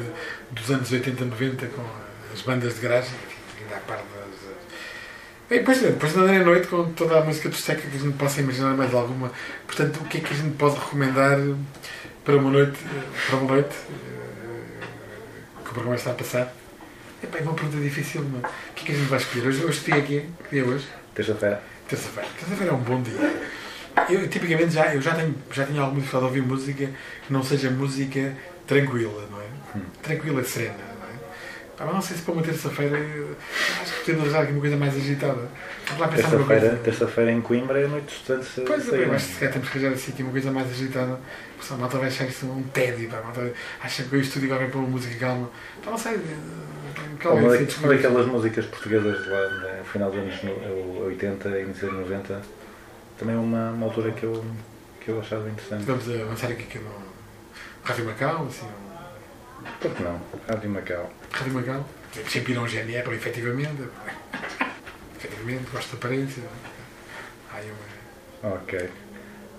[0.52, 1.84] dos anos 80, 90 com
[2.32, 4.44] as bandas de garagem, enfim, ainda a par das.
[5.50, 8.00] E depois, depois de andar à noite com toda a música do Steca que a
[8.00, 9.32] gente possa imaginar mais alguma.
[9.68, 11.38] Portanto, o que é que a gente pode recomendar
[12.24, 13.76] para uma noite, eh, para uma noite
[15.64, 16.63] que o programa está a passar?
[17.24, 18.48] Epá, é uma pergunta difícil, é?
[18.48, 19.48] O que é que a gente vai escolher?
[19.48, 20.86] Hoje, hoje escolhi aqui, que dia é hoje?
[21.16, 21.64] Terça-feira.
[21.88, 22.30] Terça-feira.
[22.38, 23.14] Terça-feira é um bom dia.
[24.10, 26.90] Eu, tipicamente, já, eu já tenho, já tenho alguma dificuldade de ouvir música
[27.26, 28.36] que não seja música
[28.68, 29.46] tranquila, não é?
[30.02, 31.14] Tranquila e serena, não é?
[31.78, 32.98] Pá, mas não sei se para uma terça-feira
[33.82, 35.50] acho que pretendo arranjar aqui uma coisa mais agitada.
[36.16, 38.50] Terça-feira terça-feira em Coimbra é noite de estudantes.
[38.66, 41.20] Pois, acho que se calhar temos que arranjar assim aqui uma coisa mais agitada.
[41.58, 43.10] Porque a malta vai achar isso um tédio.
[43.10, 45.50] Pá, malta acha que eu estudo e agora para uma música calma.
[45.84, 46.14] Pá, não sei.
[46.16, 46.20] eh,
[47.20, 49.50] Calma, Uma, assim, uma daquelas músicas portuguesas lá
[49.80, 52.42] no final dos anos no- 80 e início dos 90
[53.18, 54.44] também é uma, uma altura que eu,
[55.00, 55.84] que eu achava interessante.
[55.86, 56.92] Vamos avançar aqui que no
[57.84, 58.68] Rádio Macau, assim,
[59.80, 60.20] Por que não?
[60.48, 61.14] Rádio Macau.
[61.32, 61.90] Rádio Macau.
[62.30, 63.84] Sempre ir a um GNR, efetivamente.
[65.26, 66.44] efetivamente, gosto da aparência.
[67.54, 67.64] Ai,
[68.44, 68.56] uma...
[68.56, 68.90] Ok.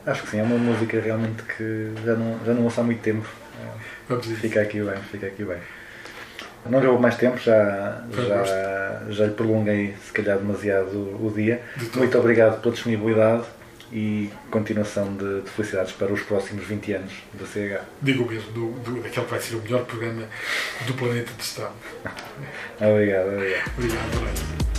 [0.06, 3.00] Acho que sim, é uma música realmente que já não, já não ouço há muito
[3.00, 3.26] tempo.
[4.08, 4.26] Vamos.
[4.26, 5.58] Fica aqui bem, fica aqui bem.
[6.68, 11.62] Não lhe mais tempo, já, já, já lhe prolonguei se calhar demasiado o dia.
[11.76, 11.98] De.
[11.98, 13.44] Muito obrigado pela disponibilidade
[13.92, 17.84] e continuação de, de felicidades para os próximos 20 anos da CH.
[18.00, 20.26] Digo mesmo, do, do, daquele que vai ser o melhor programa
[20.86, 21.70] do planeta de gestão.
[22.80, 23.70] Obrigado, obrigado.
[23.76, 24.73] Obrigado,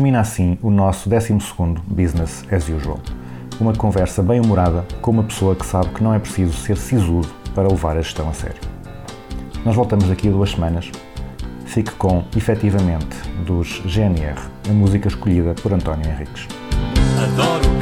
[0.00, 2.98] termina assim o nosso 12º Business as Usual.
[3.60, 7.28] Uma conversa bem humorada com uma pessoa que sabe que não é preciso ser sisudo
[7.54, 8.56] para levar a gestão a sério.
[9.62, 10.90] Nós voltamos daqui a duas semanas.
[11.66, 13.14] Fique com, efetivamente,
[13.44, 14.40] dos GNR,
[14.70, 16.48] a música escolhida por António Henriques.
[17.22, 17.80] Adoro o